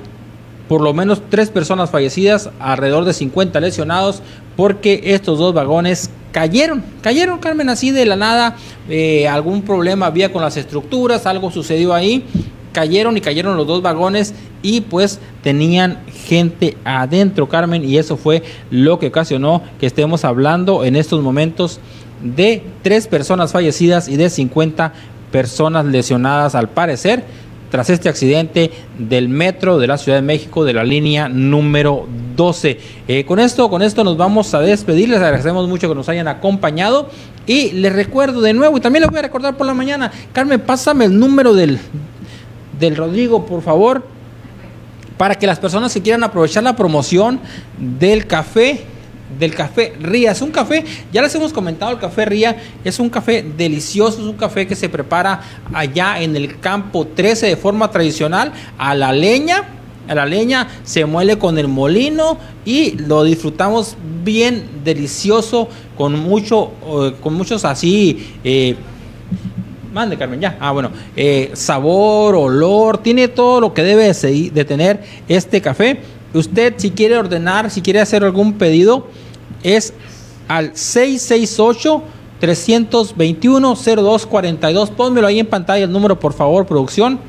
[0.69, 4.21] por lo menos tres personas fallecidas, alrededor de 50 lesionados,
[4.55, 8.55] porque estos dos vagones cayeron, cayeron, Carmen, así de la nada,
[8.87, 12.23] eh, algún problema había con las estructuras, algo sucedió ahí,
[12.71, 18.43] cayeron y cayeron los dos vagones y pues tenían gente adentro, Carmen, y eso fue
[18.69, 21.79] lo que ocasionó que estemos hablando en estos momentos
[22.23, 24.93] de tres personas fallecidas y de 50
[25.31, 26.53] personas lesionadas.
[26.53, 27.23] Al parecer
[27.69, 32.79] tras este accidente del metro de la Ciudad de México de la línea número 12.
[33.07, 35.09] Eh, con esto, con esto nos vamos a despedir.
[35.09, 37.09] Les agradecemos mucho que nos hayan acompañado
[37.45, 40.11] y les recuerdo de nuevo y también les voy a recordar por la mañana.
[40.33, 41.79] Carmen, pásame el número del
[42.79, 44.03] del Rodrigo, por favor,
[45.17, 47.39] para que las personas que quieran aprovechar la promoción
[47.77, 48.85] del café
[49.37, 50.31] del café Ría.
[50.31, 54.25] Es un café, ya les hemos comentado, el café Ría es un café delicioso, es
[54.25, 55.41] un café que se prepara
[55.73, 59.75] allá en el campo 13 de forma tradicional a la leña.
[60.07, 66.71] A la leña se muele con el molino y lo disfrutamos bien delicioso con mucho,
[66.87, 68.35] eh, con muchos así.
[68.43, 68.75] eh,
[69.93, 70.57] Mande, Carmen, ya.
[70.59, 70.91] Ah, bueno.
[71.15, 75.99] eh, sabor, olor, tiene todo lo que debe de, tener este café.
[76.33, 79.07] Usted, si quiere ordenar, si quiere hacer algún pedido,
[79.63, 79.93] es
[80.47, 82.03] al 668
[82.39, 84.91] 321 0242.
[84.91, 87.19] Pónmelo ahí en pantalla el número, por favor, producción.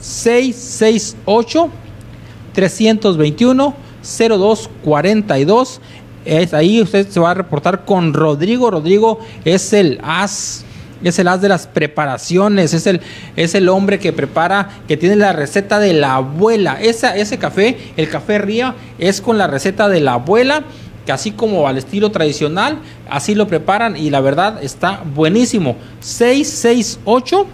[0.00, 1.68] 668
[2.52, 5.80] 321 0242.
[6.24, 8.70] Es ahí usted se va a reportar con Rodrigo.
[8.70, 10.64] Rodrigo es el as
[11.02, 13.00] es el as de las preparaciones, es el,
[13.36, 16.80] es el hombre que prepara, que tiene la receta de la abuela.
[16.80, 20.64] Esa, ese café, el café Ría, es con la receta de la abuela,
[21.04, 22.78] que así como al estilo tradicional,
[23.10, 25.76] así lo preparan y la verdad está buenísimo.
[26.00, 27.46] 668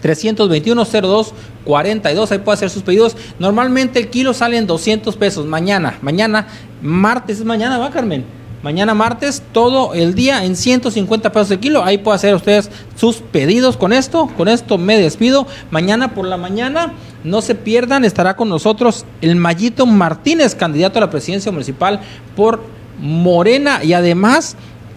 [0.00, 1.34] 321 02
[1.64, 6.46] 42 ahí puede hacer sus pedidos normalmente el kilo sale en 200 pesos mañana mañana
[6.80, 8.24] martes es mañana va Carmen
[8.62, 13.16] mañana martes todo el día en 150 pesos el kilo ahí puede hacer ustedes sus
[13.16, 16.92] pedidos con esto con esto me despido mañana por la mañana
[17.24, 22.00] no se pierdan estará con nosotros el Mayito Martínez candidato a la presidencia municipal
[22.36, 22.62] por
[23.00, 24.56] Morena y además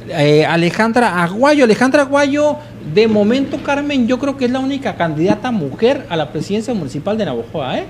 [0.10, 1.64] eh, Alejandra Aguayo.
[1.64, 2.58] Alejandra Aguayo,
[2.94, 7.18] de momento, Carmen, yo creo que es la única candidata mujer a la presidencia municipal
[7.18, 7.86] de Navojoa, ¿eh?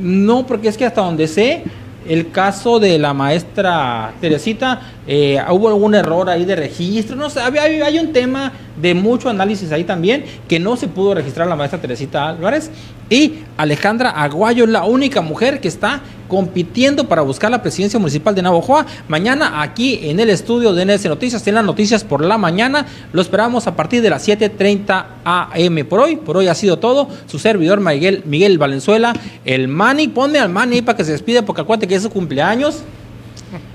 [0.00, 1.64] No, porque es que hasta donde sé,
[2.08, 7.40] el caso de la maestra Teresita, eh, hubo algún error ahí de registro, no sé,
[7.40, 11.56] hay, hay un tema de mucho análisis ahí también, que no se pudo registrar la
[11.56, 12.70] maestra Teresita Álvarez,
[13.08, 18.42] y Alejandra Aguayo la única mujer que está compitiendo para buscar la presidencia municipal de
[18.42, 18.84] Navojoa.
[19.06, 22.84] Mañana aquí en el estudio de NS Noticias, tienen las noticias por la mañana.
[23.12, 25.86] Lo esperamos a partir de las 7.30 am.
[25.88, 27.08] Por hoy, por hoy ha sido todo.
[27.26, 30.08] Su servidor Miguel, Miguel Valenzuela, el Mani.
[30.08, 32.82] Ponme al Mani para que se despide porque acuérdate que es su cumpleaños.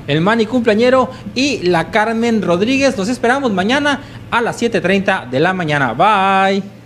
[0.08, 2.98] El Manny cumpleañero y la Carmen Rodríguez.
[2.98, 5.94] Los esperamos mañana a las 7.30 de la mañana.
[5.94, 6.81] Bye.